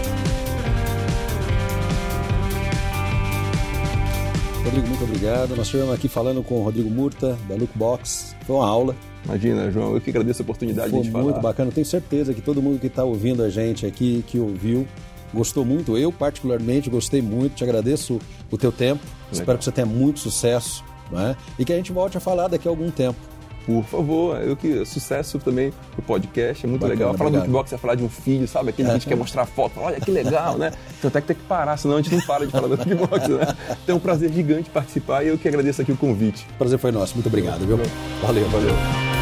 Rodrigo, 4.65 4.87
muito 4.87 5.03
obrigado. 5.03 5.57
Nós 5.57 5.67
estivemos 5.67 5.93
aqui 5.93 6.07
falando 6.07 6.45
com 6.45 6.61
o 6.61 6.63
Rodrigo 6.63 6.89
Murta, 6.89 7.37
da 7.49 7.57
Lookbox. 7.57 8.37
Foi 8.47 8.55
uma 8.55 8.69
aula. 8.69 8.95
Imagina, 9.25 9.69
João, 9.73 9.95
eu 9.95 10.01
que 10.01 10.11
agradeço 10.11 10.43
a 10.43 10.45
oportunidade 10.45 10.91
Foi 10.91 11.01
de 11.01 11.11
falar. 11.11 11.25
muito 11.25 11.41
bacana. 11.41 11.73
Tenho 11.73 11.87
certeza 11.87 12.33
que 12.33 12.41
todo 12.41 12.63
mundo 12.63 12.79
que 12.79 12.87
está 12.87 13.03
ouvindo 13.03 13.43
a 13.43 13.51
gente 13.51 13.85
aqui, 13.85 14.25
que 14.29 14.39
ouviu, 14.39 14.87
gostou 15.33 15.65
muito. 15.65 15.97
Eu, 15.97 16.13
particularmente, 16.13 16.91
gostei 16.91 17.23
muito. 17.23 17.55
Te 17.55 17.65
agradeço 17.65 18.19
o 18.51 18.59
teu 18.59 18.73
tempo. 18.73 19.03
Legal. 19.05 19.33
Espero 19.33 19.59
que 19.59 19.65
você 19.65 19.73
tenha 19.73 19.87
muito 19.87 20.21
sucesso 20.21 20.85
né? 21.11 21.37
e 21.59 21.65
que 21.65 21.73
a 21.73 21.77
gente 21.77 21.93
volte 21.93 22.17
a 22.17 22.21
falar 22.21 22.49
daqui 22.49 22.67
a 22.67 22.71
algum 22.71 22.91
tempo. 22.91 23.19
Por 23.65 23.85
favor, 23.85 24.43
eu 24.43 24.57
que 24.57 24.85
sucesso 24.85 25.39
também 25.39 25.73
pro 25.93 26.03
podcast, 26.03 26.67
é 26.67 26.69
muito 26.69 26.81
Bacana, 26.81 26.99
legal. 26.99 27.17
Falar 27.17 27.31
do 27.31 27.41
Kickbox 27.43 27.73
é 27.73 27.79
falar 27.79 27.95
de 27.95 28.03
um 28.03 28.09
filho, 28.09 28.49
sabe? 28.49 28.71
Aquele 28.71 28.89
que 28.89 28.91
a 28.91 28.99
gente 28.99 29.07
quer 29.07 29.15
mostrar 29.17 29.47
foto, 29.47 29.79
olha 29.79 30.01
que 30.01 30.11
legal, 30.11 30.59
né? 30.59 30.73
Então 30.99 31.09
até 31.09 31.21
que 31.21 31.29
tem 31.29 31.37
que 31.37 31.45
parar, 31.45 31.77
senão 31.77 31.97
a 31.97 32.03
gente 32.03 32.13
não 32.13 32.23
para 32.23 32.45
de 32.45 32.51
falar 32.51 32.67
do 32.67 32.77
Kickbox, 32.77 33.29
né? 33.29 33.57
Então 33.85 33.95
é 33.95 33.99
um 33.99 34.01
prazer 34.01 34.33
gigante 34.33 34.69
participar 34.69 35.25
e 35.25 35.29
eu 35.29 35.39
que 35.39 35.47
agradeço 35.47 35.81
aqui 35.81 35.93
o 35.93 35.97
convite. 35.97 36.45
O 36.55 36.59
prazer 36.59 36.79
foi 36.79 36.91
nosso, 36.91 37.15
muito 37.15 37.27
obrigado, 37.27 37.65
viu? 37.65 37.79
Valeu, 38.21 38.49
valeu. 38.49 39.22